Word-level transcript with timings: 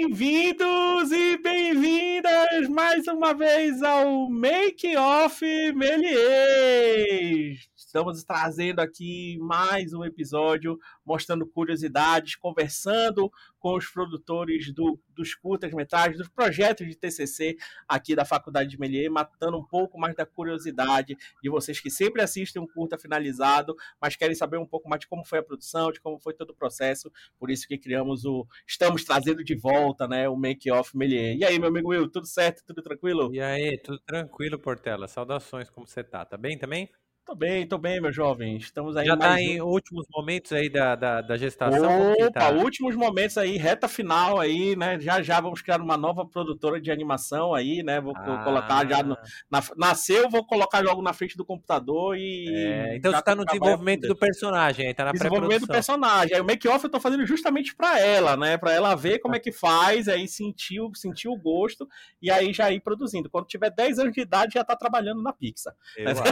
Bem-vindos 0.00 1.12
e 1.12 1.36
bem-vindas 1.36 2.66
mais 2.70 3.06
uma 3.06 3.34
vez 3.34 3.82
ao 3.82 4.30
Make 4.30 4.96
Off 4.96 5.44
Melier. 5.74 7.58
Estamos 7.90 8.22
trazendo 8.22 8.78
aqui 8.78 9.36
mais 9.40 9.92
um 9.92 10.04
episódio 10.04 10.78
mostrando 11.04 11.44
curiosidades, 11.44 12.36
conversando 12.36 13.28
com 13.58 13.76
os 13.76 13.90
produtores 13.90 14.72
do, 14.72 14.96
dos 15.08 15.34
curtas-metragens, 15.34 16.16
dos 16.16 16.28
projetos 16.28 16.86
de 16.86 16.94
TCC 16.94 17.56
aqui 17.88 18.14
da 18.14 18.24
Faculdade 18.24 18.70
de 18.70 18.78
Melier, 18.78 19.10
matando 19.10 19.58
um 19.58 19.64
pouco 19.64 19.98
mais 19.98 20.14
da 20.14 20.24
curiosidade 20.24 21.16
de 21.42 21.50
vocês 21.50 21.80
que 21.80 21.90
sempre 21.90 22.22
assistem 22.22 22.62
um 22.62 22.66
curta 22.68 22.96
finalizado, 22.96 23.74
mas 24.00 24.14
querem 24.14 24.36
saber 24.36 24.58
um 24.58 24.66
pouco 24.66 24.88
mais 24.88 25.00
de 25.00 25.08
como 25.08 25.24
foi 25.24 25.40
a 25.40 25.42
produção, 25.42 25.90
de 25.90 26.00
como 26.00 26.16
foi 26.20 26.32
todo 26.32 26.50
o 26.50 26.54
processo. 26.54 27.10
Por 27.40 27.50
isso 27.50 27.66
que 27.66 27.76
criamos 27.76 28.24
o. 28.24 28.46
Estamos 28.68 29.02
trazendo 29.02 29.42
de 29.42 29.56
volta 29.56 30.06
né, 30.06 30.28
o 30.28 30.36
Make 30.36 30.70
Off 30.70 30.96
Melier. 30.96 31.36
E 31.36 31.44
aí, 31.44 31.58
meu 31.58 31.70
amigo 31.70 31.88
Will, 31.88 32.08
tudo 32.08 32.28
certo? 32.28 32.62
Tudo 32.64 32.82
tranquilo? 32.82 33.34
E 33.34 33.40
aí, 33.40 33.76
tudo 33.78 33.98
tranquilo, 33.98 34.60
Portela? 34.60 35.08
Saudações, 35.08 35.68
como 35.68 35.88
você 35.88 36.04
tá? 36.04 36.24
Tá 36.24 36.36
bem 36.36 36.56
também? 36.56 36.88
Tô 37.30 37.36
bem, 37.36 37.64
tô 37.64 37.78
bem, 37.78 38.00
meu 38.00 38.10
jovem. 38.10 38.56
Estamos 38.56 38.96
aí 38.96 39.06
Já 39.06 39.16
tá 39.16 39.40
em 39.40 39.60
últimos 39.60 40.04
momentos 40.12 40.52
aí 40.52 40.68
da, 40.68 40.96
da, 40.96 41.20
da 41.20 41.36
gestação? 41.36 42.12
Opa, 42.14 42.32
tá? 42.32 42.50
últimos 42.50 42.96
momentos 42.96 43.38
aí, 43.38 43.56
reta 43.56 43.86
final 43.86 44.40
aí, 44.40 44.74
né? 44.74 44.98
Já 44.98 45.22
já 45.22 45.40
vamos 45.40 45.62
criar 45.62 45.80
uma 45.80 45.96
nova 45.96 46.26
produtora 46.26 46.80
de 46.80 46.90
animação 46.90 47.54
aí, 47.54 47.84
né? 47.84 48.00
Vou 48.00 48.14
ah. 48.16 48.42
colocar 48.42 48.84
já 48.84 49.04
no, 49.04 49.16
na, 49.48 49.62
nasceu, 49.76 50.28
vou 50.28 50.44
colocar 50.44 50.80
logo 50.80 51.00
na 51.02 51.12
frente 51.12 51.36
do 51.36 51.44
computador 51.44 52.16
e 52.16 52.48
é, 52.52 52.96
então 52.96 53.12
você 53.12 53.22
tá 53.22 53.36
no 53.36 53.44
desenvolvimento 53.44 54.08
do 54.08 54.16
personagem, 54.16 54.88
aí 54.88 54.94
tá 54.94 55.04
na 55.04 55.12
Desenvolvimento 55.12 55.60
do 55.60 55.68
personagem. 55.68 56.34
Aí 56.34 56.40
o 56.40 56.44
make 56.44 56.66
off 56.66 56.82
eu 56.82 56.90
tô 56.90 56.98
fazendo 56.98 57.24
justamente 57.24 57.76
para 57.76 58.00
ela, 58.00 58.36
né? 58.36 58.58
Para 58.58 58.72
ela 58.72 58.96
ver 58.96 59.20
como 59.20 59.36
é 59.36 59.38
que 59.38 59.52
faz, 59.52 60.08
aí 60.08 60.26
sentir, 60.26 60.80
sentir 60.96 61.28
o 61.28 61.36
gosto 61.36 61.88
e 62.20 62.28
aí 62.28 62.52
já 62.52 62.72
ir 62.72 62.80
produzindo. 62.80 63.30
Quando 63.30 63.46
tiver 63.46 63.70
10 63.70 64.00
anos 64.00 64.12
de 64.14 64.20
idade 64.20 64.54
já 64.54 64.64
tá 64.64 64.74
trabalhando 64.74 65.22
na 65.22 65.32
Pixar. 65.32 65.76
Eu 65.96 66.10
acho. 66.10 66.26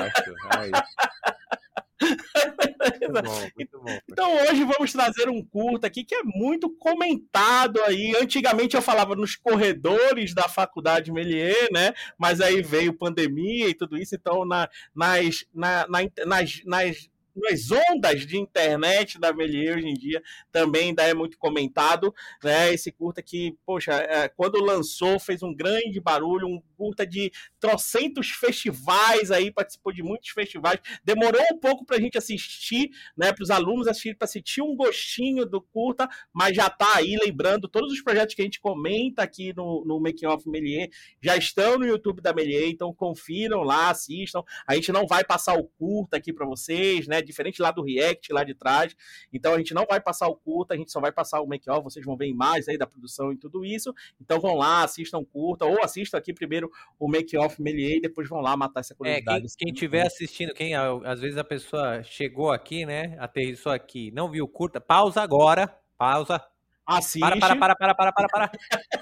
É 0.58 0.87
muito 2.00 3.22
bom, 3.22 3.50
muito 3.56 3.80
bom. 3.80 3.98
Então 4.10 4.36
hoje 4.44 4.64
vamos 4.64 4.92
trazer 4.92 5.28
um 5.28 5.44
curta 5.44 5.86
aqui 5.86 6.04
que 6.04 6.14
é 6.14 6.22
muito 6.22 6.70
comentado 6.76 7.82
aí. 7.84 8.14
Antigamente 8.20 8.76
eu 8.76 8.82
falava 8.82 9.16
nos 9.16 9.36
corredores 9.36 10.34
da 10.34 10.48
faculdade 10.48 11.12
Melier, 11.12 11.68
né? 11.72 11.92
Mas 12.16 12.40
aí 12.40 12.62
veio 12.62 12.96
pandemia 12.96 13.68
e 13.68 13.74
tudo 13.74 13.96
isso, 13.96 14.14
então 14.14 14.44
na, 14.44 14.68
nas, 14.94 15.44
na, 15.52 15.86
na, 15.88 15.98
nas, 16.26 16.62
nas 16.64 17.10
nas 17.40 17.70
ondas 17.70 18.26
de 18.26 18.36
internet 18.36 19.18
da 19.18 19.32
Melier 19.32 19.76
hoje 19.76 19.88
em 19.88 19.94
dia 19.94 20.22
também 20.50 20.88
ainda 20.88 21.02
é 21.02 21.14
muito 21.14 21.38
comentado, 21.38 22.14
né? 22.42 22.72
Esse 22.72 22.90
curta 22.90 23.22
que, 23.22 23.56
poxa, 23.64 23.92
é, 23.92 24.28
quando 24.28 24.62
lançou 24.62 25.18
fez 25.18 25.42
um 25.42 25.54
grande 25.54 26.00
barulho, 26.00 26.46
um 26.46 26.60
curta 26.76 27.06
de 27.06 27.30
trocentos 27.60 28.30
festivais 28.30 29.30
aí, 29.30 29.50
participou 29.50 29.92
de 29.92 30.02
muitos 30.02 30.30
festivais, 30.30 30.80
demorou 31.04 31.42
um 31.52 31.58
pouco 31.58 31.84
para 31.84 31.96
a 31.96 32.00
gente 32.00 32.16
assistir, 32.16 32.90
né? 33.16 33.32
Para 33.32 33.42
os 33.42 33.50
alunos 33.50 33.88
assistir, 33.88 34.16
para 34.16 34.26
sentir 34.26 34.62
um 34.62 34.76
gostinho 34.76 35.44
do 35.44 35.60
curta, 35.60 36.08
mas 36.32 36.54
já 36.54 36.66
está 36.66 36.96
aí, 36.96 37.16
lembrando, 37.16 37.68
todos 37.68 37.92
os 37.92 38.00
projetos 38.00 38.34
que 38.34 38.42
a 38.42 38.44
gente 38.44 38.60
comenta 38.60 39.22
aqui 39.22 39.52
no, 39.54 39.84
no 39.84 40.00
Making 40.00 40.26
of 40.26 40.48
Melier 40.48 40.88
já 41.22 41.36
estão 41.36 41.78
no 41.78 41.86
YouTube 41.86 42.20
da 42.20 42.32
Melier, 42.32 42.68
então 42.68 42.92
confiram 42.94 43.62
lá, 43.62 43.90
assistam. 43.90 44.42
A 44.66 44.74
gente 44.74 44.92
não 44.92 45.06
vai 45.06 45.24
passar 45.24 45.54
o 45.58 45.64
curta 45.64 46.16
aqui 46.16 46.32
para 46.32 46.46
vocês, 46.46 47.06
né? 47.06 47.22
Diferente 47.28 47.62
lá 47.62 47.70
do 47.70 47.82
React, 47.82 48.32
lá 48.32 48.42
de 48.42 48.54
trás. 48.54 48.96
Então 49.32 49.54
a 49.54 49.58
gente 49.58 49.72
não 49.74 49.84
vai 49.88 50.00
passar 50.00 50.26
o 50.28 50.34
curta, 50.34 50.74
a 50.74 50.76
gente 50.76 50.90
só 50.90 51.00
vai 51.00 51.12
passar 51.12 51.40
o 51.40 51.46
make-off, 51.46 51.84
vocês 51.84 52.04
vão 52.04 52.16
ver 52.16 52.26
imagens 52.26 52.68
aí 52.68 52.76
da 52.76 52.86
produção 52.86 53.32
e 53.32 53.36
tudo 53.36 53.64
isso. 53.64 53.94
Então 54.20 54.40
vão 54.40 54.54
lá, 54.54 54.82
assistam 54.82 55.24
curta, 55.24 55.64
ou 55.64 55.82
assistam 55.82 56.18
aqui 56.18 56.32
primeiro 56.32 56.70
o 56.98 57.08
make-off 57.08 57.60
Melier 57.62 57.98
e 57.98 58.00
depois 58.00 58.28
vão 58.28 58.40
lá 58.40 58.56
matar 58.56 58.80
essa 58.80 58.94
curiosidade. 58.94 59.46
É, 59.46 59.48
quem 59.56 59.72
estiver 59.72 60.06
assistindo, 60.06 60.52
quem 60.54 60.74
às 60.74 61.20
vezes 61.20 61.36
a 61.36 61.44
pessoa 61.44 62.02
chegou 62.02 62.50
aqui, 62.50 62.84
né, 62.84 63.16
aterrissou 63.18 63.72
aqui, 63.72 64.10
não 64.10 64.30
viu 64.30 64.48
curta, 64.48 64.80
pausa 64.80 65.22
agora, 65.22 65.68
pausa, 65.96 66.42
Assiste. 66.88 67.20
Para, 67.20 67.36
para, 67.38 67.54
para, 67.54 67.74
para, 67.76 67.94
para, 67.94 68.12
para, 68.12 68.28
para. 68.28 68.50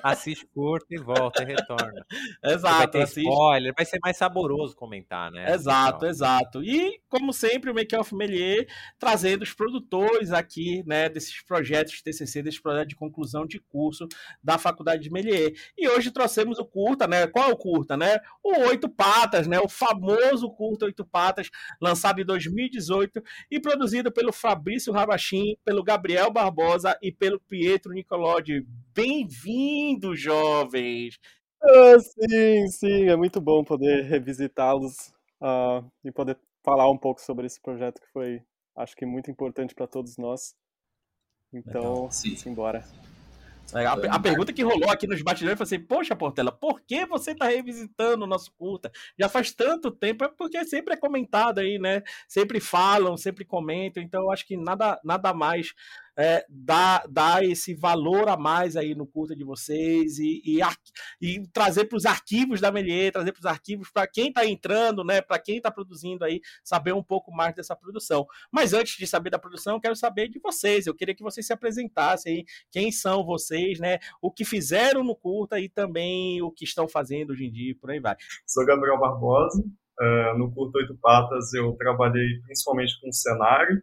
Assiste, 0.03 0.45
curta 0.53 0.87
e 0.91 0.99
volta 0.99 1.45
e 1.45 1.47
retorna. 1.47 2.05
Exato. 2.43 2.79
Vai 2.79 2.89
ter 2.89 3.03
assiste. 3.03 3.21
spoiler, 3.21 3.73
vai 3.77 3.87
ser 3.87 4.01
mais 4.03 4.17
saboroso 4.17 4.75
comentar, 4.75 5.31
né? 5.31 5.53
Exato, 5.53 5.99
então. 5.99 6.09
exato. 6.09 6.65
E, 6.65 7.01
como 7.09 7.33
sempre, 7.33 7.71
o 7.71 7.75
Make 7.75 7.95
Off 7.95 8.13
Melier 8.13 8.67
trazendo 8.99 9.43
os 9.43 9.53
produtores 9.53 10.33
aqui, 10.33 10.83
né, 10.85 11.09
desses 11.09 11.41
projetos 11.45 11.93
de 11.95 12.03
TCC, 12.03 12.43
desse 12.43 12.61
projeto 12.61 12.89
de 12.89 12.97
conclusão 12.97 13.47
de 13.47 13.61
curso 13.61 14.09
da 14.43 14.59
Faculdade 14.59 15.05
de 15.05 15.11
Melier. 15.11 15.53
E 15.79 15.89
hoje 15.89 16.11
trouxemos 16.11 16.59
o 16.59 16.65
curta, 16.65 17.07
né? 17.07 17.29
Qual 17.29 17.51
é 17.51 17.53
o 17.53 17.57
curta, 17.57 17.97
né? 17.97 18.19
O 18.43 18.67
Oito 18.67 18.89
Patas, 18.89 19.47
né? 19.47 19.61
O 19.61 19.69
famoso 19.69 20.51
curta 20.51 20.87
Oito 20.87 21.05
Patas, 21.05 21.51
lançado 21.81 22.21
em 22.21 22.25
2018 22.25 23.23
e 23.49 23.61
produzido 23.61 24.11
pelo 24.11 24.33
Fabrício 24.33 24.93
Rabachim, 24.93 25.57
pelo 25.65 25.85
Gabriel 25.85 26.33
Barbosa 26.33 26.99
e 27.01 27.13
pelo 27.13 27.39
Pietro 27.39 27.76
Pietro 27.77 27.93
Nicolodi. 27.93 28.67
Bem-vindo, 28.95 30.17
jovens! 30.17 31.19
Ah, 31.63 31.99
sim, 32.01 32.67
sim, 32.69 33.05
é 33.05 33.15
muito 33.17 33.39
bom 33.39 33.63
poder 33.63 34.05
revisitá-los 34.05 35.13
uh, 35.43 35.87
e 36.03 36.11
poder 36.11 36.39
falar 36.65 36.91
um 36.91 36.97
pouco 36.97 37.21
sobre 37.21 37.45
esse 37.45 37.61
projeto 37.61 38.01
que 38.01 38.11
foi, 38.15 38.43
acho 38.75 38.97
que, 38.97 39.05
muito 39.05 39.31
importante 39.31 39.75
para 39.75 39.87
todos 39.87 40.17
nós. 40.17 40.55
Então, 41.53 42.11
simbora. 42.11 42.83
A, 43.75 43.93
a, 44.15 44.21
pergunta 44.21 44.53
que 44.53 44.63
rolou 44.63 44.91
aqui 44.91 45.07
nos 45.07 45.21
bastidores 45.23 45.59
foi 45.59 45.65
assim: 45.65 45.81
Poxa, 45.81 46.15
Portela, 46.15 46.53
por 46.53 46.81
que 46.81 47.05
você 47.05 47.33
está 47.33 47.47
revisitando 47.47 48.25
o 48.25 48.29
nosso 48.29 48.53
curta? 48.57 48.91
Já 49.19 49.29
faz 49.29 49.53
tanto 49.53 49.91
tempo, 49.91 50.25
é 50.25 50.29
porque 50.29 50.65
sempre 50.65 50.95
é 50.95 50.97
comentado 50.97 51.59
aí, 51.59 51.79
né? 51.79 52.03
Sempre 52.29 52.61
falam, 52.61 53.17
sempre 53.17 53.45
comentam, 53.45 54.03
então 54.03 54.23
eu 54.23 54.31
acho 54.31 54.47
que 54.47 54.57
nada, 54.57 54.99
nada 55.05 55.35
mais 55.35 55.75
é, 56.17 56.45
dar, 56.49 57.07
dar 57.09 57.45
esse 57.45 57.75
valor 57.75 58.29
a 58.29 58.37
mais 58.37 58.77
aí 58.77 58.95
no 58.95 59.07
curta 59.07 59.37
de 59.37 59.45
vocês 59.45 60.19
e, 60.19 60.43
e, 60.45 60.61
e 61.21 61.47
trazer 61.49 61.85
para 61.85 61.97
os 61.97 62.07
arquivos 62.07 62.61
da 62.61 62.73
Melier, 62.73 63.13
trazer 63.13 63.33
para 63.33 63.41
os 63.41 63.47
arquivos 63.47 63.91
para 63.91 64.07
quem 64.07 64.29
está 64.29 64.47
entrando, 64.47 65.05
né, 65.05 65.21
para 65.21 65.39
quem 65.39 65.59
está 65.59 65.71
produzindo 65.71 66.25
aí, 66.25 66.41
saber 66.65 66.93
um 66.93 67.03
pouco 67.03 67.31
mais 67.31 67.55
dessa 67.55 67.77
produção. 67.77 68.27
Mas 68.51 68.73
antes 68.73 68.97
de 68.97 69.07
saber 69.07 69.31
da 69.31 69.39
produção, 69.39 69.75
eu 69.75 69.81
quero 69.81 69.97
saber 69.97 70.29
de 70.29 70.39
vocês. 70.39 70.87
Eu 70.87 70.95
queria 70.95 71.15
que 71.15 71.23
vocês 71.23 71.47
se 71.47 71.53
apresentassem 71.53 72.45
quem 72.71 72.91
são 72.91 73.25
vocês, 73.25 73.79
né, 73.79 73.99
o 74.23 74.31
que 74.31 74.45
fizeram 74.45 75.05
no 75.05 75.15
curta 75.15 75.61
e 75.61 75.69
também 75.69 76.41
o 76.43 76.51
que 76.51 76.65
estão 76.65 76.89
fazendo 76.89 77.31
hoje 77.31 77.45
em 77.45 77.53
dia, 77.53 77.75
por 77.81 77.91
aí 77.91 78.01
vai. 78.01 78.17
Sou 78.47 78.65
Gabriel 78.65 78.99
Barbosa. 78.99 79.63
Uh, 79.99 80.37
no 80.37 80.53
Curto 80.53 80.77
Oito 80.77 80.95
Patas 81.01 81.55
eu 81.55 81.73
trabalhei 81.73 82.39
principalmente 82.45 83.01
com 83.01 83.11
cenário, 83.11 83.83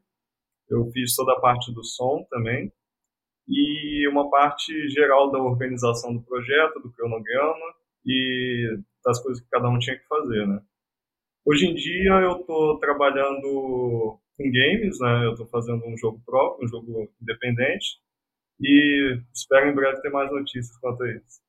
eu 0.69 0.89
fiz 0.91 1.15
toda 1.15 1.33
a 1.33 1.39
parte 1.39 1.73
do 1.73 1.83
som 1.83 2.25
também 2.29 2.71
e 3.47 4.07
uma 4.07 4.29
parte 4.29 4.87
geral 4.89 5.31
da 5.31 5.39
organização 5.39 6.13
do 6.13 6.21
projeto, 6.21 6.79
do 6.79 6.91
cronograma 6.91 7.73
e 8.05 8.77
das 9.03 9.21
coisas 9.21 9.43
que 9.43 9.49
cada 9.49 9.69
um 9.69 9.79
tinha 9.79 9.97
que 9.97 10.07
fazer, 10.07 10.47
né? 10.47 10.61
Hoje 11.45 11.67
em 11.67 11.75
dia 11.75 12.11
eu 12.21 12.39
estou 12.39 12.79
trabalhando 12.79 14.17
com 14.37 14.43
games, 14.51 14.97
né? 14.99 15.25
Eu 15.25 15.31
estou 15.31 15.47
fazendo 15.47 15.85
um 15.85 15.97
jogo 15.97 16.21
próprio, 16.25 16.65
um 16.65 16.69
jogo 16.69 17.11
independente 17.21 17.97
e 18.59 19.19
espero 19.33 19.69
em 19.69 19.75
breve 19.75 20.01
ter 20.01 20.09
mais 20.09 20.31
notícias 20.31 20.77
quanto 20.77 21.03
a 21.03 21.11
isso. 21.11 21.41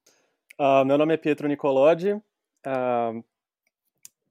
Uh, 0.59 0.85
meu 0.85 0.99
nome 0.99 1.15
é 1.15 1.17
Pietro 1.17 1.47
Nicolodi. 1.47 2.13
Uh, 2.13 3.25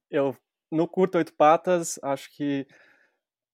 eu 0.09 0.35
no 0.71 0.87
curto 0.87 1.17
oito 1.17 1.33
patas 1.33 1.99
acho 2.03 2.35
que 2.35 2.67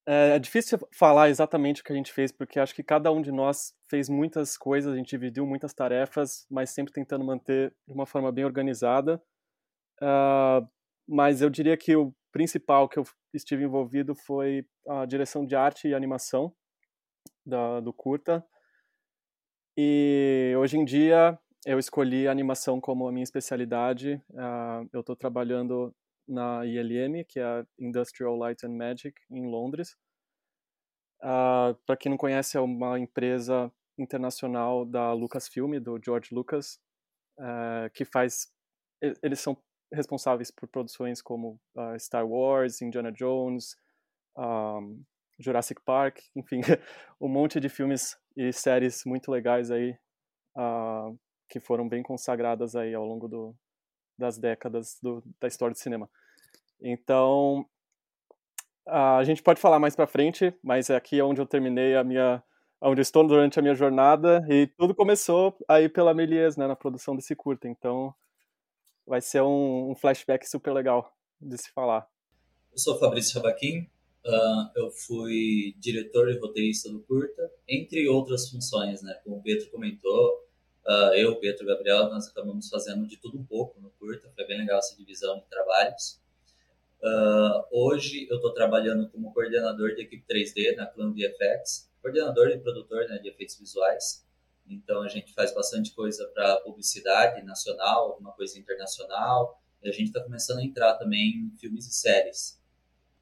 é, 0.09 0.37
é 0.37 0.39
difícil 0.39 0.79
falar 0.91 1.29
exatamente 1.29 1.81
o 1.81 1.83
que 1.83 1.93
a 1.93 1.95
gente 1.95 2.11
fez, 2.11 2.31
porque 2.31 2.59
acho 2.59 2.73
que 2.73 2.81
cada 2.81 3.11
um 3.11 3.21
de 3.21 3.31
nós 3.31 3.75
fez 3.87 4.09
muitas 4.09 4.57
coisas, 4.57 4.91
a 4.91 4.97
gente 4.97 5.09
dividiu 5.09 5.45
muitas 5.45 5.71
tarefas, 5.71 6.47
mas 6.49 6.71
sempre 6.71 6.91
tentando 6.91 7.23
manter 7.23 7.71
de 7.87 7.93
uma 7.93 8.07
forma 8.07 8.31
bem 8.31 8.43
organizada. 8.43 9.21
Uh, 10.01 10.67
mas 11.07 11.43
eu 11.43 11.49
diria 11.49 11.77
que 11.77 11.95
o 11.95 12.11
principal 12.31 12.89
que 12.89 12.97
eu 12.97 13.03
estive 13.35 13.65
envolvido 13.65 14.15
foi 14.15 14.65
a 14.87 15.05
direção 15.05 15.45
de 15.45 15.55
arte 15.55 15.87
e 15.87 15.93
animação 15.93 16.51
da, 17.45 17.79
do 17.79 17.93
curta. 17.93 18.43
E 19.77 20.55
hoje 20.57 20.75
em 20.75 20.85
dia 20.85 21.37
eu 21.67 21.77
escolhi 21.77 22.27
a 22.27 22.31
animação 22.31 22.81
como 22.81 23.07
a 23.07 23.11
minha 23.11 23.23
especialidade. 23.23 24.19
Uh, 24.31 24.89
eu 24.91 25.01
estou 25.01 25.15
trabalhando 25.15 25.93
na 26.29 26.63
ILM, 26.65 27.25
que 27.27 27.39
é 27.39 27.43
a 27.43 27.65
Industrial 27.79 28.35
Light 28.35 28.63
and 28.65 28.75
Magic, 28.77 29.19
em 29.31 29.49
Londres. 29.49 29.93
Uh, 31.21 31.73
ah, 31.73 31.77
Para 31.85 31.97
quem 31.97 32.11
não 32.11 32.17
conhece, 32.17 32.55
é 32.55 32.61
uma 32.61 32.99
empresa 32.99 33.71
internacional 33.97 34.85
da 34.85 35.11
Lucasfilm, 35.11 35.79
do 35.79 35.99
George 36.03 36.33
Lucas, 36.33 36.79
uh, 37.39 37.89
que 37.93 38.05
faz. 38.05 38.53
Eles 39.23 39.39
são 39.39 39.57
responsáveis 39.91 40.51
por 40.51 40.67
produções 40.69 41.21
como 41.21 41.59
uh, 41.75 41.99
Star 41.99 42.25
Wars, 42.27 42.81
Indiana 42.81 43.11
Jones, 43.11 43.75
um, 44.37 45.03
Jurassic 45.39 45.81
Park, 45.83 46.19
enfim, 46.35 46.61
um 47.19 47.27
monte 47.27 47.59
de 47.59 47.69
filmes 47.69 48.15
e 48.37 48.53
séries 48.53 49.03
muito 49.05 49.31
legais 49.31 49.71
aí 49.71 49.97
que 51.49 51.59
foram 51.59 51.87
bem 51.87 52.03
consagradas 52.03 52.75
aí 52.75 52.93
ao 52.93 53.05
longo 53.05 53.27
do, 53.27 53.55
das 54.19 54.37
décadas 54.37 54.99
do, 55.01 55.23
da 55.39 55.47
história 55.47 55.73
do 55.73 55.79
cinema. 55.79 56.09
Então, 56.81 57.65
a 58.85 59.23
gente 59.23 59.41
pode 59.41 59.59
falar 59.59 59.79
mais 59.79 59.95
para 59.95 60.05
frente, 60.05 60.53
mas 60.61 60.89
aqui 60.89 61.19
é 61.19 61.23
onde 61.23 61.41
eu 61.41 61.45
terminei 61.45 61.95
a 61.95 62.03
minha, 62.03 62.43
onde 62.81 62.99
eu 62.99 63.03
estou 63.03 63.25
durante 63.25 63.57
a 63.57 63.61
minha 63.61 63.75
jornada 63.75 64.45
e 64.49 64.67
tudo 64.77 64.93
começou 64.93 65.57
aí 65.67 65.87
pela 65.87 66.13
Melies, 66.13 66.57
né, 66.57 66.67
na 66.67 66.75
produção 66.75 67.15
desse 67.15 67.35
curta. 67.35 67.67
Então, 67.67 68.13
vai 69.07 69.21
ser 69.21 69.41
um, 69.41 69.91
um 69.91 69.95
flashback 69.95 70.47
super 70.47 70.73
legal 70.73 71.11
de 71.41 71.57
se 71.57 71.71
falar. 71.71 72.07
Eu 72.71 72.77
sou 72.77 72.99
Fabrício 72.99 73.35
Rabaquim, 73.35 73.89
uh, 74.25 74.69
eu 74.75 74.91
fui 74.91 75.75
diretor 75.79 76.29
e 76.29 76.37
roteirista 76.37 76.89
do 76.89 77.01
curta, 77.01 77.51
entre 77.67 78.07
outras 78.07 78.49
funções, 78.49 79.01
né? 79.01 79.13
Como 79.23 79.37
o 79.37 79.41
Pedro 79.41 79.69
comentou, 79.71 80.48
uh, 80.89 81.13
eu, 81.13 81.35
Pedro 81.35 81.63
e 81.63 81.67
Gabriel, 81.67 82.09
nós 82.09 82.27
acabamos 82.27 82.67
fazendo 82.67 83.07
de 83.07 83.17
tudo 83.17 83.37
um 83.37 83.45
pouco 83.45 83.79
no 83.79 83.91
curta, 83.91 84.29
foi 84.35 84.47
bem 84.47 84.57
legal 84.57 84.79
essa 84.79 84.95
divisão 84.97 85.39
de 85.39 85.45
trabalhos. 85.45 86.19
Uh, 87.01 87.63
hoje 87.71 88.27
eu 88.29 88.37
estou 88.37 88.53
trabalhando 88.53 89.07
como 89.09 89.31
coordenador 89.31 89.95
de 89.95 90.01
equipe 90.01 90.25
3D 90.27 90.75
na 90.75 90.87
Clan 90.87 91.13
VFX, 91.13 91.89
coordenador 92.01 92.49
e 92.49 92.59
produtor 92.59 93.07
né, 93.07 93.19
de 93.19 93.29
efeitos 93.29 93.57
visuais. 93.57 94.25
Então 94.67 95.01
a 95.01 95.07
gente 95.07 95.33
faz 95.33 95.53
bastante 95.53 95.93
coisa 95.93 96.27
para 96.33 96.57
publicidade 96.57 97.41
nacional, 97.43 98.11
alguma 98.11 98.31
coisa 98.33 98.59
internacional. 98.59 99.61
E 99.81 99.89
a 99.89 99.91
gente 99.93 100.07
está 100.07 100.21
começando 100.21 100.59
a 100.59 100.63
entrar 100.63 100.95
também 100.95 101.51
em 101.53 101.57
filmes 101.57 101.87
e 101.87 101.93
séries. 101.93 102.59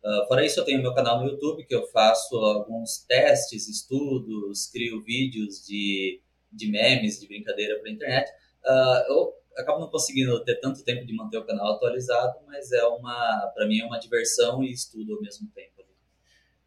Uh, 0.04 0.28
fora 0.28 0.46
isso, 0.46 0.60
eu 0.60 0.66
tenho 0.66 0.81
meu 0.81 0.94
canal 0.94 1.19
no 1.19 1.30
YouTube 1.30 1.66
que 1.66 1.75
eu 1.75 1.86
faço 1.88 2.36
alguns 2.36 3.00
testes, 3.08 3.68
estudos, 3.68 4.68
crio 4.68 5.04
vídeos 5.04 5.66
de, 5.66 6.19
de 6.57 6.69
memes, 6.69 7.19
de 7.19 7.27
brincadeira 7.27 7.80
para 7.80 7.89
a 7.89 7.94
internet. 7.94 8.30
Uh, 8.65 9.12
eu 9.12 9.33
acabo 9.57 9.80
não 9.80 9.89
conseguindo 9.89 10.44
ter 10.44 10.56
tanto 10.56 10.83
tempo 10.83 11.06
de 11.06 11.15
manter 11.15 11.38
o 11.38 11.45
canal 11.45 11.74
atualizado, 11.74 12.39
mas 12.45 12.71
é 12.71 12.83
uma, 12.86 13.51
para 13.56 13.65
mim, 13.68 13.80
é 13.80 13.86
uma 13.86 14.00
diversão 14.00 14.63
e 14.63 14.71
estudo 14.71 15.15
ao 15.15 15.21
mesmo 15.21 15.50
tempo. 15.56 15.77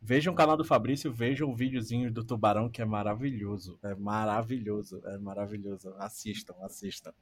Vejam 0.02 0.32
o 0.32 0.36
canal 0.36 0.56
do 0.56 0.64
Fabrício, 0.64 1.12
vejam 1.12 1.50
o 1.50 1.54
videozinho 1.54 2.10
do 2.10 2.24
Tubarão, 2.24 2.70
que 2.70 2.80
é 2.80 2.86
maravilhoso. 2.86 3.78
É 3.82 3.94
maravilhoso, 3.94 5.02
é 5.04 5.18
maravilhoso. 5.18 5.94
Assistam, 5.98 6.54
assistam. 6.62 7.12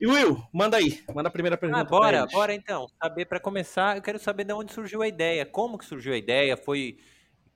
E 0.00 0.06
Will, 0.06 0.40
manda 0.52 0.76
aí, 0.76 1.02
manda 1.12 1.28
a 1.28 1.32
primeira 1.32 1.56
pergunta. 1.56 1.80
Ah, 1.80 1.84
bora, 1.84 2.26
bora 2.26 2.54
então. 2.54 2.86
Saber 3.02 3.24
para 3.24 3.40
começar, 3.40 3.96
eu 3.96 4.02
quero 4.02 4.18
saber 4.18 4.44
de 4.44 4.52
onde 4.52 4.72
surgiu 4.72 5.02
a 5.02 5.08
ideia, 5.08 5.44
como 5.44 5.76
que 5.76 5.84
surgiu 5.84 6.12
a 6.12 6.16
ideia, 6.16 6.56
foi 6.56 6.98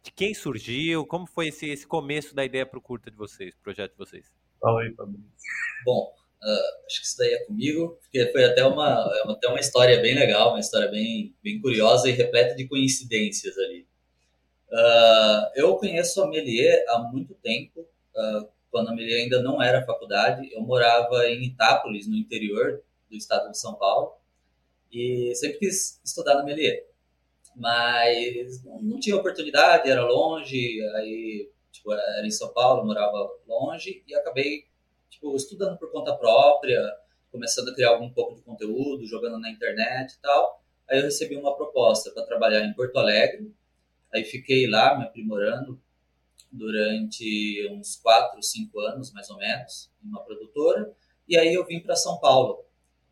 de 0.03 0.11
quem 0.11 0.33
surgiu, 0.35 1.07
como 1.07 1.27
foi 1.27 1.49
esse, 1.49 1.69
esse 1.69 1.87
começo 1.87 2.35
da 2.35 2.45
ideia 2.45 2.65
para 2.65 2.79
o 2.79 2.83
curta 2.83 3.11
de 3.11 3.17
vocês, 3.17 3.55
projeto 3.63 3.93
de 3.93 3.99
vocês. 3.99 4.27
Fala 4.61 4.83
aí, 4.83 4.93
Fabrício. 4.95 5.25
Bom, 5.85 6.15
uh, 6.43 6.87
acho 6.87 7.01
que 7.01 7.07
isso 7.07 7.17
daí 7.19 7.35
é 7.35 7.45
comigo, 7.45 7.99
porque 8.01 8.31
foi 8.33 8.45
até 8.45 8.65
uma, 8.65 9.11
é 9.15 9.31
até 9.31 9.49
uma 9.49 9.61
história 9.61 10.01
bem 10.01 10.15
legal, 10.15 10.51
uma 10.51 10.61
história 10.61 10.89
bem, 10.89 11.35
bem 11.43 11.61
curiosa 11.61 12.09
e 12.09 12.13
repleta 12.13 12.55
de 12.55 12.67
coincidências 12.67 13.57
ali. 13.59 13.87
Uh, 14.71 15.51
eu 15.55 15.77
conheço 15.77 16.23
a 16.23 16.29
Melier 16.29 16.85
há 16.89 17.01
muito 17.01 17.35
tempo, 17.35 17.81
uh, 17.81 18.49
quando 18.71 18.89
a 18.89 18.95
Melier 18.95 19.23
ainda 19.23 19.43
não 19.43 19.61
era 19.61 19.85
faculdade. 19.85 20.49
Eu 20.53 20.63
morava 20.63 21.27
em 21.29 21.45
Itápolis, 21.45 22.07
no 22.07 22.17
interior 22.17 22.83
do 23.11 23.17
estado 23.17 23.51
de 23.51 23.59
São 23.59 23.75
Paulo, 23.75 24.15
e 24.93 25.35
sempre 25.35 25.59
quis 25.59 26.01
estudar 26.05 26.37
na 26.37 26.45
Melier. 26.45 26.90
Mas 27.57 28.63
não, 28.65 28.99
tinha 28.99 29.17
oportunidade, 29.17 29.91
era 29.91 30.05
longe, 30.05 30.81
aí 30.97 31.51
tipo, 31.71 31.93
era 31.93 32.27
em 32.27 32.31
São 32.31 32.53
Paulo, 32.53 32.87
morava 32.87 33.31
longe, 33.47 34.03
e 34.07 34.15
acabei 34.15 34.65
tipo, 35.09 35.35
estudando 35.37 35.79
por 35.79 35.91
conta 35.93 36.15
própria, 36.17 36.81
começando 37.31 37.69
a 37.69 37.75
criar 37.75 37.91
algum 37.91 38.11
pouco 38.11 38.35
de 38.35 38.43
conteúdo, 38.43 39.07
jogando 39.07 39.39
na 39.39 39.51
internet 39.51 40.13
e 40.13 40.21
tal. 40.21 40.63
Aí 40.89 40.99
eu 40.99 41.05
recebi 41.05 41.37
uma 41.37 41.57
proposta 41.57 42.11
para 42.11 42.25
trabalhar 42.25 42.65
em 42.65 42.75
Porto 42.75 42.97
Alegre, 42.99 43.53
Aí 44.13 44.25
fiquei 44.25 44.69
lá 44.69 44.99
me 44.99 45.05
aprimorando 45.05 45.81
durante 46.51 47.69
uns 47.71 47.97
4, 47.97 48.43
5 48.43 48.81
anos, 48.81 49.13
mais 49.13 49.31
ou 49.31 49.37
menos, 49.37 49.91
em 50.05 50.09
uma 50.09 50.21
produtora. 50.23 50.93
E 51.29 51.39
aí 51.39 51.55
eu 51.55 51.65
vim 51.65 51.81
para 51.81 51.95
São 51.95 52.19
Paulo. 52.19 52.65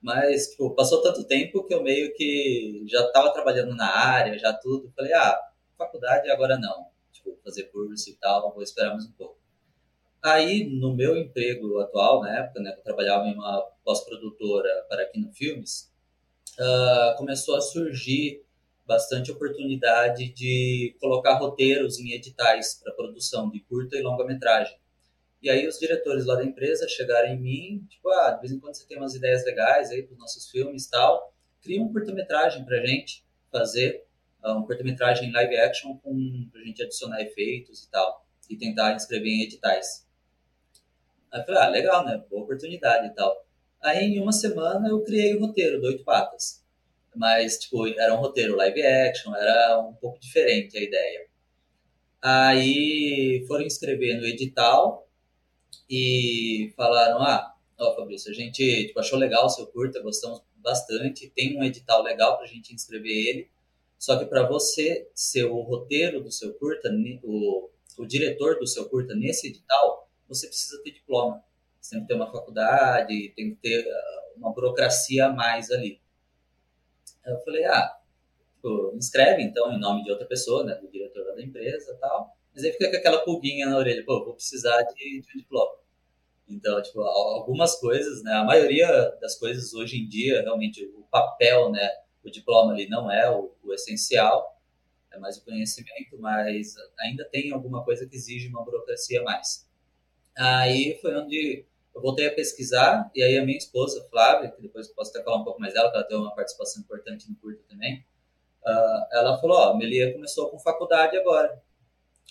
Mas 0.09 0.47
tipo, 0.53 0.71
passou 0.71 1.03
tanto 1.03 1.23
tempo 1.25 1.63
que 1.67 1.75
eu 1.75 1.83
meio 1.83 2.15
que 2.15 2.83
já 2.89 3.03
estava 3.03 3.31
trabalhando 3.31 3.77
na 3.77 3.95
área, 3.95 4.39
já 4.39 4.55
tudo. 4.55 4.91
Falei, 4.97 5.13
ah, 5.13 5.39
faculdade 5.77 6.31
agora 6.31 6.57
não. 6.57 6.87
Tipo, 7.13 7.39
fazer 7.45 7.65
curso 7.65 8.09
e 8.09 8.15
tal, 8.15 8.55
vou 8.55 8.63
esperar 8.63 8.93
mais 8.93 9.05
um 9.05 9.13
pouco. 9.13 9.37
Aí, 10.23 10.65
no 10.65 10.97
meu 10.97 11.15
emprego 11.15 11.79
atual, 11.81 12.23
na 12.23 12.39
época, 12.39 12.59
né, 12.59 12.73
que 12.73 12.79
eu 12.79 12.85
trabalhava 12.85 13.27
em 13.27 13.35
uma 13.35 13.61
pós-produtora 13.85 14.87
para 14.89 15.03
aqui 15.03 15.21
no 15.21 15.31
Filmes, 15.31 15.93
uh, 16.59 17.15
começou 17.19 17.55
a 17.55 17.61
surgir 17.61 18.43
bastante 18.87 19.31
oportunidade 19.31 20.33
de 20.33 20.97
colocar 20.99 21.35
roteiros 21.35 21.99
em 21.99 22.13
editais 22.13 22.81
para 22.83 22.95
produção 22.95 23.51
de 23.51 23.61
curta 23.61 23.95
e 23.95 24.01
longa-metragem. 24.01 24.75
E 25.41 25.49
aí 25.49 25.67
os 25.67 25.79
diretores 25.79 26.27
lá 26.27 26.35
da 26.35 26.45
empresa 26.45 26.89
chegaram 26.89 27.29
em 27.29 27.39
mim, 27.39 27.87
tipo, 27.89 28.09
ah, 28.11 28.33
de 28.33 28.41
vez 28.41 28.53
em 28.53 28.59
quando 28.59 28.75
você 28.75 28.87
tem 28.87 28.99
umas 28.99 29.15
ideias 29.15 29.45
legais 29.45 29.91
aí 29.91 30.03
para 30.03 30.13
os 30.13 30.19
nossos 30.19 30.51
filmes 30.51 30.87
e 30.87 30.91
tal, 30.91 31.33
cria 31.63 31.81
um 31.81 31.93
curta-metragem 31.93 32.65
para 32.65 32.85
gente 32.85 33.25
fazer, 33.51 34.05
ah, 34.43 34.57
um 34.57 34.67
curta-metragem 34.67 35.31
live 35.33 35.57
action 35.57 35.97
com 35.99 36.49
pra 36.51 36.61
gente 36.63 36.83
adicionar 36.83 37.23
efeitos 37.23 37.85
e 37.85 37.91
tal, 37.91 38.27
e 38.51 38.57
tentar 38.57 38.95
inscrever 38.95 39.29
em 39.29 39.43
editais. 39.43 40.07
Aí 41.31 41.41
eu 41.41 41.47
falei, 41.47 41.63
ah, 41.63 41.69
legal, 41.69 42.05
né? 42.05 42.25
Boa 42.29 42.43
oportunidade 42.43 43.07
e 43.07 43.15
tal. 43.15 43.47
Aí 43.81 44.05
em 44.07 44.21
uma 44.21 44.33
semana 44.33 44.89
eu 44.89 45.03
criei 45.05 45.37
o 45.37 45.41
roteiro 45.41 45.81
do 45.81 45.87
Oito 45.87 46.03
Patas 46.03 46.67
mas 47.19 47.59
tipo, 47.59 47.87
era 47.99 48.15
um 48.15 48.19
roteiro 48.19 48.57
live 48.57 48.81
action, 48.81 49.35
era 49.35 49.81
um 49.81 49.93
pouco 49.95 50.21
diferente 50.21 50.79
a 50.79 50.83
ideia. 50.83 51.27
Aí 52.23 53.45
foram 53.49 53.65
inscrever 53.65 54.17
no 54.19 54.27
edital 54.27 55.08
e 55.89 56.73
falaram: 56.77 57.23
Ah, 57.23 57.55
ó, 57.79 57.95
Fabrício, 57.95 58.31
a 58.31 58.35
gente 58.35 58.87
tipo, 58.87 58.99
achou 58.99 59.19
legal 59.19 59.47
o 59.47 59.51
seu 59.51 59.67
curta, 59.67 60.03
gostamos 60.03 60.43
bastante, 60.57 61.31
tem 61.31 61.59
um 61.59 61.65
edital 61.65 62.03
legal 62.03 62.37
para 62.37 62.45
a 62.45 62.49
gente 62.49 62.75
inscrever 62.75 63.11
ele. 63.11 63.51
Só 63.99 64.17
que 64.19 64.27
para 64.27 64.47
você 64.47 65.11
ser 65.15 65.45
o 65.45 65.61
roteiro 65.61 66.23
do 66.23 66.31
seu 66.31 66.55
curta, 66.55 66.89
o, 67.23 67.69
o 67.99 68.07
diretor 68.07 68.59
do 68.59 68.67
seu 68.67 68.89
curta 68.89 69.15
nesse 69.15 69.49
edital, 69.49 70.09
você 70.29 70.47
precisa 70.47 70.81
ter 70.83 70.93
diploma. 70.93 71.43
Você 71.81 71.97
tem 71.97 72.03
que 72.03 72.09
ter 72.09 72.15
uma 72.15 72.31
faculdade, 72.31 73.33
tem 73.35 73.55
que 73.55 73.57
ter 73.57 73.89
ah, 73.91 74.33
uma 74.37 74.53
burocracia 74.53 75.27
a 75.27 75.33
mais 75.33 75.71
ali. 75.71 76.01
Eu 77.27 77.39
falei, 77.41 77.65
ah, 77.65 77.99
tipo, 78.55 78.93
inscreve 78.97 79.43
então 79.43 79.73
em 79.73 79.81
nome 79.81 80.05
de 80.05 80.11
outra 80.11 80.27
pessoa, 80.27 80.65
né, 80.65 80.75
do 80.77 80.89
diretor 80.89 81.35
da 81.35 81.43
empresa 81.43 81.97
tal. 82.01 82.38
Mas 82.59 82.65
aí 82.65 82.73
fica 82.73 82.91
com 82.91 82.97
aquela 82.97 83.19
pulguinha 83.19 83.67
na 83.67 83.79
orelha, 83.79 84.05
pô, 84.05 84.25
vou 84.25 84.35
precisar 84.35 84.83
de, 84.83 85.21
de 85.21 85.29
um 85.33 85.39
diploma. 85.39 85.79
Então, 86.49 86.83
tipo, 86.83 87.01
algumas 87.03 87.77
coisas, 87.77 88.21
né, 88.25 88.33
a 88.33 88.43
maioria 88.43 88.89
das 89.21 89.39
coisas 89.39 89.73
hoje 89.75 89.97
em 89.97 90.09
dia, 90.09 90.43
realmente, 90.43 90.85
o 90.97 91.05
papel, 91.05 91.71
né, 91.71 91.89
o 92.25 92.29
diploma 92.29 92.73
ali 92.73 92.89
não 92.89 93.09
é 93.09 93.31
o, 93.31 93.55
o 93.63 93.73
essencial, 93.73 94.61
é 95.13 95.19
mais 95.21 95.37
o 95.37 95.45
conhecimento, 95.45 96.19
mas 96.19 96.75
ainda 96.99 97.25
tem 97.31 97.53
alguma 97.53 97.85
coisa 97.85 98.09
que 98.09 98.17
exige 98.17 98.49
uma 98.49 98.65
burocracia 98.65 99.21
a 99.21 99.23
mais. 99.23 99.65
Aí 100.37 100.99
foi 101.01 101.15
onde 101.15 101.65
eu 101.95 102.03
voltei 102.03 102.27
a 102.27 102.35
pesquisar, 102.35 103.09
e 103.15 103.23
aí 103.23 103.39
a 103.39 103.45
minha 103.45 103.57
esposa, 103.57 104.05
Flávia, 104.11 104.51
que 104.51 104.61
depois 104.61 104.89
eu 104.89 104.95
posso 104.97 105.13
até 105.13 105.23
falar 105.23 105.37
um 105.37 105.45
pouco 105.45 105.61
mais 105.61 105.75
dela, 105.75 105.93
que 105.93 105.97
ela 105.97 106.07
tem 106.09 106.17
uma 106.17 106.35
participação 106.35 106.83
importante 106.83 107.31
no 107.31 107.37
curto 107.37 107.63
também, 107.69 108.05
uh, 108.67 109.07
ela 109.13 109.39
falou, 109.39 109.59
ó, 109.59 109.71
oh, 109.71 109.77
Melia 109.77 110.13
começou 110.13 110.51
com 110.51 110.59
faculdade 110.59 111.17
agora, 111.17 111.63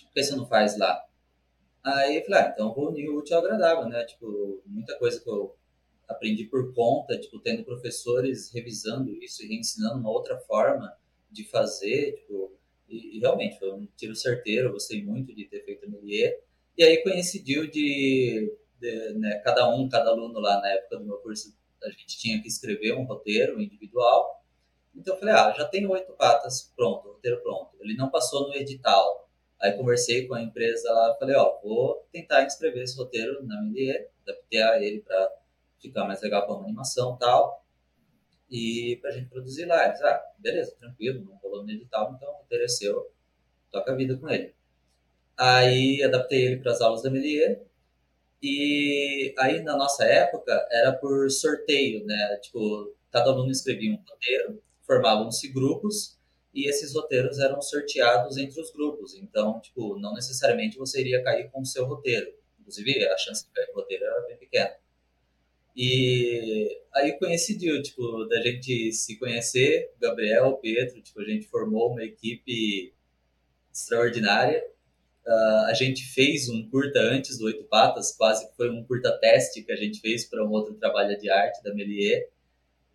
por 0.04 0.12
que 0.12 0.22
você 0.22 0.34
não 0.36 0.46
faz 0.46 0.78
lá? 0.78 1.04
Aí 1.84 2.16
eu 2.16 2.24
falei, 2.24 2.40
ah, 2.40 2.50
então 2.52 2.74
vou 2.74 2.90
unir 2.90 3.08
o 3.08 3.18
útil 3.18 3.36
ao 3.36 3.44
agradável, 3.44 3.88
né? 3.88 4.04
Tipo, 4.04 4.62
muita 4.66 4.98
coisa 4.98 5.20
que 5.20 5.28
eu 5.28 5.56
aprendi 6.08 6.44
por 6.44 6.74
conta, 6.74 7.18
tipo, 7.18 7.38
tendo 7.40 7.64
professores 7.64 8.50
revisando 8.52 9.12
isso 9.22 9.44
e 9.44 9.58
ensinando 9.58 9.98
uma 9.98 10.10
outra 10.10 10.38
forma 10.40 10.96
de 11.30 11.44
fazer, 11.44 12.14
tipo, 12.16 12.52
e, 12.88 13.16
e 13.16 13.20
realmente 13.20 13.58
foi 13.58 13.72
um 13.72 13.86
tiro 13.96 14.14
certeiro, 14.14 14.72
gostei 14.72 15.04
muito 15.04 15.34
de 15.34 15.44
ter 15.44 15.64
feito 15.64 15.86
a 15.86 15.88
Melier. 15.88 16.42
E 16.76 16.82
aí 16.82 17.02
coincidiu 17.02 17.70
de 17.70 18.56
de, 18.80 19.14
né, 19.14 19.40
cada 19.44 19.68
um, 19.68 19.88
cada 19.88 20.10
aluno 20.10 20.38
lá 20.38 20.60
na 20.60 20.68
época 20.68 20.98
do 20.98 21.04
meu 21.04 21.18
curso, 21.18 21.54
a 21.82 21.90
gente 21.90 22.18
tinha 22.18 22.40
que 22.40 22.48
escrever 22.48 22.94
um 22.94 23.04
roteiro 23.04 23.60
individual. 23.60 24.42
Então 24.94 25.14
eu 25.14 25.20
falei, 25.20 25.34
ah, 25.34 25.52
já 25.56 25.64
tenho 25.66 25.90
oito 25.90 26.12
patas, 26.12 26.72
pronto, 26.74 27.08
roteiro 27.08 27.40
pronto. 27.42 27.76
Ele 27.80 27.94
não 27.94 28.10
passou 28.10 28.48
no 28.48 28.54
edital. 28.54 29.27
Aí 29.60 29.72
conversei 29.76 30.26
com 30.26 30.34
a 30.34 30.42
empresa 30.42 30.90
lá, 30.92 31.16
falei, 31.18 31.36
ó, 31.36 31.58
vou 31.62 32.06
tentar 32.12 32.44
escrever 32.46 32.82
esse 32.84 32.96
roteiro 32.96 33.44
na 33.44 33.60
MDE, 33.62 34.08
adaptar 34.22 34.82
ele 34.82 35.00
para 35.00 35.32
ficar 35.80 36.04
mais 36.06 36.20
legal 36.22 36.46
para 36.46 36.54
uma 36.56 36.64
animação 36.64 37.16
tal, 37.16 37.64
e 38.50 38.98
para 39.00 39.10
a 39.10 39.12
gente 39.14 39.28
produzir 39.30 39.66
lá. 39.66 39.86
Eles, 39.86 40.02
ah, 40.02 40.22
beleza, 40.38 40.76
tranquilo, 40.78 41.24
não 41.24 41.36
rolou 41.36 41.64
no 41.64 41.70
edital, 41.70 42.12
então 42.16 42.28
o 42.30 42.36
roteiro 42.38 42.68
seu, 42.68 43.10
toca 43.72 43.92
a 43.92 43.96
vida 43.96 44.16
com 44.18 44.28
ele. 44.30 44.54
Aí 45.38 46.02
adaptei 46.02 46.46
ele 46.46 46.58
para 46.58 46.72
as 46.72 46.80
aulas 46.82 47.02
da 47.02 47.10
MDE, 47.10 47.60
E 48.42 49.34
aí, 49.38 49.62
na 49.62 49.76
nossa 49.76 50.04
época, 50.04 50.52
era 50.72 50.92
por 50.94 51.30
sorteio, 51.30 52.04
né? 52.06 52.38
Tipo, 52.42 52.94
cada 53.12 53.30
aluno 53.30 53.50
escrevia 53.52 53.92
um 53.92 53.96
roteiro, 54.08 54.62
formavam-se 54.86 55.48
grupos, 55.52 56.17
e 56.58 56.68
esses 56.68 56.92
roteiros 56.92 57.38
eram 57.38 57.62
sorteados 57.62 58.36
entre 58.36 58.60
os 58.60 58.72
grupos. 58.72 59.14
Então, 59.14 59.60
tipo, 59.60 59.96
não 60.00 60.12
necessariamente 60.14 60.76
você 60.76 61.00
iria 61.00 61.22
cair 61.22 61.48
com 61.52 61.60
o 61.60 61.66
seu 61.66 61.86
roteiro. 61.86 62.34
Inclusive, 62.58 63.06
a 63.06 63.16
chance 63.16 63.46
de 63.46 63.52
cair 63.52 63.66
com 63.68 63.74
o 63.74 63.82
roteiro 63.82 64.04
era 64.04 64.26
bem 64.26 64.36
pequena. 64.36 64.74
E 65.76 66.82
aí 66.92 67.16
coincidiu, 67.16 67.80
tipo, 67.80 68.24
da 68.24 68.40
gente 68.40 68.92
se 68.92 69.16
conhecer, 69.20 69.92
Gabriel, 70.00 70.58
Pedro, 70.60 71.00
tipo, 71.00 71.20
a 71.20 71.24
gente 71.24 71.46
formou 71.46 71.92
uma 71.92 72.02
equipe 72.02 72.92
extraordinária. 73.72 74.60
Uh, 75.24 75.66
a 75.66 75.74
gente 75.74 76.02
fez 76.06 76.48
um 76.48 76.68
curta 76.68 76.98
antes 76.98 77.38
do 77.38 77.44
Oito 77.44 77.62
Patas, 77.64 78.16
quase 78.16 78.50
foi 78.56 78.68
um 78.68 78.82
curta 78.82 79.16
teste 79.20 79.62
que 79.62 79.70
a 79.70 79.76
gente 79.76 80.00
fez 80.00 80.24
para 80.24 80.44
um 80.44 80.50
outro 80.50 80.74
trabalho 80.74 81.16
de 81.20 81.30
arte 81.30 81.62
da 81.62 81.72
Melier. 81.72 82.28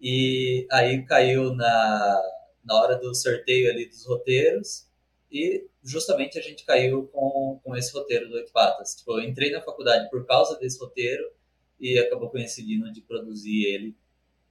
E 0.02 0.68
aí 0.70 1.06
caiu 1.06 1.56
na, 1.56 2.22
na 2.64 2.76
hora 2.76 2.96
do 2.96 3.14
sorteio 3.14 3.70
ali 3.70 3.88
dos 3.88 4.06
roteiros 4.06 4.88
e 5.32 5.68
justamente 5.84 6.38
a 6.38 6.42
gente 6.42 6.66
caiu 6.66 7.08
com, 7.08 7.60
com 7.64 7.76
esse 7.76 7.92
roteiro 7.92 8.30
do 8.30 8.36
Oito 8.36 8.52
Patas. 8.52 8.96
Tipo, 8.96 9.20
eu 9.20 9.28
entrei 9.28 9.52
na 9.52 9.62
faculdade 9.62 10.10
por 10.10 10.26
causa 10.26 10.58
desse 10.60 10.80
roteiro 10.80 11.24
e 11.80 11.98
acabou 12.00 12.30
coincidindo 12.30 12.92
de 12.92 13.02
produzir 13.02 13.66
ele 13.66 13.96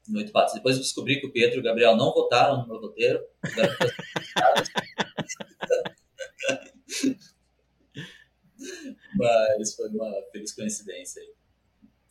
no 0.09 0.19
Oito 0.19 0.33
Patas. 0.33 0.55
Depois 0.55 0.77
eu 0.77 0.83
descobri 0.83 1.21
que 1.21 1.27
o 1.27 1.33
Pedro 1.33 1.59
e 1.59 1.61
o 1.61 1.63
Gabriel 1.63 1.97
não 1.97 2.13
votaram 2.13 2.63
no 2.63 2.69
meu 2.69 2.81
roteiro. 2.81 3.25
Mas 9.15 9.75
foi 9.75 9.89
uma 9.89 10.11
feliz 10.33 10.53
coincidência 10.53 11.23
aí. 11.23 11.33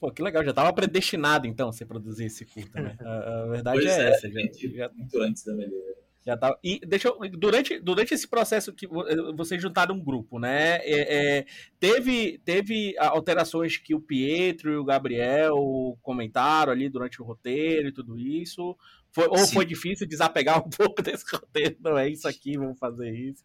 Pô, 0.02 0.12
que 0.12 0.24
legal, 0.24 0.44
já 0.44 0.50
estava 0.50 0.74
predestinado 0.74 1.46
então 1.46 1.70
a 1.70 1.72
você 1.72 1.86
produzir 1.86 2.26
esse 2.26 2.44
curta, 2.44 2.82
né? 2.82 2.98
A, 3.02 3.44
a 3.44 3.46
verdade 3.54 3.80
pois 3.80 3.92
é, 3.92 4.04
é 4.04 4.10
essa. 4.10 4.28
Já, 4.32 4.42
já, 4.76 4.92
muito 4.96 5.22
antes 5.22 5.46
da 5.46 5.54
melhor. 5.54 5.80
Já 6.26 6.36
tava, 6.36 6.58
e 6.64 6.80
deixa 6.80 7.08
eu, 7.08 7.20
durante, 7.30 7.80
durante 7.80 8.12
esse 8.12 8.28
processo 8.28 8.74
que 8.74 8.88
eh, 8.88 9.32
vocês 9.36 9.62
juntaram 9.62 9.94
um 9.94 10.04
grupo, 10.04 10.40
né? 10.40 10.78
É, 10.78 11.38
é, 11.38 11.46
teve, 11.80 12.40
teve 12.44 12.96
alterações 12.98 13.78
que 13.78 13.94
o 13.94 14.02
Pietro 14.02 14.72
e 14.72 14.76
o 14.76 14.84
Gabriel 14.84 15.96
comentaram 16.02 16.72
ali 16.72 16.90
durante 16.90 17.22
o 17.22 17.26
roteiro 17.26 17.90
e 17.90 17.94
tudo 17.94 18.20
isso? 18.20 18.76
Foi, 19.12 19.28
ou 19.28 19.38
foi 19.48 19.66
difícil 19.66 20.08
desapegar 20.08 20.66
um 20.66 20.70
pouco 20.76 21.04
desse 21.04 21.26
roteiro? 21.32 21.76
Não 21.80 21.96
é 21.96 22.10
isso 22.10 22.28
aqui, 22.28 22.58
vamos 22.58 22.80
fazer 22.80 23.12
isso. 23.12 23.44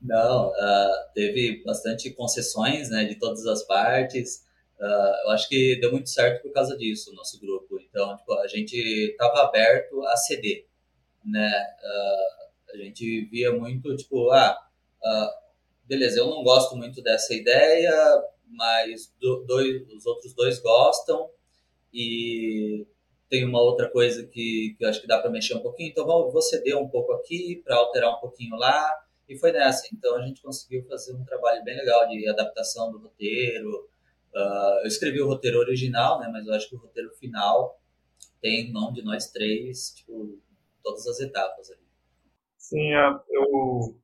Não, 0.00 0.48
uh, 0.48 1.12
teve 1.14 1.62
bastante 1.64 2.10
concessões 2.10 2.88
né, 2.88 3.04
de 3.04 3.16
todas 3.16 3.46
as 3.46 3.62
partes. 3.66 4.50
Uh, 4.82 5.26
eu 5.26 5.30
acho 5.30 5.48
que 5.48 5.78
deu 5.80 5.92
muito 5.92 6.10
certo 6.10 6.42
por 6.42 6.52
causa 6.52 6.76
disso, 6.76 7.12
o 7.12 7.14
nosso 7.14 7.40
grupo. 7.40 7.78
Então, 7.80 8.16
tipo, 8.16 8.32
a 8.34 8.48
gente 8.48 8.76
estava 8.76 9.42
aberto 9.42 10.04
a 10.06 10.16
ceder 10.16 10.66
né? 11.24 11.52
Uh, 11.82 12.74
a 12.74 12.76
gente 12.76 13.26
via 13.26 13.52
muito, 13.52 13.94
tipo, 13.96 14.30
ah, 14.30 14.56
uh, 15.04 15.30
beleza, 15.84 16.18
eu 16.18 16.26
não 16.26 16.42
gosto 16.42 16.76
muito 16.76 17.02
dessa 17.02 17.34
ideia, 17.34 17.92
mas 18.46 19.12
do, 19.20 19.44
dois, 19.44 19.86
os 19.92 20.06
outros 20.06 20.34
dois 20.34 20.58
gostam 20.58 21.30
e 21.92 22.86
tem 23.28 23.44
uma 23.44 23.60
outra 23.60 23.90
coisa 23.90 24.26
que, 24.26 24.74
que 24.76 24.84
eu 24.84 24.88
acho 24.88 25.00
que 25.00 25.06
dá 25.06 25.18
para 25.18 25.30
mexer 25.30 25.54
um 25.54 25.60
pouquinho, 25.60 25.90
então 25.90 26.06
vou, 26.06 26.30
vou 26.30 26.42
ceder 26.42 26.76
um 26.76 26.88
pouco 26.88 27.12
aqui 27.12 27.62
para 27.64 27.76
alterar 27.76 28.16
um 28.16 28.20
pouquinho 28.20 28.56
lá 28.56 28.90
e 29.28 29.36
foi 29.36 29.52
nessa. 29.52 29.88
Então 29.92 30.16
a 30.16 30.22
gente 30.26 30.42
conseguiu 30.42 30.84
fazer 30.86 31.14
um 31.14 31.24
trabalho 31.24 31.62
bem 31.64 31.76
legal 31.76 32.08
de 32.08 32.28
adaptação 32.28 32.90
do 32.90 32.98
roteiro. 32.98 33.88
Uh, 34.34 34.80
eu 34.82 34.86
escrevi 34.86 35.20
o 35.20 35.26
roteiro 35.26 35.58
original, 35.58 36.20
né? 36.20 36.28
Mas 36.32 36.46
eu 36.46 36.54
acho 36.54 36.68
que 36.68 36.76
o 36.76 36.78
roteiro 36.78 37.10
final 37.16 37.78
tem 38.40 38.72
mão 38.72 38.92
de 38.92 39.02
nós 39.02 39.30
três, 39.30 39.90
tipo, 39.94 40.38
todas 40.82 41.06
as 41.06 41.20
etapas 41.20 41.70
ali. 41.70 41.80
Sim, 42.56 42.94
é, 42.94 43.20
eu 43.30 43.96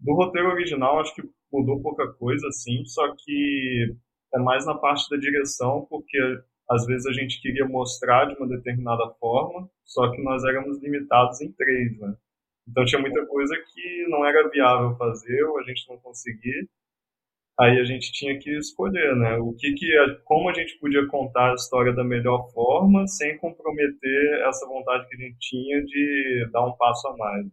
do 0.00 0.14
roteiro 0.14 0.48
original 0.48 0.98
acho 1.00 1.14
que 1.14 1.22
mudou 1.52 1.80
pouca 1.80 2.12
coisa, 2.14 2.48
assim, 2.48 2.84
só 2.84 3.14
que 3.16 3.94
é 4.34 4.38
mais 4.38 4.66
na 4.66 4.74
parte 4.74 5.08
da 5.08 5.16
direção, 5.16 5.86
porque 5.88 6.18
às 6.68 6.84
vezes 6.86 7.06
a 7.06 7.12
gente 7.12 7.40
queria 7.40 7.66
mostrar 7.66 8.24
de 8.26 8.34
uma 8.34 8.48
determinada 8.48 9.08
forma, 9.20 9.70
só 9.84 10.10
que 10.10 10.22
nós 10.22 10.42
éramos 10.44 10.82
limitados 10.82 11.40
em 11.40 11.52
três, 11.52 11.98
né? 11.98 12.16
Então 12.66 12.84
tinha 12.84 13.00
muita 13.00 13.24
coisa 13.26 13.54
que 13.72 14.06
não 14.08 14.24
era 14.24 14.48
viável 14.48 14.96
fazer, 14.96 15.42
ou 15.44 15.58
a 15.58 15.62
gente 15.62 15.88
não 15.88 15.98
conseguia, 15.98 16.66
aí 17.58 17.78
a 17.78 17.84
gente 17.84 18.12
tinha 18.12 18.38
que 18.38 18.50
escolher, 18.58 19.14
né? 19.16 19.36
O 19.36 19.54
que 19.54 19.72
que, 19.74 19.86
como 20.24 20.48
a 20.48 20.54
gente 20.54 20.78
podia 20.78 21.06
contar 21.06 21.52
a 21.52 21.54
história 21.54 21.92
da 21.92 22.04
melhor 22.04 22.50
forma, 22.52 23.06
sem 23.06 23.38
comprometer 23.38 24.48
essa 24.48 24.66
vontade 24.66 25.08
que 25.08 25.16
a 25.16 25.18
gente 25.18 25.36
tinha 25.38 25.84
de 25.84 26.48
dar 26.52 26.66
um 26.66 26.76
passo 26.76 27.08
a 27.08 27.16
mais. 27.16 27.44
Né? 27.44 27.50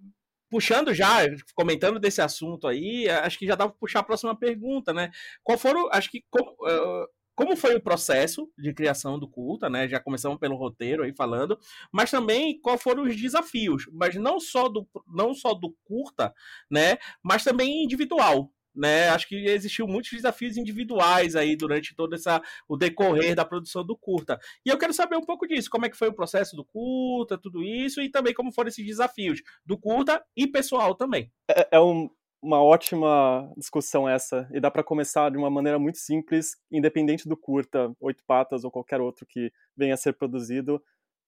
Puxando 0.49 0.93
já, 0.93 1.19
comentando 1.53 1.99
desse 1.99 2.21
assunto 2.21 2.67
aí, 2.67 3.07
acho 3.07 3.37
que 3.37 3.45
já 3.45 3.55
dá 3.55 3.67
para 3.67 3.77
puxar 3.77 3.99
a 3.99 4.03
próxima 4.03 4.35
pergunta, 4.35 4.91
né? 4.93 5.11
Qual 5.43 5.57
foram, 5.57 5.87
acho 5.91 6.09
que 6.09 6.23
como, 6.29 6.51
uh, 6.51 7.07
como 7.35 7.55
foi 7.55 7.75
o 7.75 7.81
processo 7.81 8.51
de 8.57 8.73
criação 8.73 9.19
do 9.19 9.25
culta, 9.25 9.69
né? 9.69 9.87
Já 9.87 9.99
começamos 9.99 10.39
pelo 10.39 10.55
roteiro 10.55 11.03
aí 11.03 11.13
falando, 11.15 11.57
mas 11.89 12.09
também 12.09 12.59
qual 12.59 12.77
foram 12.77 13.03
os 13.03 13.15
desafios, 13.15 13.87
mas 13.93 14.15
não 14.15 14.39
só 14.39 14.67
do 14.67 14.87
não 15.07 15.33
só 15.33 15.53
do 15.53 15.75
curta, 15.83 16.33
né? 16.69 16.97
Mas 17.23 17.43
também 17.43 17.83
individual, 17.83 18.51
né? 18.75 19.09
Acho 19.09 19.27
que 19.27 19.35
existiu 19.35 19.87
muitos 19.87 20.11
desafios 20.11 20.57
individuais 20.57 21.35
aí 21.35 21.55
durante 21.55 21.95
todo 21.95 22.15
essa, 22.15 22.41
o 22.67 22.77
decorrer 22.77 23.35
da 23.35 23.45
produção 23.45 23.85
do 23.85 23.97
curta. 23.97 24.39
E 24.65 24.69
eu 24.69 24.77
quero 24.77 24.93
saber 24.93 25.17
um 25.17 25.25
pouco 25.25 25.47
disso, 25.47 25.69
como 25.69 25.85
é 25.85 25.89
que 25.89 25.97
foi 25.97 26.09
o 26.09 26.13
processo 26.13 26.55
do 26.55 26.65
curta, 26.65 27.37
tudo 27.37 27.63
isso, 27.63 28.01
e 28.01 28.09
também 28.09 28.33
como 28.33 28.51
foram 28.51 28.69
esses 28.69 28.85
desafios 28.85 29.41
do 29.65 29.77
curta 29.77 30.23
e 30.35 30.47
pessoal 30.47 30.95
também. 30.95 31.31
É, 31.49 31.69
é 31.71 31.79
um, 31.79 32.09
uma 32.41 32.61
ótima 32.63 33.51
discussão 33.57 34.07
essa, 34.07 34.47
e 34.51 34.59
dá 34.59 34.71
para 34.71 34.83
começar 34.83 35.29
de 35.29 35.37
uma 35.37 35.49
maneira 35.49 35.77
muito 35.77 35.97
simples, 35.97 36.55
independente 36.71 37.27
do 37.27 37.35
curta, 37.35 37.93
Oito 37.99 38.23
Patas 38.25 38.63
ou 38.63 38.71
qualquer 38.71 39.01
outro 39.01 39.25
que 39.25 39.51
venha 39.75 39.93
a 39.93 39.97
ser 39.97 40.13
produzido. 40.13 40.81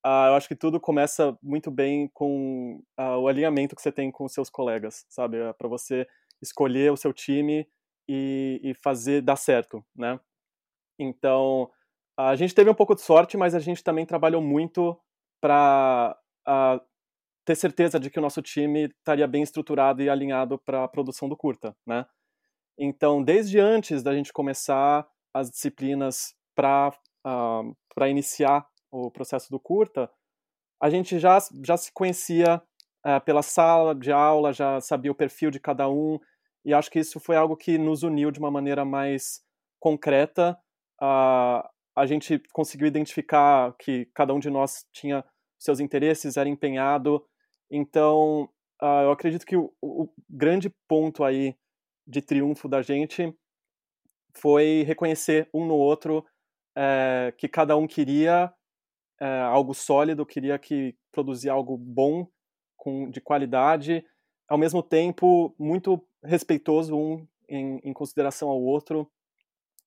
Uh, 0.03 0.29
eu 0.29 0.33
acho 0.33 0.47
que 0.47 0.55
tudo 0.55 0.79
começa 0.79 1.37
muito 1.43 1.69
bem 1.69 2.09
com 2.11 2.81
uh, 2.99 3.17
o 3.19 3.27
alinhamento 3.27 3.75
que 3.75 3.81
você 3.81 3.91
tem 3.91 4.11
com 4.11 4.25
os 4.25 4.33
seus 4.33 4.49
colegas, 4.49 5.05
sabe? 5.07 5.37
É 5.37 5.53
para 5.53 5.67
você 5.67 6.07
escolher 6.41 6.91
o 6.91 6.97
seu 6.97 7.13
time 7.13 7.67
e, 8.07 8.59
e 8.63 8.73
fazer 8.73 9.21
dar 9.21 9.35
certo, 9.35 9.83
né? 9.95 10.19
Então, 10.99 11.69
a 12.17 12.35
gente 12.35 12.53
teve 12.53 12.69
um 12.69 12.75
pouco 12.75 12.95
de 12.95 13.01
sorte, 13.01 13.37
mas 13.37 13.55
a 13.55 13.59
gente 13.59 13.83
também 13.83 14.05
trabalhou 14.05 14.41
muito 14.41 14.99
para 15.41 16.15
ter 17.45 17.55
certeza 17.55 17.99
de 17.99 18.09
que 18.09 18.19
o 18.19 18.21
nosso 18.21 18.41
time 18.41 18.85
estaria 18.85 19.27
bem 19.27 19.41
estruturado 19.41 20.01
e 20.01 20.09
alinhado 20.09 20.59
para 20.59 20.83
a 20.83 20.87
produção 20.87 21.27
do 21.27 21.35
curta, 21.35 21.75
né? 21.85 22.05
Então, 22.77 23.23
desde 23.23 23.59
antes 23.59 24.01
da 24.03 24.13
gente 24.13 24.31
começar 24.31 25.07
as 25.33 25.49
disciplinas 25.49 26.35
para 26.55 26.89
uh, 27.25 27.75
para 27.93 28.09
iniciar 28.09 28.67
o 28.91 29.11
processo 29.11 29.49
do 29.49 29.59
curta, 29.59 30.09
a 30.81 30.89
gente 30.89 31.19
já 31.19 31.37
já 31.63 31.77
se 31.77 31.91
conhecia 31.91 32.61
uh, 33.05 33.21
pela 33.25 33.41
sala 33.41 33.93
de 33.95 34.11
aula, 34.11 34.53
já 34.53 34.79
sabia 34.81 35.11
o 35.11 35.15
perfil 35.15 35.51
de 35.51 35.59
cada 35.59 35.89
um, 35.89 36.19
e 36.63 36.73
acho 36.73 36.91
que 36.91 36.99
isso 36.99 37.19
foi 37.19 37.35
algo 37.35 37.55
que 37.57 37.77
nos 37.77 38.03
uniu 38.03 38.31
de 38.31 38.39
uma 38.39 38.51
maneira 38.51 38.85
mais 38.85 39.41
concreta. 39.79 40.57
Uh, 41.01 41.67
a 41.95 42.05
gente 42.05 42.39
conseguiu 42.53 42.87
identificar 42.87 43.75
que 43.77 44.05
cada 44.13 44.33
um 44.33 44.39
de 44.39 44.49
nós 44.49 44.85
tinha 44.93 45.25
seus 45.57 45.79
interesses, 45.79 46.37
era 46.37 46.47
empenhado. 46.47 47.25
Então, 47.69 48.49
uh, 48.81 49.03
eu 49.03 49.11
acredito 49.11 49.45
que 49.45 49.55
o, 49.55 49.73
o, 49.81 50.09
grande 50.29 50.69
ponto 50.87 51.23
aí 51.23 51.55
de 52.07 52.21
triunfo 52.21 52.67
da 52.67 52.81
gente 52.81 53.33
foi 54.35 54.83
reconhecer 54.85 55.49
um 55.53 55.65
no 55.65 55.75
outro 55.75 56.25
é, 56.75 57.33
que 57.37 57.47
cada 57.47 57.75
um 57.75 57.85
queria 57.85 58.53
é, 59.19 59.39
algo 59.41 59.73
sólido, 59.73 60.25
queria 60.25 60.57
que 60.57 60.95
produzia 61.11 61.51
algo 61.51 61.77
bom, 61.77 62.27
com, 62.77 63.09
de 63.09 63.21
qualidade, 63.21 64.03
ao 64.47 64.57
mesmo 64.57 64.81
tempo 64.81 65.53
muito 65.59 66.03
respeitoso 66.23 66.95
um 66.95 67.27
em, 67.47 67.79
em 67.83 67.93
consideração 67.93 68.49
ao 68.49 68.61
outro. 68.61 69.09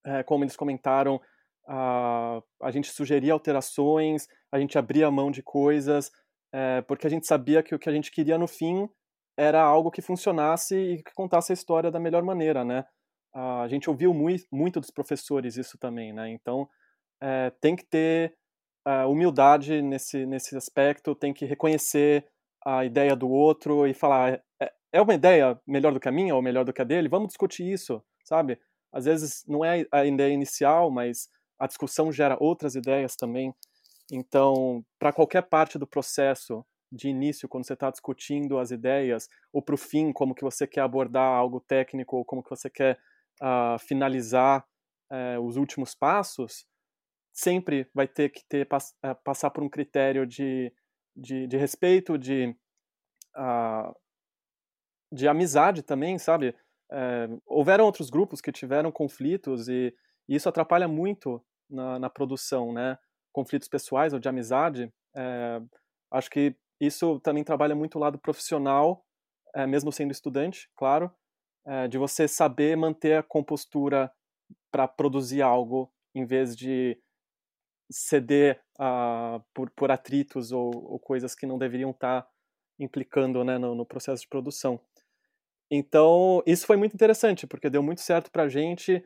É, 0.04 0.22
como 0.22 0.44
eles 0.44 0.56
comentaram, 0.56 1.20
a, 1.66 2.42
a 2.62 2.70
gente 2.70 2.90
sugeria 2.90 3.32
alterações, 3.32 4.26
a 4.52 4.58
gente 4.58 4.76
abria 4.76 5.10
mão 5.10 5.30
de 5.30 5.42
coisas, 5.42 6.10
é, 6.52 6.82
porque 6.82 7.06
a 7.06 7.10
gente 7.10 7.26
sabia 7.26 7.62
que 7.62 7.74
o 7.74 7.78
que 7.78 7.88
a 7.88 7.92
gente 7.92 8.10
queria 8.10 8.36
no 8.36 8.46
fim 8.46 8.88
era 9.36 9.62
algo 9.62 9.90
que 9.90 10.02
funcionasse 10.02 10.76
e 10.76 11.02
que 11.02 11.12
contasse 11.14 11.52
a 11.52 11.54
história 11.54 11.90
da 11.90 11.98
melhor 11.98 12.22
maneira, 12.22 12.64
né? 12.64 12.84
A 13.34 13.66
gente 13.66 13.90
ouviu 13.90 14.14
muito, 14.14 14.44
muito 14.52 14.78
dos 14.78 14.92
professores 14.92 15.56
isso 15.56 15.76
também, 15.76 16.12
né? 16.12 16.30
Então, 16.30 16.68
é, 17.20 17.50
tem 17.60 17.74
que 17.74 17.84
ter 17.84 18.36
uh, 18.86 19.10
humildade 19.10 19.82
nesse, 19.82 20.24
nesse 20.24 20.56
aspecto, 20.56 21.16
tem 21.16 21.32
que 21.32 21.44
reconhecer 21.44 22.24
a 22.64 22.84
ideia 22.84 23.16
do 23.16 23.28
outro 23.28 23.86
e 23.86 23.92
falar 23.92 24.40
é, 24.94 25.00
uma 25.02 25.14
ideia 25.14 25.60
melhor 25.66 25.92
do 25.92 26.00
que 26.00 26.08
a 26.08 26.12
minha 26.12 26.34
ou 26.34 26.42
melhor 26.42 26.64
do 26.64 26.72
que 26.72 26.80
a 26.80 26.84
dele, 26.84 27.08
vamos 27.08 27.28
discutir 27.28 27.70
isso, 27.70 28.02
sabe? 28.24 28.58
às 28.94 29.06
vezes 29.06 29.44
não 29.48 29.64
é 29.64 29.84
a 29.90 30.06
ideia 30.06 30.32
inicial, 30.32 30.88
mas 30.88 31.28
a 31.58 31.66
discussão 31.66 32.12
gera 32.12 32.36
outras 32.38 32.76
ideias 32.76 33.16
também. 33.16 33.52
Então, 34.10 34.84
para 35.00 35.12
qualquer 35.12 35.42
parte 35.42 35.78
do 35.78 35.86
processo 35.86 36.64
de 36.92 37.08
início, 37.08 37.48
quando 37.48 37.66
você 37.66 37.72
está 37.72 37.90
discutindo 37.90 38.56
as 38.56 38.70
ideias, 38.70 39.28
ou 39.52 39.60
para 39.60 39.74
o 39.74 39.78
fim, 39.78 40.12
como 40.12 40.34
que 40.34 40.44
você 40.44 40.64
quer 40.64 40.82
abordar 40.82 41.26
algo 41.26 41.58
técnico, 41.58 42.16
ou 42.16 42.24
como 42.24 42.42
que 42.42 42.50
você 42.50 42.70
quer 42.70 42.96
uh, 43.42 43.78
finalizar 43.80 44.64
uh, 45.10 45.40
os 45.40 45.56
últimos 45.56 45.92
passos, 45.92 46.64
sempre 47.32 47.90
vai 47.92 48.06
ter 48.06 48.28
que 48.28 48.44
ter 48.48 48.64
uh, 48.64 49.14
passar 49.24 49.50
por 49.50 49.64
um 49.64 49.68
critério 49.68 50.24
de, 50.24 50.72
de, 51.16 51.48
de 51.48 51.56
respeito, 51.56 52.16
de, 52.16 52.56
de 55.14 55.28
amizade 55.28 55.82
também, 55.82 56.18
sabe? 56.18 56.54
É, 56.90 57.28
houveram 57.46 57.84
outros 57.84 58.10
grupos 58.10 58.40
que 58.40 58.52
tiveram 58.52 58.92
conflitos 58.92 59.68
e, 59.68 59.94
e 60.28 60.34
isso 60.36 60.48
atrapalha 60.48 60.86
muito 60.86 61.42
na, 61.68 61.98
na, 61.98 62.10
produção, 62.10 62.72
né? 62.72 62.98
Conflitos 63.32 63.68
pessoais 63.68 64.12
ou 64.12 64.18
de 64.18 64.28
amizade. 64.28 64.92
É, 65.16 65.60
acho 66.10 66.30
que 66.30 66.56
isso 66.80 67.20
também 67.20 67.44
trabalha 67.44 67.74
muito 67.74 67.96
o 67.96 68.00
lado 68.00 68.18
profissional, 68.18 69.04
é, 69.54 69.66
mesmo 69.66 69.92
sendo 69.92 70.10
estudante, 70.10 70.68
claro, 70.76 71.10
de 71.88 71.96
você 71.96 72.28
saber 72.28 72.76
manter 72.76 73.16
a 73.16 73.22
compostura 73.22 74.12
para 74.70 74.86
produzir 74.86 75.40
algo 75.40 75.90
em 76.14 76.26
vez 76.26 76.54
de 76.54 76.98
ceder 77.90 78.60
uh, 78.78 79.42
por, 79.52 79.70
por 79.70 79.90
atritos 79.90 80.52
ou, 80.52 80.70
ou, 80.74 80.98
coisas 80.98 81.34
que 81.34 81.46
não 81.46 81.58
deveriam 81.58 81.90
estar 81.90 82.22
tá 82.22 82.28
implicando 82.78 83.44
né, 83.44 83.58
no, 83.58 83.74
no 83.74 83.86
processo 83.86 84.22
de 84.22 84.28
produção. 84.28 84.80
Então, 85.76 86.40
isso 86.46 86.66
foi 86.66 86.76
muito 86.76 86.94
interessante, 86.94 87.48
porque 87.48 87.68
deu 87.68 87.82
muito 87.82 88.00
certo 88.00 88.30
para 88.30 88.44
a 88.44 88.48
gente. 88.48 89.04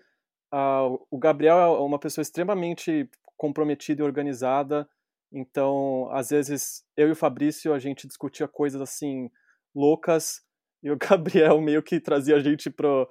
Uh, 0.52 1.00
o 1.10 1.18
Gabriel 1.18 1.56
é 1.58 1.80
uma 1.80 1.98
pessoa 1.98 2.22
extremamente 2.22 3.08
comprometida 3.38 4.02
e 4.02 4.04
organizada, 4.04 4.86
então, 5.32 6.10
às 6.10 6.28
vezes, 6.28 6.84
eu 6.96 7.08
e 7.08 7.12
o 7.12 7.16
Fabrício, 7.16 7.72
a 7.72 7.78
gente 7.78 8.06
discutia 8.06 8.46
coisas 8.46 8.80
assim, 8.82 9.30
loucas, 9.74 10.42
e 10.82 10.90
o 10.90 10.96
Gabriel 11.00 11.58
meio 11.60 11.82
que 11.82 12.00
trazia 12.00 12.36
a 12.36 12.40
gente 12.40 12.68
pro, 12.68 13.08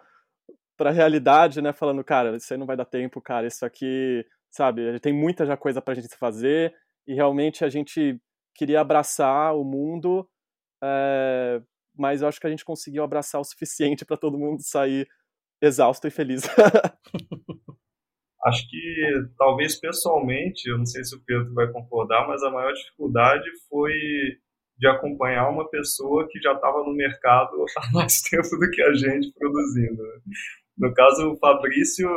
pra 0.77 0.91
realidade, 0.91 1.59
né, 1.59 1.73
falando, 1.73 2.03
cara, 2.03 2.37
isso 2.37 2.53
aí 2.53 2.59
não 2.59 2.67
vai 2.67 2.77
dar 2.77 2.85
tempo, 2.85 3.19
cara, 3.19 3.47
isso 3.47 3.65
aqui, 3.65 4.23
sabe, 4.51 4.99
tem 4.99 5.13
muita 5.13 5.47
já 5.47 5.57
coisa 5.57 5.81
pra 5.81 5.95
gente 5.95 6.15
fazer, 6.15 6.75
e 7.07 7.15
realmente 7.15 7.65
a 7.65 7.69
gente 7.69 8.19
queria 8.53 8.81
abraçar 8.81 9.55
o 9.55 9.63
mundo, 9.63 10.29
é, 10.83 11.59
mas 11.97 12.21
eu 12.21 12.27
acho 12.27 12.39
que 12.39 12.47
a 12.47 12.49
gente 12.49 12.65
conseguiu 12.65 13.03
abraçar 13.03 13.41
o 13.41 13.43
suficiente 13.43 14.05
para 14.05 14.17
todo 14.17 14.37
mundo 14.37 14.61
sair 14.61 15.07
exausto 15.61 16.07
e 16.07 16.11
feliz. 16.11 16.43
acho 18.45 18.69
que 18.69 19.11
talvez 19.37 19.79
pessoalmente, 19.79 20.69
eu 20.69 20.77
não 20.77 20.85
sei 20.85 21.03
se 21.03 21.15
o 21.15 21.21
Pedro 21.25 21.53
vai 21.53 21.71
concordar, 21.71 22.27
mas 22.27 22.41
a 22.43 22.49
maior 22.49 22.73
dificuldade 22.73 23.49
foi 23.69 23.91
de 24.77 24.87
acompanhar 24.87 25.49
uma 25.49 25.67
pessoa 25.69 26.27
que 26.29 26.39
já 26.39 26.53
estava 26.53 26.83
no 26.83 26.93
mercado 26.93 27.65
há 27.77 27.91
mais 27.93 28.21
tempo 28.21 28.49
do 28.57 28.69
que 28.69 28.81
a 28.81 28.93
gente 28.93 29.33
produzindo. 29.33 30.01
Né? 30.01 30.19
No 30.77 30.93
caso, 30.93 31.31
o 31.31 31.37
Fabrício, 31.37 32.07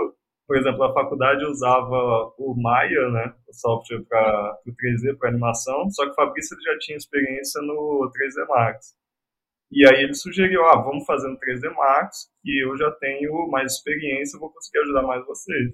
por 0.47 0.57
exemplo, 0.59 0.85
a 0.85 0.93
faculdade 0.93 1.45
usava 1.47 2.33
o 2.39 2.55
Maya, 2.61 3.09
né, 3.09 3.35
o 3.49 3.55
software 3.55 4.05
para 4.07 4.59
o 4.67 4.71
3D, 4.71 5.17
para 5.17 5.31
animação, 5.31 5.91
só 5.91 6.05
que 6.05 6.11
o 6.11 6.15
Fabrício 6.15 6.57
já 6.63 6.79
tinha 6.81 6.99
experiência 6.99 7.63
no 7.63 8.11
3D 8.11 8.47
Max. 8.49 9.00
E 9.71 9.87
aí 9.87 10.03
ele 10.03 10.15
sugeriu, 10.15 10.65
ah, 10.67 10.83
vamos 10.83 11.05
fazer 11.07 11.29
no 11.29 11.39
3D 11.39 11.73
Max, 11.75 12.29
que 12.43 12.59
eu 12.61 12.77
já 12.77 12.91
tenho 12.93 13.49
mais 13.49 13.75
experiência, 13.75 14.39
vou 14.39 14.51
conseguir 14.51 14.81
ajudar 14.81 15.03
mais 15.03 15.25
vocês. 15.25 15.73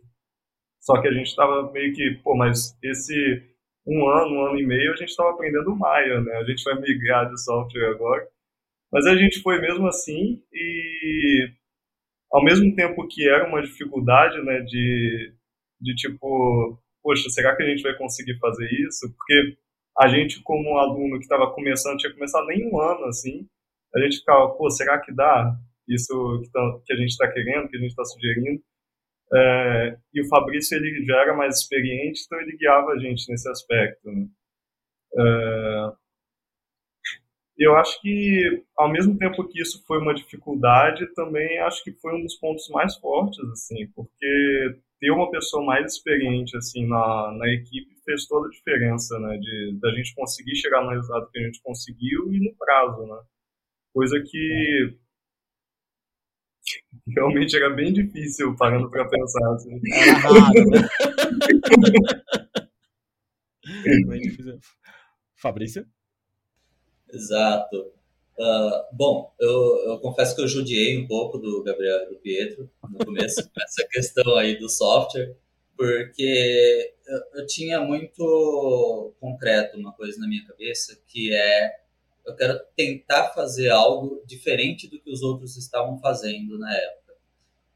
Só 0.81 1.01
que 1.01 1.09
a 1.09 1.13
gente 1.13 1.29
estava 1.29 1.73
meio 1.73 1.93
que, 1.95 2.21
pô, 2.23 2.37
mas 2.37 2.77
esse 2.83 3.43
um 3.87 4.09
ano, 4.09 4.35
um 4.35 4.47
ano 4.47 4.59
e 4.59 4.67
meio, 4.67 4.93
a 4.93 4.97
gente 4.97 5.11
estava 5.11 5.31
aprendendo 5.31 5.77
Maia, 5.77 6.21
né? 6.21 6.37
A 6.37 6.45
gente 6.45 6.63
vai 6.65 6.79
migrar 6.81 7.29
de 7.31 7.43
software 7.43 7.91
agora. 7.91 8.29
Mas 8.93 9.07
a 9.07 9.17
gente 9.17 9.41
foi 9.43 9.61
mesmo 9.61 9.87
assim 9.87 10.43
e 10.53 11.49
ao 12.33 12.45
mesmo 12.45 12.75
tempo 12.75 13.07
que 13.09 13.29
era 13.29 13.49
uma 13.49 13.63
dificuldade, 13.63 14.43
né, 14.43 14.61
de, 14.61 15.33
de 15.81 15.95
tipo, 15.95 16.79
poxa, 17.03 17.29
será 17.31 17.57
que 17.57 17.63
a 17.63 17.67
gente 17.67 17.83
vai 17.83 17.97
conseguir 17.97 18.39
fazer 18.39 18.69
isso? 18.87 19.13
Porque 19.17 19.57
a 19.99 20.09
gente, 20.09 20.43
como 20.43 20.79
aluno 20.79 21.19
que 21.19 21.25
estava 21.25 21.53
começando, 21.53 21.99
tinha 21.99 22.13
começado 22.13 22.47
nem 22.47 22.69
um 22.69 22.81
ano, 22.81 23.07
assim, 23.07 23.49
a 23.95 24.01
gente 24.01 24.19
ficava, 24.19 24.49
pô, 24.57 24.71
será 24.71 25.01
que 25.01 25.13
dá 25.13 25.57
isso 25.89 26.41
que, 26.43 26.51
tá, 26.51 26.81
que 26.85 26.93
a 26.93 26.97
gente 26.97 27.11
está 27.11 27.31
querendo, 27.31 27.69
que 27.69 27.77
a 27.77 27.81
gente 27.81 27.91
está 27.91 28.05
sugerindo? 28.05 28.63
É, 29.33 29.99
e 30.15 30.23
o 30.23 30.29
Fabrício 30.29 30.77
ele 30.77 31.05
já 31.05 31.17
era 31.21 31.35
mais 31.35 31.59
experiente, 31.61 32.23
então 32.25 32.41
ele 32.41 32.57
guiava 32.57 32.93
a 32.93 32.99
gente 32.99 33.29
nesse 33.31 33.49
aspecto. 33.49 34.11
Né? 34.11 34.27
É, 35.19 35.93
eu 37.59 37.75
acho 37.77 38.01
que, 38.03 38.65
ao 38.77 38.91
mesmo 38.91 39.17
tempo 39.17 39.47
que 39.49 39.61
isso 39.61 39.83
foi 39.87 39.99
uma 39.99 40.15
dificuldade, 40.15 41.07
também 41.15 41.59
acho 41.61 41.83
que 41.83 41.93
foi 41.93 42.15
um 42.15 42.23
dos 42.23 42.37
pontos 42.37 42.69
mais 42.69 42.97
fortes, 42.97 43.39
assim, 43.51 43.87
porque 43.95 44.77
ter 45.01 45.11
uma 45.11 45.31
pessoa 45.31 45.65
mais 45.65 45.95
experiente, 45.95 46.57
assim, 46.57 46.87
na, 46.87 47.33
na 47.33 47.49
equipe 47.49 47.97
fez 48.05 48.27
toda 48.27 48.47
a 48.47 48.51
diferença, 48.51 49.19
né, 49.19 49.39
de 49.39 49.79
da 49.81 49.91
gente 49.93 50.15
conseguir 50.15 50.55
chegar 50.57 50.83
no 50.83 50.91
resultado 50.91 51.31
que 51.31 51.39
a 51.39 51.43
gente 51.43 51.63
conseguiu 51.63 52.33
e 52.33 52.41
no 52.41 52.55
prazo, 52.57 53.07
né, 53.07 53.19
coisa 53.97 54.23
que 54.23 54.95
realmente 57.17 57.57
era 57.57 57.71
bem 57.71 57.95
difícil 57.95 58.55
parando 58.57 58.91
para 58.91 59.09
pensar. 59.09 59.55
Assim. 59.55 59.81
Era 59.91 60.13
raro, 60.19 60.71
né? 60.71 60.87
bem 64.07 64.21
difícil. 64.21 64.59
Fabrício? 65.37 65.87
Exato. 67.11 67.95
Uh, 68.39 68.85
bom, 68.93 69.35
eu, 69.41 69.93
eu, 69.93 69.99
confesso 70.01 70.37
que 70.37 70.43
eu 70.43 70.49
judiei 70.49 71.03
um 71.03 71.07
pouco 71.07 71.39
do 71.39 71.63
Gabriel 71.65 72.03
e 72.03 72.09
do 72.11 72.21
Pietro 72.21 72.71
no 72.91 72.99
começo, 72.99 73.41
essa 73.59 73.89
questão 73.91 74.37
aí 74.37 74.59
do 74.59 74.69
software, 74.69 75.35
porque 75.75 76.95
eu, 77.07 77.41
eu 77.41 77.47
tinha 77.47 77.81
muito 77.81 79.15
concreto 79.19 79.79
uma 79.79 79.95
coisa 79.95 80.19
na 80.21 80.29
minha 80.29 80.47
cabeça, 80.47 81.01
que 81.07 81.33
é 81.33 81.86
eu 82.27 82.35
quero 82.35 82.61
tentar 82.75 83.31
fazer 83.31 83.71
algo 83.71 84.23
diferente 84.27 84.89
do 84.89 85.01
que 85.01 85.11
os 85.11 85.23
outros 85.23 85.57
estavam 85.57 85.99
fazendo 85.99 86.59
na 86.59 86.75
época. 86.75 87.15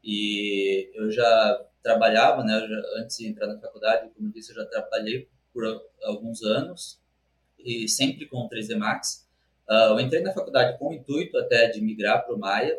E 0.03 0.91
eu 0.93 1.09
já 1.09 1.65
trabalhava, 1.81 2.43
né, 2.43 2.59
já, 2.59 3.01
antes 3.01 3.17
de 3.17 3.27
entrar 3.27 3.47
na 3.47 3.59
faculdade, 3.59 4.11
como 4.15 4.27
eu 4.27 4.31
disse, 4.31 4.51
eu 4.51 4.55
já 4.57 4.65
trabalhei 4.65 5.27
por 5.53 5.63
alguns 6.03 6.43
anos 6.43 6.99
e 7.57 7.87
sempre 7.87 8.25
com 8.27 8.37
o 8.37 8.49
3D 8.49 8.77
Max. 8.77 9.27
Uh, 9.69 9.93
eu 9.93 9.99
entrei 9.99 10.21
na 10.21 10.33
faculdade 10.33 10.77
com 10.77 10.89
o 10.89 10.93
intuito 10.93 11.37
até 11.37 11.69
de 11.69 11.79
migrar 11.81 12.25
para 12.25 12.35
o 12.35 12.39
Maya, 12.39 12.77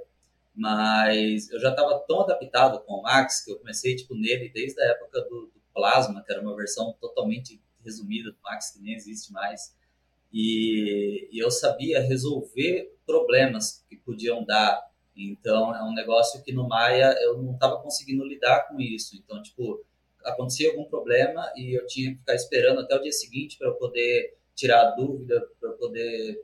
mas 0.55 1.51
eu 1.51 1.59
já 1.59 1.71
estava 1.71 1.99
tão 2.07 2.21
adaptado 2.21 2.81
com 2.81 2.95
o 2.95 3.03
Max 3.03 3.45
que 3.45 3.51
eu 3.51 3.59
comecei 3.59 3.97
tipo 3.97 4.15
nele 4.15 4.51
desde 4.51 4.81
a 4.83 4.87
época 4.87 5.23
do, 5.23 5.47
do 5.47 5.63
Plasma, 5.73 6.23
que 6.23 6.31
era 6.31 6.43
uma 6.43 6.55
versão 6.55 6.95
totalmente 7.01 7.61
resumida 7.83 8.31
do 8.31 8.39
Max 8.43 8.73
que 8.73 8.81
nem 8.81 8.95
existe 8.95 9.33
mais. 9.33 9.75
E, 10.33 11.29
e 11.31 11.39
eu 11.39 11.51
sabia 11.51 12.01
resolver 12.01 12.97
problemas 13.07 13.85
que 13.89 13.97
podiam 13.97 14.45
dar. 14.45 14.81
Então, 15.15 15.75
é 15.75 15.83
um 15.85 15.93
negócio 15.93 16.43
que 16.43 16.53
no 16.53 16.67
Maia 16.67 17.15
eu 17.21 17.43
não 17.43 17.53
estava 17.53 17.81
conseguindo 17.83 18.25
lidar 18.25 18.69
com 18.69 18.81
isso. 18.81 19.15
Então, 19.17 19.43
tipo, 19.43 19.85
acontecia 20.25 20.71
algum 20.71 20.85
problema 20.85 21.53
e 21.55 21.77
eu 21.77 21.87
tinha 21.87 22.13
que 22.13 22.19
ficar 22.19 22.35
esperando 22.35 22.81
até 22.81 22.97
o 22.97 23.03
dia 23.03 23.13
seguinte 23.13 23.59
para 23.59 23.73
poder 23.73 24.37
tirar 24.55 24.81
a 24.81 24.91
dúvida, 24.93 25.47
para 25.61 25.73
poder 25.73 26.43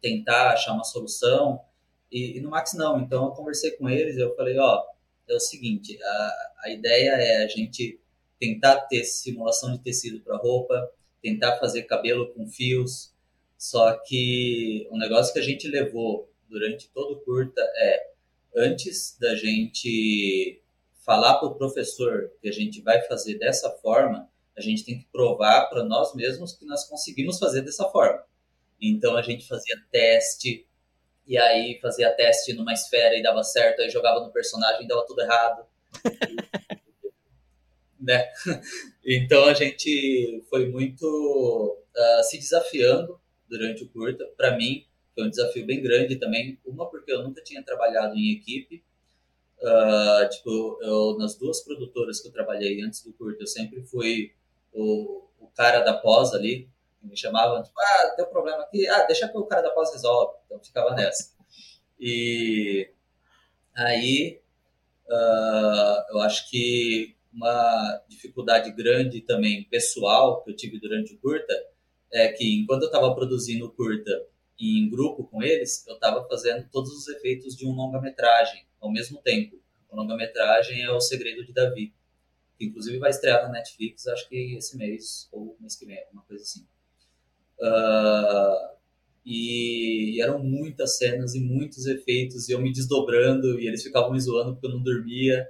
tentar 0.00 0.50
achar 0.50 0.72
uma 0.72 0.84
solução. 0.84 1.60
E, 2.10 2.36
e, 2.36 2.40
no 2.40 2.50
Max 2.50 2.74
não. 2.74 3.00
Então, 3.00 3.24
eu 3.24 3.30
conversei 3.30 3.70
com 3.72 3.88
eles 3.88 4.16
eu 4.16 4.34
falei, 4.36 4.58
ó, 4.58 4.84
é 5.28 5.34
o 5.34 5.40
seguinte, 5.40 5.98
a, 6.02 6.52
a 6.64 6.70
ideia 6.70 7.10
é 7.10 7.44
a 7.44 7.48
gente 7.48 8.00
tentar 8.38 8.82
ter 8.82 9.04
simulação 9.04 9.72
de 9.72 9.80
tecido 9.80 10.20
para 10.20 10.36
roupa, 10.36 10.90
tentar 11.26 11.56
fazer 11.56 11.82
cabelo 11.82 12.32
com 12.32 12.46
fios. 12.46 13.12
Só 13.58 13.92
que 14.04 14.86
o 14.90 14.96
negócio 14.96 15.32
que 15.32 15.40
a 15.40 15.42
gente 15.42 15.66
levou 15.66 16.30
durante 16.48 16.88
todo 16.90 17.14
o 17.14 17.20
curta 17.20 17.60
é 17.60 18.10
antes 18.54 19.16
da 19.18 19.34
gente 19.34 20.62
falar 21.04 21.38
para 21.38 21.48
o 21.48 21.54
professor 21.56 22.30
que 22.40 22.48
a 22.48 22.52
gente 22.52 22.80
vai 22.80 23.02
fazer 23.02 23.38
dessa 23.38 23.70
forma, 23.78 24.30
a 24.56 24.60
gente 24.60 24.84
tem 24.84 24.98
que 24.98 25.06
provar 25.10 25.66
para 25.68 25.84
nós 25.84 26.14
mesmos 26.14 26.52
que 26.52 26.64
nós 26.64 26.88
conseguimos 26.88 27.38
fazer 27.38 27.62
dessa 27.62 27.88
forma. 27.88 28.22
Então 28.80 29.16
a 29.16 29.22
gente 29.22 29.48
fazia 29.48 29.76
teste, 29.90 30.66
e 31.26 31.36
aí 31.36 31.78
fazia 31.82 32.10
teste 32.14 32.52
numa 32.52 32.72
esfera 32.72 33.16
e 33.16 33.22
dava 33.22 33.42
certo, 33.42 33.82
aí 33.82 33.90
jogava 33.90 34.20
no 34.20 34.30
personagem 34.30 34.84
e 34.84 34.88
dava 34.88 35.04
tudo 35.06 35.22
errado. 35.22 35.66
né? 38.00 38.24
Então 39.08 39.44
a 39.44 39.54
gente 39.54 40.44
foi 40.50 40.68
muito 40.68 41.04
uh, 41.06 42.22
se 42.24 42.38
desafiando 42.38 43.20
durante 43.48 43.84
o 43.84 43.88
curta. 43.88 44.26
Para 44.36 44.56
mim 44.56 44.84
foi 45.14 45.26
um 45.26 45.30
desafio 45.30 45.64
bem 45.64 45.80
grande 45.80 46.16
também, 46.16 46.58
uma 46.66 46.90
porque 46.90 47.12
eu 47.12 47.22
nunca 47.22 47.40
tinha 47.40 47.62
trabalhado 47.62 48.16
em 48.16 48.32
equipe, 48.32 48.82
Uh, 49.58 50.28
tipo, 50.28 50.78
eu, 50.82 51.16
nas 51.18 51.34
duas 51.34 51.64
produtoras 51.64 52.20
que 52.20 52.28
eu 52.28 52.32
trabalhei 52.32 52.82
antes 52.82 53.02
do 53.02 53.12
curto, 53.14 53.40
eu 53.40 53.46
sempre 53.46 53.82
fui 53.82 54.32
o, 54.72 55.24
o 55.40 55.46
cara 55.54 55.80
da 55.80 55.94
pós 55.94 56.34
ali, 56.34 56.68
me 57.02 57.16
chamavam, 57.16 57.62
tipo, 57.62 57.78
ah, 57.80 58.10
tem 58.14 58.24
um 58.24 58.28
problema 58.28 58.62
aqui, 58.62 58.86
ah, 58.88 59.04
deixa 59.04 59.28
que 59.28 59.36
o 59.36 59.46
cara 59.46 59.62
da 59.62 59.70
pós 59.70 59.92
resolve. 59.92 60.36
Então 60.44 60.62
ficava 60.62 60.94
nessa. 60.94 61.34
E 61.98 62.90
aí 63.74 64.42
uh, 65.08 66.04
eu 66.10 66.20
acho 66.20 66.50
que 66.50 67.15
uma 67.36 68.02
dificuldade 68.08 68.72
grande 68.72 69.20
também 69.20 69.64
pessoal 69.64 70.42
que 70.42 70.50
eu 70.50 70.56
tive 70.56 70.80
durante 70.80 71.14
o 71.14 71.18
curta 71.18 71.54
é 72.10 72.28
que 72.28 72.58
enquanto 72.58 72.82
eu 72.82 72.86
estava 72.86 73.14
produzindo 73.14 73.66
o 73.66 73.70
curta 73.70 74.26
em 74.58 74.88
grupo 74.88 75.24
com 75.24 75.42
eles, 75.42 75.86
eu 75.86 75.94
estava 75.94 76.26
fazendo 76.26 76.66
todos 76.72 76.90
os 76.92 77.06
efeitos 77.08 77.54
de 77.54 77.66
um 77.66 77.72
longa-metragem 77.72 78.64
ao 78.80 78.90
mesmo 78.90 79.20
tempo. 79.20 79.60
O 79.90 79.96
longa-metragem 79.96 80.82
é 80.82 80.90
O 80.90 80.98
Segredo 80.98 81.44
de 81.44 81.52
Davi, 81.52 81.92
que 82.58 82.64
inclusive 82.64 82.98
vai 82.98 83.10
estrear 83.10 83.42
na 83.42 83.50
Netflix, 83.50 84.06
acho 84.06 84.26
que 84.30 84.56
esse 84.56 84.78
mês 84.78 85.28
ou 85.30 85.56
mês 85.60 85.76
que 85.76 85.84
vem, 85.84 85.98
alguma 86.04 86.22
coisa 86.22 86.42
assim. 86.42 86.66
Uh, 87.60 88.76
e, 89.26 90.16
e, 90.16 90.22
eram 90.22 90.38
muitas 90.38 90.96
cenas 90.96 91.34
e 91.34 91.40
muitos 91.40 91.86
efeitos, 91.86 92.48
e 92.48 92.52
eu 92.52 92.60
me 92.60 92.72
desdobrando, 92.72 93.60
e 93.60 93.66
eles 93.66 93.82
ficavam 93.82 94.12
me 94.12 94.20
zoando 94.20 94.52
porque 94.54 94.66
eu 94.66 94.70
não 94.70 94.82
dormia. 94.82 95.46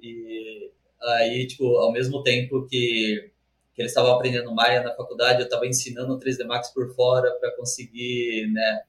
E 0.00 0.70
aí, 1.04 1.46
tipo, 1.46 1.64
ao 1.76 1.92
mesmo 1.92 2.22
tempo 2.22 2.66
que, 2.66 3.30
que 3.74 3.82
eles 3.82 3.90
estavam 3.90 4.12
aprendendo 4.12 4.54
Maya 4.54 4.82
na 4.82 4.94
faculdade, 4.94 5.40
eu 5.40 5.44
estava 5.44 5.66
ensinando 5.66 6.14
o 6.14 6.18
3D 6.18 6.44
Max 6.46 6.70
por 6.72 6.94
fora 6.94 7.30
para 7.40 7.54
conseguir 7.56 8.50
né, 8.52 8.82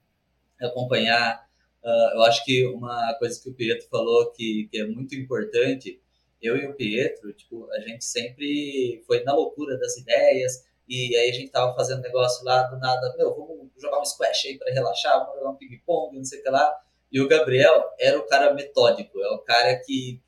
acompanhar. 0.61 1.45
Uh, 1.83 2.15
eu 2.15 2.23
acho 2.23 2.43
que 2.45 2.65
uma 2.67 3.13
coisa 3.19 3.41
que 3.41 3.49
o 3.49 3.53
Pietro 3.53 3.87
falou 3.89 4.31
que, 4.31 4.67
que 4.71 4.79
é 4.79 4.87
muito 4.87 5.15
importante, 5.15 6.01
eu 6.41 6.57
e 6.57 6.67
o 6.67 6.73
Pietro, 6.73 7.33
tipo, 7.33 7.69
a 7.71 7.79
gente 7.79 8.03
sempre 8.05 9.03
foi 9.05 9.23
na 9.23 9.33
loucura 9.33 9.77
das 9.77 9.97
ideias, 9.97 10.65
e 10.87 11.15
aí 11.15 11.29
a 11.29 11.33
gente 11.33 11.51
tava 11.51 11.75
fazendo 11.75 12.01
negócio 12.01 12.45
lá, 12.45 12.63
do 12.63 12.77
nada, 12.77 13.15
meu, 13.17 13.35
vamos 13.35 13.69
jogar 13.77 13.99
um 13.99 14.05
squash 14.05 14.47
aí 14.47 14.57
para 14.57 14.73
relaxar, 14.73 15.19
vamos 15.19 15.35
jogar 15.35 15.49
um 15.51 15.55
ping-pong, 15.55 16.17
não 16.17 16.23
sei 16.23 16.39
o 16.39 16.43
que 16.43 16.49
lá. 16.49 16.73
E 17.11 17.21
o 17.21 17.27
Gabriel 17.27 17.83
era 17.99 18.19
o 18.19 18.27
cara 18.27 18.53
metódico, 18.53 19.19
é 19.19 19.29
o 19.29 19.39
cara 19.39 19.75
que 19.83 20.21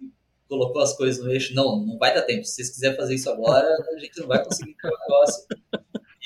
colocou 0.47 0.81
as 0.81 0.95
coisas 0.95 1.23
no 1.23 1.31
eixo. 1.31 1.53
Não, 1.53 1.86
não 1.86 1.97
vai 1.97 2.13
dar 2.13 2.23
tempo. 2.23 2.43
Se 2.43 2.55
vocês 2.55 2.69
quiserem 2.69 2.97
fazer 2.97 3.15
isso 3.15 3.29
agora, 3.29 3.67
a 3.95 3.99
gente 3.99 4.19
não 4.19 4.27
vai 4.27 4.43
conseguir 4.43 4.75
ter 4.75 4.88
o 4.88 4.99
negócio. 4.99 5.45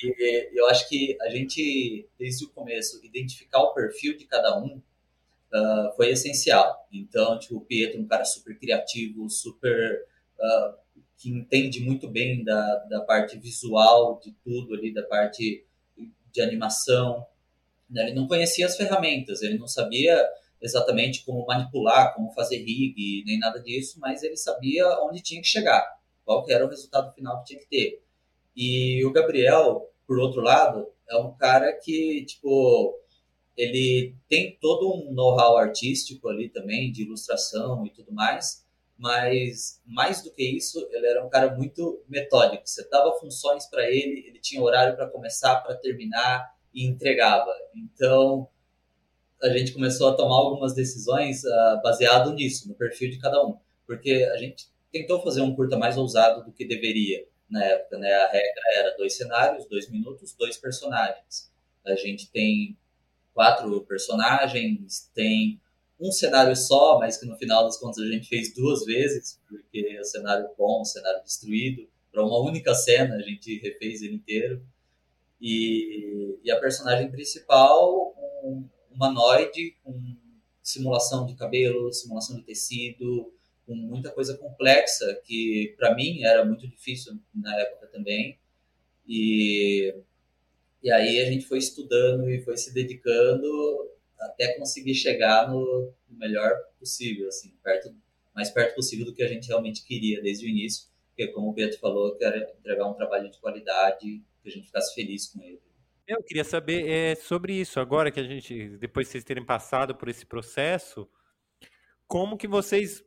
E 0.03 0.60
eu 0.60 0.67
acho 0.67 0.89
que 0.89 1.17
a 1.21 1.29
gente, 1.29 2.07
desde 2.17 2.45
o 2.45 2.49
começo, 2.49 3.03
identificar 3.05 3.60
o 3.60 3.73
perfil 3.73 4.17
de 4.17 4.25
cada 4.25 4.57
um 4.57 4.77
uh, 4.77 5.95
foi 5.95 6.10
essencial. 6.10 6.88
Então, 6.91 7.38
tipo, 7.38 7.57
o 7.57 7.62
Pietro, 7.62 7.99
um 7.99 8.07
cara 8.07 8.25
super 8.25 8.57
criativo, 8.57 9.29
super 9.29 10.05
uh, 10.39 10.73
que 11.17 11.29
entende 11.29 11.81
muito 11.81 12.07
bem 12.07 12.43
da, 12.43 12.75
da 12.89 13.01
parte 13.01 13.38
visual 13.38 14.19
de 14.23 14.31
tudo 14.43 14.73
ali, 14.73 14.91
da 14.91 15.03
parte 15.03 15.63
de 16.31 16.41
animação. 16.41 17.25
Ele 17.93 18.13
não 18.13 18.27
conhecia 18.27 18.65
as 18.65 18.75
ferramentas, 18.75 19.41
ele 19.41 19.57
não 19.57 19.67
sabia 19.67 20.17
exatamente 20.62 21.26
como 21.26 21.45
manipular, 21.45 22.13
como 22.13 22.32
fazer 22.32 22.58
rig, 22.58 23.24
nem 23.26 23.39
nada 23.39 23.60
disso, 23.60 24.00
mas 24.00 24.21
ele 24.24 24.38
sabia 24.38 24.88
onde 25.02 25.21
tinha 25.21 25.41
que 25.41 25.47
chegar, 25.47 25.84
qual 26.24 26.45
que 26.45 26.54
era 26.54 26.65
o 26.65 26.69
resultado 26.69 27.13
final 27.13 27.39
que 27.39 27.45
tinha 27.45 27.60
que 27.60 27.67
ter. 27.67 28.04
E 28.56 29.04
o 29.06 29.12
Gabriel, 29.12 29.89
por 30.06 30.19
outro 30.19 30.41
lado, 30.41 30.88
é 31.10 31.17
um 31.17 31.34
cara 31.34 31.74
que, 31.74 32.24
tipo, 32.26 32.97
ele 33.58 34.15
tem 34.30 34.58
todo 34.62 34.93
um 34.93 35.13
know-how 35.13 35.58
artístico 35.58 36.30
ali 36.30 36.50
também, 36.50 36.91
de 36.91 37.04
ilustração 37.04 37.86
e 37.86 37.89
tudo 37.89 38.12
mais, 38.12 38.65
mas 38.97 39.82
mais 39.86 40.21
do 40.21 40.32
que 40.32 40.43
isso, 40.43 40.88
ele 40.91 41.08
era 41.08 41.26
um 41.26 41.30
cara 41.30 41.56
muito 41.56 42.04
metódico. 42.08 42.62
Você 42.65 42.88
dava 42.88 43.17
funções 43.19 43.65
para 43.65 43.89
ele, 43.89 44.28
ele 44.28 44.39
tinha 44.39 44.62
horário 44.62 44.95
para 44.95 45.10
começar, 45.10 45.56
para 45.56 45.76
terminar 45.76 46.54
e 46.74 46.86
entregava. 46.86 47.52
Então, 47.76 48.47
a 49.41 49.49
gente 49.49 49.73
começou 49.73 50.10
a 50.10 50.15
tomar 50.15 50.36
algumas 50.36 50.73
decisões 50.73 51.43
uh, 51.43 51.82
baseado 51.82 52.34
nisso, 52.34 52.67
no 52.67 52.75
perfil 52.75 53.10
de 53.10 53.19
cada 53.19 53.43
um, 53.45 53.58
porque 53.88 54.30
a 54.34 54.38
gente 54.38 54.67
tentou 54.91 55.21
fazer 55.21 55.41
um 55.41 55.56
curta 55.56 55.77
mais 55.77 55.97
ousado 55.97 56.43
do 56.43 56.51
que 56.51 56.65
deveria 56.65 57.25
na 57.49 57.63
época, 57.63 57.97
né? 57.97 58.13
A 58.13 58.27
regra 58.27 58.62
era 58.75 58.97
dois 58.97 59.15
cenários, 59.15 59.65
dois 59.65 59.89
minutos, 59.89 60.34
dois 60.38 60.58
personagens. 60.58 61.51
A 61.86 61.95
gente 61.95 62.30
tem 62.30 62.77
quatro 63.34 63.82
personagens, 63.82 65.10
tem 65.13 65.60
um 65.99 66.12
cenário 66.12 66.56
só, 66.56 66.99
mas 66.99 67.17
que 67.17 67.25
no 67.25 67.38
final 67.38 67.63
das 67.63 67.77
contas 67.77 68.04
a 68.04 68.08
gente 68.08 68.27
fez 68.27 68.54
duas 68.54 68.86
vezes, 68.86 69.39
porque 69.47 69.99
o 69.99 70.04
cenário 70.04 70.49
bom, 70.58 70.82
o 70.82 70.86
cenário 70.86 71.23
destruído, 71.23 71.88
para 72.12 72.23
uma 72.23 72.39
única 72.41 72.73
cena 72.73 73.15
a 73.15 73.21
gente 73.21 73.60
refez 73.60 74.01
ele 74.01 74.15
inteiro. 74.15 74.62
E, 75.39 76.39
e 76.43 76.51
a 76.51 76.60
personagem 76.60 77.10
principal, 77.10 78.13
um 78.43 78.67
humanoide 79.01 79.75
com 79.83 79.99
simulação 80.61 81.25
de 81.25 81.33
cabelo, 81.33 81.91
simulação 81.91 82.37
de 82.37 82.43
tecido, 82.43 83.33
com 83.65 83.73
muita 83.75 84.11
coisa 84.11 84.37
complexa 84.37 85.19
que 85.25 85.73
para 85.77 85.95
mim 85.95 86.23
era 86.23 86.45
muito 86.45 86.67
difícil 86.67 87.19
na 87.33 87.59
época 87.59 87.87
também. 87.87 88.37
E, 89.07 89.95
e 90.83 90.91
aí 90.91 91.19
a 91.19 91.25
gente 91.25 91.45
foi 91.45 91.57
estudando 91.57 92.29
e 92.29 92.41
foi 92.41 92.55
se 92.57 92.73
dedicando 92.73 93.89
até 94.19 94.53
conseguir 94.57 94.93
chegar 94.93 95.49
no, 95.49 95.91
no 96.07 96.17
melhor 96.17 96.51
possível, 96.79 97.27
assim, 97.27 97.51
perto, 97.63 97.93
mais 98.35 98.51
perto 98.51 98.75
possível 98.75 99.05
do 99.05 99.15
que 99.15 99.23
a 99.23 99.27
gente 99.27 99.47
realmente 99.47 99.83
queria 99.83 100.21
desde 100.21 100.45
o 100.45 100.49
início, 100.49 100.87
porque 101.07 101.27
como 101.27 101.49
o 101.49 101.53
Pedro 101.53 101.79
falou, 101.79 102.15
que 102.15 102.23
era 102.23 102.37
entregar 102.37 102.87
um 102.87 102.93
trabalho 102.93 103.31
de 103.31 103.39
qualidade, 103.39 104.21
que 104.43 104.49
a 104.49 104.51
gente 104.51 104.67
ficasse 104.67 104.93
feliz 104.93 105.27
com 105.27 105.41
ele. 105.41 105.59
Eu 106.13 106.24
queria 106.24 106.43
saber 106.43 106.88
é, 106.89 107.15
sobre 107.15 107.54
isso, 107.54 107.80
agora 107.80 108.12
que 108.12 108.19
a 108.19 108.24
gente, 108.24 108.78
depois 108.78 109.08
de 109.08 109.12
vocês 109.12 109.24
terem 109.24 109.45
passado 109.45 109.95
por 109.95 110.10
esse 110.10 110.26
processo, 110.26 111.10
como 112.08 112.38
que 112.38 112.47
vocês 112.47 113.04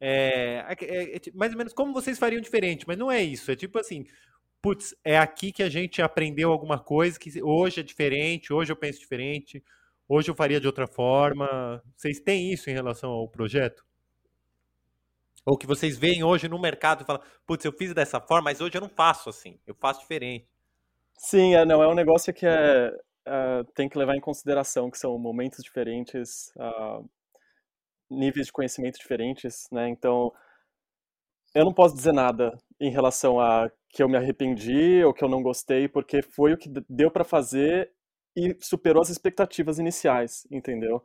é, 0.00 0.64
é, 0.68 0.84
é, 0.84 1.16
é 1.16 1.20
mais 1.34 1.52
ou 1.52 1.58
menos 1.58 1.72
como 1.72 1.92
vocês 1.92 2.18
fariam 2.18 2.40
diferente, 2.40 2.84
mas 2.86 2.98
não 2.98 3.10
é 3.10 3.22
isso. 3.22 3.50
É 3.50 3.56
tipo 3.56 3.78
assim, 3.78 4.04
putz, 4.60 4.94
é 5.04 5.18
aqui 5.18 5.52
que 5.52 5.62
a 5.62 5.68
gente 5.68 6.02
aprendeu 6.02 6.50
alguma 6.50 6.78
coisa 6.78 7.18
que 7.18 7.42
hoje 7.42 7.80
é 7.80 7.82
diferente, 7.82 8.52
hoje 8.52 8.72
eu 8.72 8.76
penso 8.76 8.98
diferente, 8.98 9.62
Hoje 10.12 10.28
eu 10.28 10.34
faria 10.34 10.60
de 10.60 10.66
outra 10.66 10.88
forma. 10.88 11.80
Vocês 11.96 12.18
têm 12.18 12.52
isso 12.52 12.68
em 12.68 12.72
relação 12.72 13.10
ao 13.10 13.28
projeto? 13.28 13.86
Ou 15.46 15.56
que 15.56 15.68
vocês 15.68 15.96
veem 15.96 16.24
hoje 16.24 16.48
no 16.48 16.58
mercado 16.58 17.02
e 17.02 17.06
falam, 17.06 17.22
putz, 17.46 17.64
eu 17.64 17.70
fiz 17.70 17.94
dessa 17.94 18.20
forma, 18.20 18.46
mas 18.46 18.60
hoje 18.60 18.76
eu 18.76 18.80
não 18.80 18.88
faço 18.88 19.30
assim, 19.30 19.60
eu 19.64 19.72
faço 19.72 20.00
diferente. 20.00 20.48
Sim, 21.22 21.54
é, 21.54 21.64
não, 21.66 21.82
é 21.82 21.88
um 21.88 21.94
negócio 21.94 22.32
que 22.32 22.46
é, 22.46 22.90
é, 23.26 23.62
tem 23.74 23.88
que 23.90 23.98
levar 23.98 24.16
em 24.16 24.20
consideração, 24.20 24.90
que 24.90 24.98
são 24.98 25.18
momentos 25.18 25.62
diferentes, 25.62 26.50
uh, 26.56 27.06
níveis 28.10 28.46
de 28.46 28.52
conhecimento 28.52 28.98
diferentes, 28.98 29.66
né? 29.72 29.88
Então, 29.88 30.32
eu 31.54 31.64
não 31.64 31.72
posso 31.72 31.94
dizer 31.94 32.12
nada 32.12 32.56
em 32.80 32.90
relação 32.90 33.40
a 33.40 33.70
que 33.88 34.02
eu 34.02 34.08
me 34.08 34.16
arrependi 34.16 35.02
ou 35.04 35.12
que 35.12 35.24
eu 35.24 35.28
não 35.28 35.42
gostei, 35.42 35.88
porque 35.88 36.22
foi 36.22 36.52
o 36.52 36.56
que 36.58 36.70
deu 36.88 37.10
para 37.10 37.24
fazer 37.24 37.90
e 38.36 38.56
superou 38.60 39.02
as 39.02 39.08
expectativas 39.10 39.78
iniciais, 39.78 40.46
entendeu? 40.50 41.02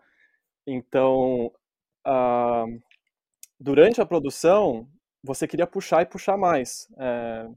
Então, 0.67 1.51
uh, 2.07 2.81
durante 3.59 4.01
a 4.01 4.05
produção, 4.05 4.87
você 5.23 5.47
queria 5.47 5.67
puxar 5.67 6.03
e 6.03 6.05
puxar 6.07 6.37
mais. 6.37 6.87
É, 6.99 7.47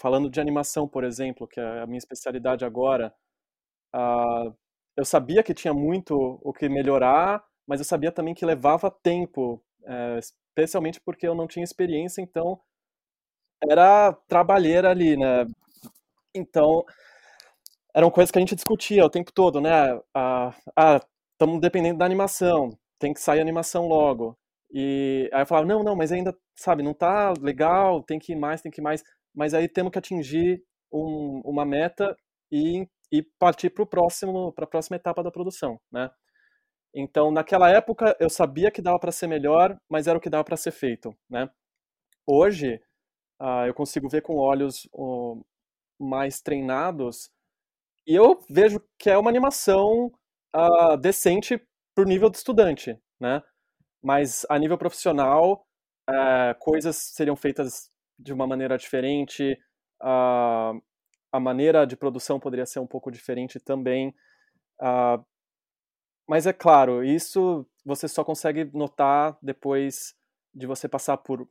falando 0.00 0.30
de 0.30 0.40
animação, 0.40 0.88
por 0.88 1.04
exemplo, 1.04 1.46
que 1.46 1.60
é 1.60 1.82
a 1.82 1.86
minha 1.86 1.98
especialidade 1.98 2.64
agora, 2.64 3.14
uh, 3.94 4.54
eu 4.96 5.04
sabia 5.04 5.42
que 5.42 5.54
tinha 5.54 5.74
muito 5.74 6.38
o 6.42 6.52
que 6.52 6.68
melhorar, 6.68 7.44
mas 7.66 7.80
eu 7.80 7.84
sabia 7.84 8.12
também 8.12 8.34
que 8.34 8.46
levava 8.46 8.90
tempo, 8.90 9.62
é, 9.84 10.18
especialmente 10.18 11.00
porque 11.00 11.26
eu 11.26 11.34
não 11.34 11.46
tinha 11.46 11.64
experiência, 11.64 12.22
então 12.22 12.60
era 13.62 14.12
trabalheira 14.28 14.90
ali, 14.90 15.16
né? 15.16 15.46
Então, 16.34 16.84
eram 17.94 18.10
coisas 18.10 18.30
que 18.30 18.38
a 18.38 18.40
gente 18.40 18.54
discutia 18.54 19.04
o 19.04 19.10
tempo 19.10 19.32
todo, 19.32 19.60
né? 19.60 20.00
Ah, 20.14 20.54
estamos 21.32 21.60
dependendo 21.60 21.98
da 21.98 22.04
animação, 22.04 22.70
tem 22.98 23.12
que 23.14 23.20
sair 23.20 23.40
animação 23.40 23.86
logo. 23.88 24.36
E 24.72 25.30
aí 25.32 25.42
eu 25.42 25.46
falava, 25.46 25.66
não, 25.66 25.82
não, 25.84 25.96
mas 25.96 26.10
ainda, 26.12 26.36
sabe, 26.56 26.82
não 26.82 26.94
tá 26.94 27.32
legal, 27.40 28.02
tem 28.02 28.18
que 28.18 28.32
ir 28.32 28.36
mais, 28.36 28.60
tem 28.60 28.72
que 28.72 28.80
ir 28.80 28.84
mais. 28.84 29.02
Mas 29.34 29.54
aí 29.54 29.68
temos 29.68 29.92
que 29.92 29.98
atingir 29.98 30.62
um, 30.92 31.40
uma 31.44 31.64
meta 31.64 32.16
e, 32.50 32.88
e 33.10 33.22
partir 33.38 33.70
para 33.70 33.86
próximo, 33.86 34.52
para 34.52 34.64
a 34.64 34.68
próxima 34.68 34.96
etapa 34.96 35.22
da 35.22 35.30
produção, 35.30 35.80
né? 35.90 36.10
Então, 36.96 37.32
naquela 37.32 37.68
época, 37.70 38.16
eu 38.20 38.30
sabia 38.30 38.70
que 38.70 38.80
dava 38.80 38.98
para 39.00 39.10
ser 39.10 39.26
melhor, 39.26 39.76
mas 39.88 40.06
era 40.06 40.16
o 40.16 40.20
que 40.20 40.30
dava 40.30 40.44
para 40.44 40.56
ser 40.56 40.70
feito, 40.70 41.12
né? 41.28 41.50
Hoje, 42.26 42.80
uh, 43.40 43.66
eu 43.66 43.74
consigo 43.74 44.08
ver 44.08 44.22
com 44.22 44.36
olhos 44.36 44.88
uh, 44.94 45.44
mais 45.98 46.40
treinados 46.40 47.28
e 48.06 48.14
eu 48.14 48.38
vejo 48.48 48.80
que 48.98 49.10
é 49.10 49.18
uma 49.18 49.30
animação 49.30 50.12
uh, 50.54 50.96
decente 50.96 51.60
pro 51.94 52.04
nível 52.04 52.30
do 52.30 52.36
estudante, 52.36 52.96
né? 53.20 53.42
mas 54.04 54.44
a 54.50 54.58
nível 54.58 54.76
profissional, 54.76 55.66
é, 56.06 56.54
coisas 56.60 56.94
seriam 56.94 57.34
feitas 57.34 57.90
de 58.18 58.32
uma 58.32 58.46
maneira 58.46 58.76
diferente, 58.78 59.58
a, 60.00 60.72
a 61.32 61.40
maneira 61.40 61.86
de 61.86 61.96
produção 61.96 62.38
poderia 62.38 62.66
ser 62.66 62.78
um 62.80 62.86
pouco 62.86 63.10
diferente 63.10 63.58
também. 63.58 64.14
Uh, 64.80 65.24
mas 66.28 66.46
é 66.46 66.52
claro, 66.52 67.04
isso 67.04 67.66
você 67.84 68.08
só 68.08 68.24
consegue 68.24 68.64
notar 68.72 69.36
depois 69.42 70.14
de 70.54 70.66
você 70.66 70.88
passar 70.88 71.16
por 71.18 71.48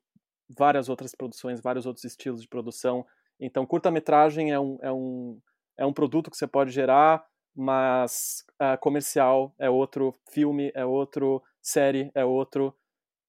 várias 0.49 0.89
outras 0.89 1.13
produções, 1.13 1.61
vários 1.61 1.85
outros 1.85 2.05
estilos 2.05 2.41
de 2.41 2.47
produção. 2.47 3.05
Então, 3.39 3.65
curta-metragem 3.65 4.51
é 4.51 4.59
um, 4.59 4.77
é, 4.81 4.91
um, 4.91 5.39
é 5.77 5.85
um 5.85 5.93
produto 5.93 6.31
que 6.31 6.37
você 6.37 6.47
pode 6.47 6.71
gerar, 6.71 7.25
mas 7.55 8.45
uh, 8.61 8.77
comercial 8.79 9.53
é 9.59 9.69
outro, 9.69 10.13
filme 10.31 10.71
é 10.73 10.85
outro, 10.85 11.41
série 11.61 12.11
é 12.15 12.25
outro. 12.25 12.75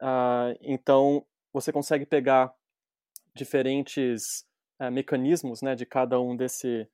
Uh, 0.01 0.57
então, 0.61 1.27
você 1.53 1.73
consegue 1.73 2.07
pegar 2.07 2.53
diferentes 3.37 4.45
uh, 4.81 4.91
mecanismos 4.91 5.63
né, 5.63 5.75
de 5.75 5.85
cada 5.87 6.21
um 6.21 6.37
desse, 6.37 6.89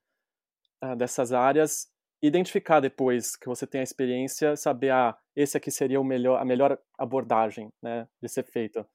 dessas 0.96 1.32
áreas 1.32 1.90
identificar 2.22 2.80
depois 2.80 3.34
que 3.36 3.46
você 3.46 3.66
tem 3.66 3.80
a 3.80 3.84
experiência, 3.84 4.56
saber, 4.56 4.90
ah, 4.90 5.16
esse 5.34 5.56
aqui 5.56 5.70
seria 5.70 6.00
o 6.00 6.04
melhor, 6.04 6.40
a 6.40 6.44
melhor 6.44 6.78
abordagem, 6.98 7.72
né, 7.82 8.06
de 8.22 8.28
ser 8.28 8.44
feita. 8.44 8.86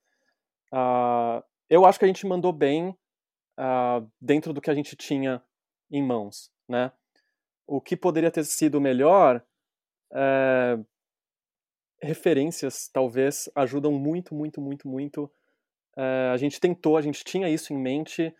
Uh, 0.71 1.43
eu 1.69 1.85
acho 1.85 1.97
que 1.97 2.05
a 2.05 2.07
gente 2.07 2.27
mandou 2.27 2.53
bem 2.53 2.89
uh, 3.59 4.09
dentro 4.21 4.53
do 4.53 4.61
que 4.61 4.69
a 4.69 4.75
gente 4.75 4.95
tinha 4.95 5.43
em 5.91 6.03
mãos, 6.03 6.51
né. 6.69 6.91
O 7.67 7.81
que 7.81 7.97
poderia 7.97 8.29
ter 8.29 8.43
sido 8.43 8.79
melhor, 8.79 9.43
é, 10.13 10.77
referências, 11.99 12.87
talvez, 12.93 13.49
ajudam 13.55 13.91
muito, 13.91 14.35
muito, 14.35 14.61
muito, 14.61 14.87
muito. 14.87 15.31
É, 15.97 16.29
a 16.33 16.37
gente 16.37 16.59
tentou, 16.59 16.97
a 16.97 17.01
gente 17.01 17.23
tinha 17.23 17.49
isso 17.49 17.73
em 17.73 17.77
mente, 17.77 18.35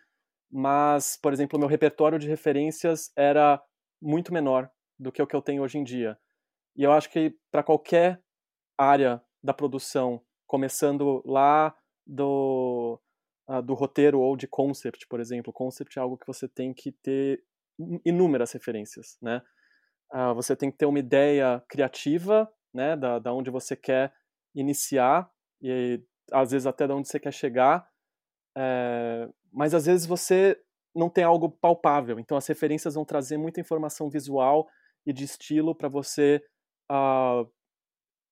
mas, 0.50 1.18
por 1.20 1.32
exemplo, 1.32 1.58
meu 1.58 1.68
repertório 1.68 2.18
de 2.18 2.28
referências 2.28 3.10
era 3.16 3.62
muito 4.00 4.32
menor 4.32 4.70
do 4.98 5.10
que 5.10 5.22
o 5.22 5.26
que 5.26 5.34
eu 5.34 5.42
tenho 5.42 5.62
hoje 5.62 5.78
em 5.78 5.84
dia. 5.84 6.18
E 6.76 6.82
eu 6.82 6.92
acho 6.92 7.10
que 7.10 7.34
para 7.50 7.62
qualquer 7.62 8.22
área 8.78 9.22
da 9.42 9.54
produção, 9.54 10.22
começando 10.46 11.22
lá 11.24 11.74
do, 12.06 13.00
uh, 13.48 13.62
do 13.62 13.74
roteiro 13.74 14.20
ou 14.20 14.36
de 14.36 14.46
concept, 14.46 15.06
por 15.08 15.20
exemplo, 15.20 15.52
concept 15.52 15.98
é 15.98 16.02
algo 16.02 16.16
que 16.16 16.26
você 16.26 16.46
tem 16.48 16.74
que 16.74 16.92
ter 16.92 17.42
inúmeras 18.04 18.52
referências, 18.52 19.18
né? 19.20 19.42
Uh, 20.12 20.34
você 20.34 20.54
tem 20.54 20.70
que 20.70 20.76
ter 20.76 20.86
uma 20.86 20.98
ideia 20.98 21.62
criativa, 21.68 22.50
né, 22.72 22.96
da, 22.96 23.18
da 23.18 23.32
onde 23.32 23.50
você 23.50 23.74
quer 23.74 24.14
iniciar 24.54 25.28
e 25.60 26.00
às 26.32 26.50
vezes 26.50 26.66
até 26.66 26.86
da 26.86 26.94
onde 26.94 27.08
você 27.08 27.18
quer 27.20 27.32
chegar, 27.32 27.88
é, 28.56 29.28
mas 29.52 29.74
às 29.74 29.86
vezes 29.86 30.06
você 30.06 30.60
não 30.94 31.10
tem 31.10 31.24
algo 31.24 31.50
palpável, 31.50 32.18
então 32.18 32.36
as 32.36 32.46
referências 32.46 32.94
vão 32.94 33.04
trazer 33.04 33.36
muita 33.36 33.60
informação 33.60 34.08
visual 34.08 34.68
e 35.04 35.12
de 35.12 35.24
estilo 35.24 35.74
para 35.74 35.88
você 35.88 36.42
uh, 36.90 37.48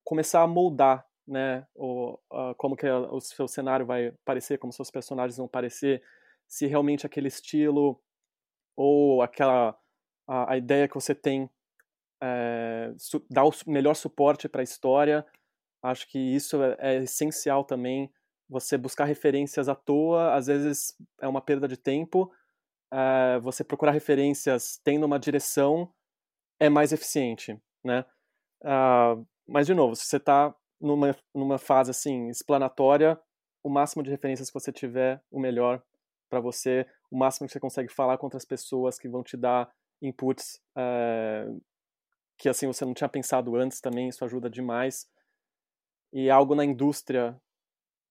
começar 0.03 0.43
a 0.43 0.47
moldar 0.47 1.07
né, 1.27 1.67
o, 1.75 2.15
uh, 2.33 2.55
como 2.57 2.77
que 2.77 2.89
o 2.89 3.21
seu 3.21 3.47
cenário 3.47 3.87
vai 3.87 4.13
parecer, 4.25 4.59
como 4.59 4.73
seus 4.73 4.91
personagens 4.91 5.37
vão 5.37 5.49
parecer, 5.49 6.03
se 6.49 6.67
realmente 6.67 7.07
aquele 7.07 7.29
estilo 7.29 8.01
ou 8.77 9.23
aquela 9.23 9.79
a, 10.27 10.53
a 10.53 10.57
ideia 10.57 10.89
que 10.89 10.95
você 10.95 11.15
tem 11.15 11.49
é, 12.23 12.93
su, 12.97 13.25
dá 13.31 13.45
o 13.45 13.51
melhor 13.67 13.95
suporte 13.95 14.49
para 14.49 14.63
a 14.63 14.65
história. 14.65 15.27
Acho 15.85 16.09
que 16.09 16.19
isso 16.19 16.63
é, 16.63 16.77
é 16.79 16.97
essencial 17.03 17.63
também. 17.63 18.11
Você 18.49 18.79
buscar 18.79 19.05
referências 19.05 19.69
à 19.69 19.75
toa, 19.75 20.35
às 20.35 20.47
vezes 20.47 20.97
é 21.21 21.29
uma 21.29 21.43
perda 21.43 21.69
de 21.69 21.77
tempo. 21.77 22.33
É, 22.91 23.39
você 23.41 23.63
procurar 23.63 23.93
referências 23.93 24.81
tendo 24.83 25.05
uma 25.05 25.19
direção 25.19 25.93
é 26.59 26.71
mais 26.71 26.91
eficiente, 26.91 27.61
né? 27.85 28.03
Uh, 28.63 29.27
mas, 29.47 29.67
de 29.67 29.75
novo, 29.75 29.95
se 29.95 30.07
você 30.07 30.17
está 30.17 30.55
numa, 30.81 31.15
numa 31.35 31.59
fase, 31.59 31.91
assim, 31.91 32.29
explanatória, 32.29 33.21
o 33.63 33.69
máximo 33.69 34.03
de 34.03 34.11
referências 34.11 34.49
que 34.49 34.55
você 34.55 34.73
tiver, 34.73 35.23
o 35.31 35.39
melhor 35.39 35.83
para 36.31 36.41
você, 36.41 36.87
o 37.11 37.19
máximo 37.19 37.47
que 37.47 37.53
você 37.53 37.61
consegue 37.61 37.93
falar 37.93 38.17
com 38.17 38.25
outras 38.27 38.47
pessoas 38.47 38.99
que 38.99 39.09
vão 39.09 39.23
te 39.23 39.37
dar 39.37 39.71
inputs 40.01 40.63
uh, 40.79 41.61
que, 42.39 42.49
assim, 42.49 42.67
você 42.67 42.87
não 42.87 42.95
tinha 42.95 43.09
pensado 43.09 43.55
antes 43.55 43.81
também, 43.83 44.09
isso 44.09 44.25
ajuda 44.25 44.49
demais. 44.49 45.07
E 46.15 46.31
algo 46.31 46.55
na 46.55 46.65
indústria 46.65 47.37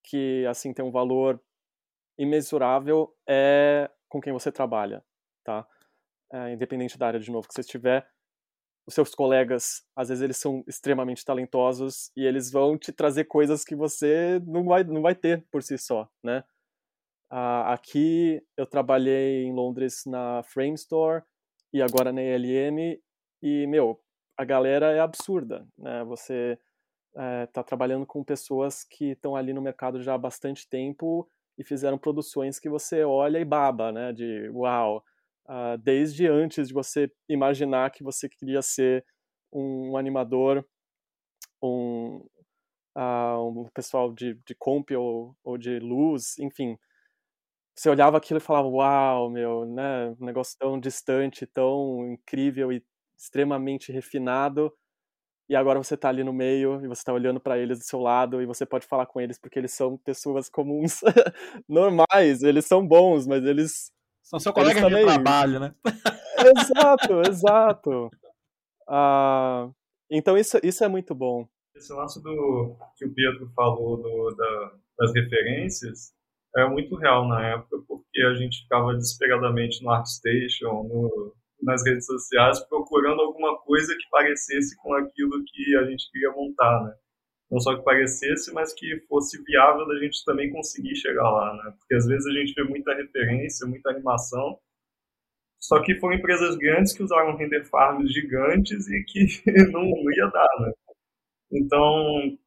que, 0.04 0.46
assim, 0.46 0.74
tem 0.74 0.84
um 0.84 0.92
valor 0.92 1.42
imensurável 2.20 3.16
é 3.28 3.90
com 4.10 4.20
quem 4.20 4.34
você 4.34 4.52
trabalha, 4.52 5.04
tá? 5.44 5.66
É, 6.32 6.52
independente 6.52 6.98
da 6.98 7.08
área, 7.08 7.20
de 7.20 7.32
novo, 7.32 7.48
que 7.48 7.54
você 7.54 7.62
estiver, 7.62 8.08
os 8.86 8.94
seus 8.94 9.16
colegas, 9.16 9.86
às 9.96 10.10
vezes 10.10 10.22
eles 10.22 10.38
são 10.38 10.64
extremamente 10.68 11.24
talentosos 11.24 12.12
e 12.16 12.26
eles 12.26 12.52
vão 12.52 12.78
te 12.78 12.92
trazer 12.92 13.24
coisas 13.24 13.64
que 13.64 13.76
você 13.76 14.42
não 14.46 14.66
vai, 14.66 14.84
não 14.84 15.02
vai 15.02 15.16
ter 15.16 15.46
por 15.50 15.64
si 15.64 15.78
só, 15.78 16.10
né? 16.22 16.44
Uh, 17.32 17.66
aqui 17.68 18.46
eu 18.58 18.68
trabalhei 18.68 19.46
em 19.46 19.54
Londres 19.54 20.04
na 20.06 20.44
Frame 20.44 20.76
Store 20.76 21.24
e 21.72 21.82
agora 21.82 22.12
na 22.12 22.22
ELM 22.22 23.02
e, 23.42 23.66
meu, 23.66 24.00
a 24.38 24.44
galera 24.44 24.92
é 24.92 25.00
absurda, 25.00 25.66
né? 25.78 26.04
Você 26.04 26.60
está 27.16 27.62
é, 27.62 27.64
trabalhando 27.64 28.06
com 28.06 28.24
pessoas 28.24 28.84
que 28.84 29.12
estão 29.12 29.36
ali 29.36 29.54
no 29.54 29.62
mercado 29.62 30.02
já 30.02 30.16
há 30.16 30.18
bastante 30.18 30.68
tempo 30.68 31.30
e 31.58 31.64
fizeram 31.64 31.98
produções 31.98 32.60
que 32.60 32.70
você 32.70 33.04
olha 33.04 33.40
e 33.40 33.46
baba, 33.46 33.92
né? 33.92 34.12
De 34.12 34.50
uau, 34.50 35.04
uh, 35.46 35.78
desde 35.78 36.28
antes 36.28 36.68
de 36.70 36.74
você 36.74 37.12
imaginar 37.30 37.92
que 37.92 38.04
você 38.04 38.28
queria 38.28 38.62
ser 38.62 39.06
um 39.52 39.96
animador, 39.98 40.66
um, 41.62 42.26
uh, 42.98 43.48
um 43.48 43.70
pessoal 43.74 44.14
de, 44.14 44.36
de 44.46 44.56
comp 44.56 44.92
ou, 44.92 45.36
ou 45.44 45.58
de 45.58 45.80
luz, 45.80 46.38
enfim. 46.40 46.78
Você 47.76 47.90
olhava 47.90 48.18
aquilo 48.18 48.38
e 48.38 48.42
falava, 48.42 48.68
uau, 48.68 49.30
meu, 49.32 49.66
né, 49.66 50.10
um 50.20 50.26
negócio 50.26 50.58
tão 50.60 50.80
distante, 50.80 51.46
tão 51.48 52.08
incrível 52.12 52.72
e 52.72 52.84
extremamente 53.18 53.92
refinado, 53.92 54.72
e 55.50 55.56
agora 55.56 55.82
você 55.82 55.96
está 55.96 56.10
ali 56.10 56.24
no 56.24 56.32
meio 56.32 56.84
e 56.84 56.88
você 56.88 57.02
está 57.02 57.14
olhando 57.14 57.40
para 57.40 57.58
eles 57.58 57.80
do 57.80 57.84
seu 57.84 58.00
lado 58.00 58.42
e 58.42 58.46
você 58.46 58.66
pode 58.66 58.86
falar 58.86 59.06
com 59.06 59.20
eles 59.20 59.38
porque 59.38 59.60
eles 59.60 59.74
são 59.74 59.98
pessoas 59.98 60.50
comuns, 60.50 61.02
normais, 61.68 62.44
eles 62.44 62.66
são 62.66 62.86
bons, 62.86 63.28
mas 63.28 63.44
eles 63.44 63.92
são 64.22 64.40
seu 64.40 64.54
colega 64.54 64.82
também... 64.82 65.06
de 65.06 65.14
trabalho, 65.14 65.60
né? 65.60 65.76
exato, 66.58 67.22
exato. 67.28 68.10
Ah, 68.88 69.70
então 70.10 70.38
isso, 70.38 70.60
isso 70.64 70.84
é 70.84 70.88
muito 70.88 71.14
bom. 71.14 71.48
Esse 71.76 71.94
lance 71.94 72.22
do 72.22 72.78
que 72.96 73.06
o 73.06 73.14
Pedro 73.14 73.52
falou 73.56 73.98
do, 73.98 74.36
da, 74.36 74.72
das 75.00 75.14
referências 75.14 76.14
é 76.56 76.68
muito 76.70 76.96
real 76.96 77.28
na 77.28 77.46
época, 77.48 77.78
porque 77.88 78.22
a 78.22 78.36
gente 78.36 78.62
ficava 78.62 78.94
desesperadamente 78.94 79.84
no 79.84 79.90
ArtStation, 79.90 80.84
no, 80.84 81.36
nas 81.64 81.84
redes 81.86 82.06
sociais, 82.06 82.60
procurando 82.68 83.22
alguma 83.22 83.58
coisa 83.60 83.96
que 83.96 84.10
parecesse 84.10 84.76
com 84.78 84.94
aquilo 84.94 85.44
que 85.46 85.76
a 85.78 85.86
gente 85.86 86.12
queria 86.12 86.32
montar, 86.32 86.84
né? 86.84 86.94
não 87.54 87.60
só 87.60 87.78
que 87.78 87.84
parecesse, 87.84 88.52
mas 88.52 88.74
que 88.74 89.00
fosse 89.08 89.42
viável 89.44 89.88
da 89.88 90.00
gente 90.00 90.26
também 90.26 90.52
conseguir 90.52 90.96
chegar 90.96 91.30
lá, 91.30 91.54
né? 91.54 91.74
Porque 91.78 91.94
às 91.94 92.08
vezes 92.08 92.26
a 92.26 92.32
gente 92.32 92.52
vê 92.54 92.64
muita 92.64 92.96
referência, 92.96 93.68
muita 93.68 93.92
animação, 93.92 94.58
só 95.62 95.80
que 95.82 96.00
foram 96.00 96.18
empresas 96.18 96.56
grandes 96.58 96.94
que 96.94 97.04
usaram 97.04 97.38
render 97.38 97.64
farms 97.66 98.12
gigantes 98.12 98.88
e 98.90 99.04
que 99.04 99.28
não, 99.72 99.84
ia 99.84 100.28
dar, 100.34 100.48
né? 100.62 100.72
Então, 101.52 102.38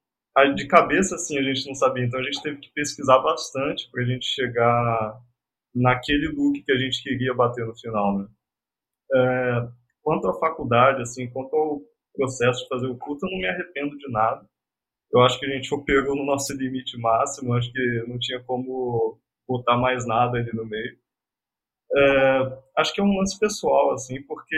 de 0.56 0.66
cabeça 0.66 1.14
assim 1.14 1.38
a 1.38 1.42
gente 1.42 1.66
não 1.68 1.74
sabia, 1.74 2.04
então 2.04 2.18
a 2.18 2.22
gente 2.24 2.42
teve 2.42 2.58
que 2.58 2.72
pesquisar 2.74 3.20
bastante 3.20 3.88
para 3.92 4.02
a 4.02 4.06
gente 4.06 4.26
chegar 4.26 5.22
naquele 5.72 6.28
look 6.28 6.62
que 6.62 6.72
a 6.72 6.78
gente 6.78 7.00
queria 7.02 7.32
bater 7.32 7.64
no 7.64 7.76
final, 7.76 8.18
né? 8.18 8.28
É, 9.14 9.68
quanto 10.02 10.28
à 10.28 10.38
faculdade, 10.38 11.02
assim, 11.02 11.28
quanto 11.30 11.54
ao 11.54 11.80
processo 12.14 12.62
de 12.62 12.68
fazer 12.68 12.86
o 12.86 12.98
curso, 12.98 13.26
eu 13.26 13.30
não 13.30 13.38
me 13.38 13.46
arrependo 13.46 13.96
de 13.96 14.10
nada 14.10 14.46
eu 15.12 15.20
acho 15.22 15.38
que 15.38 15.46
a 15.46 15.48
gente 15.48 15.72
operou 15.74 16.16
no 16.16 16.24
nosso 16.24 16.52
limite 16.56 16.98
máximo, 16.98 17.54
acho 17.54 17.72
que 17.72 18.04
não 18.06 18.18
tinha 18.18 18.42
como 18.44 19.18
botar 19.48 19.76
mais 19.76 20.06
nada 20.06 20.38
ali 20.38 20.52
no 20.52 20.66
meio. 20.66 20.96
É, 21.96 22.58
acho 22.78 22.92
que 22.92 23.00
é 23.00 23.04
um 23.04 23.16
lance 23.16 23.38
pessoal, 23.38 23.92
assim, 23.92 24.20
porque 24.22 24.56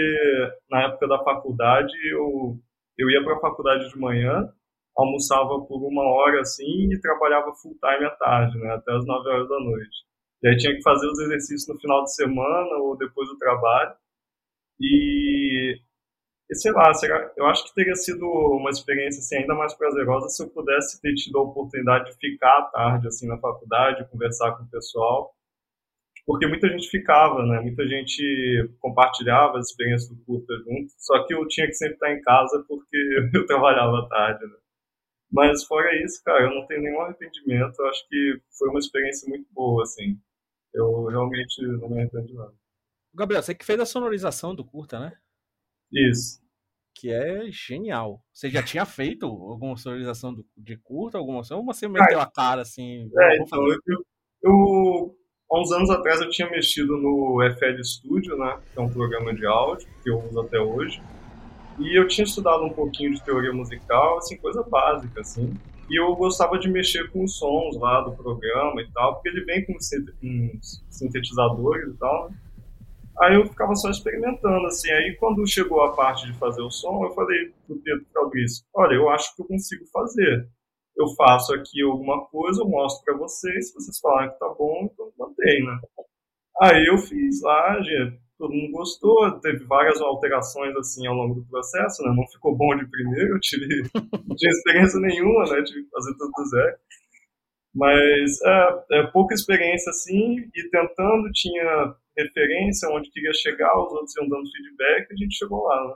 na 0.71 0.85
época 0.85 1.07
da 1.07 1.23
faculdade 1.23 1.93
eu, 2.11 2.59
eu 2.97 3.11
ia 3.11 3.23
para 3.23 3.37
a 3.37 3.41
faculdade 3.41 3.89
de 3.89 3.99
manhã, 3.99 4.51
almoçava 4.97 5.61
por 5.61 5.83
uma 5.87 6.03
hora 6.03 6.41
assim 6.41 6.91
e 6.93 7.01
trabalhava 7.01 7.55
full 7.55 7.77
time 7.79 8.07
à 8.07 8.11
tarde, 8.11 8.59
né, 8.59 8.73
até 8.73 8.93
as 8.97 9.07
9 9.07 9.29
horas 9.29 9.49
da 9.49 9.61
noite. 9.61 10.09
E 10.43 10.49
aí 10.49 10.57
tinha 10.57 10.75
que 10.75 10.83
fazer 10.83 11.07
os 11.07 11.19
exercícios 11.21 11.69
no 11.69 11.81
final 11.81 12.03
de 12.05 12.15
semana 12.15 12.77
ou 12.79 12.97
depois 12.97 13.29
do 13.29 13.39
trabalho. 13.39 13.95
E 14.81 15.79
E 16.51 16.55
sei 16.57 16.73
lá, 16.73 16.93
será, 16.95 17.33
eu 17.37 17.47
acho 17.47 17.65
que 17.67 17.75
teria 17.75 17.95
sido 17.97 18.25
uma 18.27 18.71
experiência 18.71 19.21
assim, 19.21 19.37
ainda 19.39 19.55
mais 19.55 19.75
prazerosa 19.75 20.29
se 20.31 20.43
eu 20.43 20.51
pudesse 20.51 21.01
ter 21.01 21.15
tido 21.15 21.39
a 21.39 21.43
oportunidade 21.43 22.11
de 22.11 22.17
ficar 22.19 22.59
à 22.59 22.63
tarde 22.65 23.09
assim 23.09 23.27
na 23.29 23.39
faculdade, 23.39 24.09
conversar 24.11 24.57
com 24.57 24.65
o 24.65 24.71
pessoal, 24.71 25.35
porque 26.27 26.47
muita 26.47 26.69
gente 26.69 26.89
ficava, 26.91 27.45
né? 27.47 27.61
Muita 27.61 27.87
gente 27.89 28.23
compartilhava 28.81 29.59
as 29.59 29.69
experiências 29.71 30.11
do 30.11 30.25
curta 30.25 30.55
junto, 30.59 30.93
só 30.99 31.25
que 31.27 31.35
eu 31.35 31.47
tinha 31.49 31.67
que 31.67 31.75
sempre 31.75 31.95
estar 31.95 32.13
em 32.13 32.21
casa 32.23 32.65
porque 32.69 32.99
eu 33.35 33.47
trabalhava 33.47 33.99
à 34.01 34.09
tarde, 34.09 34.45
né? 34.47 34.57
Mas 35.33 35.65
fora 35.65 35.91
isso, 36.05 36.23
cara, 36.25 36.45
eu 36.45 36.55
não 36.55 36.67
tenho 36.67 36.83
nenhum 36.83 37.01
arrependimento. 37.01 37.75
Eu 37.81 37.87
acho 37.89 38.09
que 38.09 38.41
foi 38.59 38.69
uma 38.71 38.79
experiência 38.79 39.29
muito 39.29 39.47
boa, 39.53 39.83
assim. 39.83 40.19
Eu 40.75 41.07
realmente 41.07 41.63
não 41.81 41.89
me 41.91 42.01
arrependo 42.01 42.27
de 42.29 42.35
nada. 42.35 42.55
Gabriel, 43.19 43.43
você 43.43 43.55
que 43.55 43.65
fez 43.65 43.81
a 43.81 43.87
sonorização 43.87 44.55
do 44.55 44.65
curta, 44.65 45.01
né? 45.01 45.13
Isso. 45.93 46.41
Que 46.95 47.11
é 47.13 47.51
genial. 47.51 48.23
Você 48.33 48.49
já 48.49 48.63
tinha 48.63 48.85
feito 48.87 49.27
alguma 49.27 49.77
sonorização 49.77 50.33
do, 50.33 50.47
de 50.57 50.77
curta, 50.77 51.19
alguma 51.19 51.43
ou 51.51 51.65
você 51.65 51.89
meteu 51.89 52.21
a 52.21 52.31
cara 52.31 52.63
assim? 52.63 53.11
É, 53.19 53.37
então, 53.39 53.61
eu, 53.67 54.05
eu, 54.43 55.17
há 55.51 55.61
uns 55.61 55.73
anos 55.73 55.91
atrás 55.91 56.21
eu 56.21 56.31
tinha 56.31 56.49
mexido 56.49 56.97
no 56.97 57.39
FL 57.57 57.83
Studio, 57.83 58.37
né? 58.39 58.61
Que 58.73 58.79
é 58.79 58.83
um 58.83 58.91
programa 58.91 59.35
de 59.35 59.45
áudio 59.47 59.89
que 60.03 60.11
eu 60.11 60.19
uso 60.19 60.41
até 60.41 60.61
hoje. 60.61 61.03
E 61.79 61.99
eu 61.99 62.09
tinha 62.09 62.25
estudado 62.25 62.65
um 62.65 62.73
pouquinho 62.73 63.15
de 63.15 63.23
teoria 63.25 63.53
musical, 63.53 64.19
assim, 64.19 64.37
coisa 64.37 64.63
básica, 64.65 65.21
assim. 65.21 65.55
E 65.89 65.99
eu 65.99 66.15
gostava 66.17 66.59
de 66.59 66.69
mexer 66.69 67.11
com 67.11 67.25
os 67.25 67.39
sons 67.39 67.77
lá 67.79 68.01
do 68.01 68.13
programa 68.13 68.83
e 68.83 68.91
tal, 68.93 69.15
porque 69.15 69.29
ele 69.29 69.45
vem 69.45 69.65
com 69.65 69.75
sintetizadores 70.91 71.95
e 71.95 71.97
tal, 71.97 72.29
né? 72.29 72.37
Aí 73.21 73.35
eu 73.35 73.47
ficava 73.47 73.75
só 73.75 73.91
experimentando, 73.91 74.67
assim. 74.67 74.91
Aí 74.91 75.17
quando 75.19 75.47
chegou 75.47 75.83
a 75.83 75.95
parte 75.95 76.27
de 76.27 76.39
fazer 76.39 76.63
o 76.63 76.71
som, 76.71 77.05
eu 77.05 77.11
falei 77.13 77.53
pro 77.67 77.81
Pedro 77.81 78.07
Fabrício, 78.13 78.65
olha, 78.75 78.95
eu 78.95 79.09
acho 79.11 79.35
que 79.35 79.43
eu 79.43 79.47
consigo 79.47 79.85
fazer. 79.93 80.49
Eu 80.97 81.07
faço 81.17 81.55
aqui 81.55 81.83
alguma 81.83 82.27
coisa, 82.27 82.63
eu 82.63 82.69
mostro 82.69 83.05
para 83.05 83.17
vocês, 83.17 83.69
se 83.69 83.75
vocês 83.75 83.99
falarem 84.01 84.31
que 84.31 84.39
tá 84.39 84.49
bom, 84.49 84.89
então 84.93 85.13
mantém, 85.19 85.65
né? 85.65 85.79
Aí 86.61 86.87
eu 86.87 86.99
fiz 86.99 87.41
lá, 87.43 87.81
gente, 87.81 88.19
todo 88.37 88.53
mundo 88.53 88.73
gostou, 88.73 89.31
teve 89.41 89.65
várias 89.65 90.01
alterações 90.01 90.75
assim 90.77 91.07
ao 91.07 91.15
longo 91.15 91.37
do 91.37 91.47
processo, 91.47 92.03
né? 92.03 92.13
Não 92.17 92.27
ficou 92.29 92.57
bom 92.57 92.77
de 92.77 92.87
primeiro, 92.87 93.35
eu 93.35 93.41
tive, 93.41 93.83
não 93.95 94.37
tinha 94.37 94.51
experiência 94.51 95.01
nenhuma, 95.01 95.45
né? 95.45 95.63
Tive 95.63 95.85
que 95.85 95.91
fazer 95.91 96.13
tudo 96.17 96.33
do 96.37 96.49
zero. 96.49 96.77
Mas 97.75 98.41
é, 98.45 98.99
é, 98.99 99.03
pouca 99.09 99.35
experiência 99.35 99.91
assim, 99.91 100.51
e 100.55 100.71
tentando, 100.71 101.31
tinha 101.33 101.95
referência 102.19 102.89
onde 102.91 103.11
queria 103.11 103.33
chegar, 103.33 103.73
os 103.79 103.93
outros 103.93 104.17
iam 104.17 104.29
dando 104.29 104.51
feedback, 104.51 105.11
e 105.11 105.15
a 105.15 105.17
gente 105.17 105.37
chegou 105.37 105.65
lá, 105.65 105.89
né? 105.89 105.95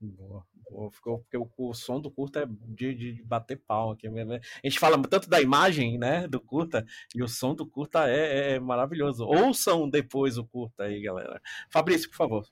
Boa. 0.00 0.44
Ficou, 0.90 1.20
porque 1.20 1.36
o, 1.36 1.48
o, 1.56 1.74
som 1.74 2.00
do 2.00 2.10
curta 2.10 2.40
é 2.40 2.46
de, 2.46 2.92
de 2.94 3.22
bater 3.22 3.56
pau 3.56 3.92
aqui. 3.92 4.08
A 4.08 4.40
gente 4.64 4.80
fala 4.80 5.00
tanto 5.08 5.28
da 5.28 5.40
imagem 5.40 5.96
né, 5.96 6.26
do 6.26 6.40
curta, 6.40 6.84
e 7.14 7.22
o 7.22 7.28
som 7.28 7.54
do 7.54 7.66
curta 7.66 8.10
é, 8.10 8.54
é 8.54 8.60
maravilhoso. 8.60 9.24
Ouçam 9.24 9.88
depois 9.88 10.36
o 10.36 10.44
curta 10.44 10.84
aí, 10.84 11.00
galera. 11.00 11.40
Fabrício, 11.70 12.10
por 12.10 12.16
favor. 12.16 12.46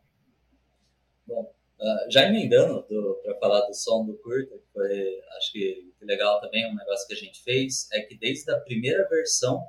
Bom, 1.27 1.43
uh, 1.81 2.11
já 2.11 2.27
emendando 2.27 2.87
para 3.23 3.39
falar 3.41 3.67
do 3.67 3.75
som 3.75 4.07
do 4.07 4.17
curta, 4.19 4.57
que 4.57 4.73
foi, 4.73 5.21
acho 5.39 5.53
que, 5.53 5.93
que 5.99 6.05
legal 6.05 6.41
também, 6.41 6.71
um 6.71 6.77
negócio 6.77 7.07
que 7.09 7.15
a 7.15 7.19
gente 7.19 7.43
fez, 7.43 7.91
é 7.93 8.01
que 8.03 8.17
desde 8.17 8.51
a 8.53 8.61
primeira 8.61 9.07
versão 9.09 9.61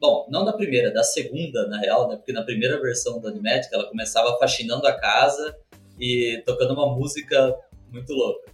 Bom, 0.00 0.28
não 0.30 0.44
da 0.44 0.52
primeira, 0.52 0.92
da 0.92 1.02
segunda, 1.02 1.66
na 1.66 1.78
real, 1.78 2.08
né? 2.08 2.16
Porque 2.16 2.32
na 2.32 2.44
primeira 2.44 2.80
versão 2.80 3.20
do 3.20 3.26
Animatic 3.26 3.72
ela 3.72 3.88
começava 3.88 4.38
faxinando 4.38 4.86
a 4.86 4.92
casa 4.92 5.56
e 5.98 6.40
tocando 6.46 6.72
uma 6.74 6.94
música 6.94 7.56
muito 7.90 8.12
louca. 8.12 8.52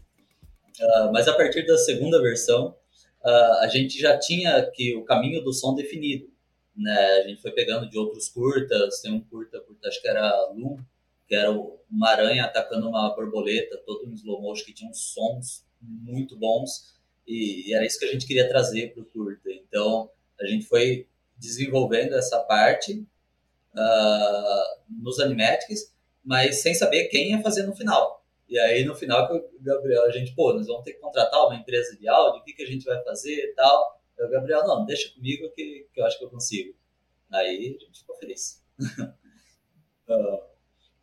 Uh, 0.81 1.13
mas 1.13 1.29
a 1.29 1.35
partir 1.35 1.67
da 1.67 1.77
segunda 1.77 2.21
versão, 2.23 2.75
uh, 3.23 3.53
a 3.61 3.69
gente 3.69 4.01
já 4.01 4.19
tinha 4.19 4.65
que 4.73 4.97
o 4.97 5.05
caminho 5.05 5.45
do 5.45 5.53
som 5.53 5.75
definido. 5.75 6.33
Né? 6.75 6.99
A 7.25 7.29
gente 7.29 7.43
foi 7.43 7.53
pegando 7.53 7.89
de 7.89 7.99
outros 7.99 8.29
curtas, 8.31 9.01
tem 9.03 9.13
um 9.13 9.21
curta, 9.21 9.61
curta 9.61 9.89
acho 9.89 10.01
que 10.01 10.09
era 10.09 10.51
Loom, 10.51 10.79
que 11.29 11.35
era 11.35 11.51
uma 11.51 12.09
aranha 12.09 12.45
atacando 12.45 12.89
uma 12.89 13.15
borboleta, 13.15 13.77
todo 13.85 14.07
em 14.07 14.15
slow 14.15 14.41
motion, 14.41 14.65
que 14.65 14.73
tinha 14.73 14.91
uns 14.91 15.13
sons 15.13 15.65
muito 15.81 16.37
bons, 16.37 16.95
e, 17.27 17.69
e 17.69 17.75
era 17.75 17.85
isso 17.85 17.99
que 17.99 18.07
a 18.07 18.11
gente 18.11 18.27
queria 18.27 18.49
trazer 18.49 18.95
para 18.95 19.03
o 19.03 19.07
curta. 19.07 19.51
Então, 19.51 20.11
a 20.41 20.47
gente 20.47 20.67
foi 20.67 21.07
desenvolvendo 21.37 22.15
essa 22.15 22.41
parte 22.41 23.07
uh, 23.75 25.03
nos 25.03 25.19
animatics, 25.19 25.95
mas 26.25 26.63
sem 26.63 26.75
saber 26.75 27.09
quem 27.09 27.31
ia 27.31 27.43
fazer 27.43 27.65
no 27.65 27.75
final. 27.75 28.25
E 28.49 28.59
aí, 28.59 28.85
no 28.85 28.95
final, 28.95 29.27
que 29.27 29.35
o 29.35 29.63
Gabriel, 29.63 30.05
a 30.05 30.11
gente, 30.11 30.35
pô, 30.35 30.53
nós 30.53 30.67
vamos 30.67 30.85
ter 30.85 30.93
que 30.93 31.01
contratar 31.01 31.47
uma 31.47 31.57
empresa 31.57 31.97
de 31.97 32.07
áudio, 32.09 32.41
o 32.41 32.45
que, 32.45 32.53
que 32.53 32.63
a 32.63 32.67
gente 32.67 32.85
vai 32.85 33.03
fazer 33.03 33.35
e 33.35 33.55
tal. 33.55 34.01
o 34.19 34.29
Gabriel, 34.29 34.67
não, 34.67 34.85
deixa 34.85 35.13
comigo 35.15 35.51
que, 35.51 35.89
que 35.93 36.01
eu 36.01 36.05
acho 36.05 36.19
que 36.19 36.25
eu 36.25 36.31
consigo. 36.31 36.75
Aí 37.33 37.77
a 37.81 37.85
gente 37.85 38.01
ficou 38.01 38.17
feliz. 38.17 38.63
uh, 40.09 40.41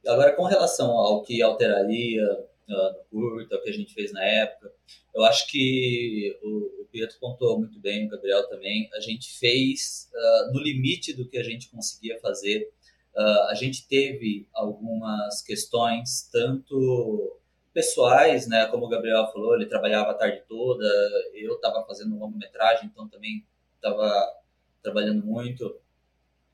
agora, 0.08 0.34
com 0.36 0.44
relação 0.44 0.92
ao 0.92 1.24
que 1.24 1.42
alteraria 1.42 2.24
uh, 2.72 2.94
no 2.94 3.04
curto, 3.10 3.56
ao 3.56 3.62
que 3.62 3.70
a 3.70 3.74
gente 3.74 3.94
fez 3.94 4.12
na 4.12 4.24
época, 4.24 4.72
eu 5.14 5.24
acho 5.24 5.48
que 5.48 6.38
o, 6.42 6.82
o 6.82 6.86
Pietro 6.92 7.18
contou 7.20 7.60
muito 7.60 7.80
bem, 7.80 8.08
o 8.08 8.10
Gabriel 8.10 8.48
também. 8.48 8.90
A 8.94 9.00
gente 9.00 9.38
fez 9.38 10.10
uh, 10.14 10.54
no 10.54 10.60
limite 10.60 11.14
do 11.14 11.28
que 11.28 11.38
a 11.38 11.44
gente 11.44 11.70
conseguia 11.70 12.20
fazer 12.20 12.70
Uh, 13.16 13.50
a 13.50 13.56
gente 13.56 13.88
teve 13.88 14.48
algumas 14.54 15.42
questões, 15.42 16.30
tanto 16.32 17.38
pessoais, 17.74 18.48
né, 18.48 18.66
como 18.68 18.86
o 18.86 18.90
Gabriel 18.90 19.30
falou, 19.32 19.56
ele 19.56 19.66
trabalhava 19.66 20.12
a 20.12 20.14
tarde 20.14 20.44
toda, 20.48 20.86
eu 21.34 21.56
estava 21.56 21.86
fazendo 21.86 22.18
longa-metragem, 22.18 22.90
então 22.92 23.08
também 23.08 23.46
estava 23.76 24.34
trabalhando 24.82 25.26
muito. 25.26 25.78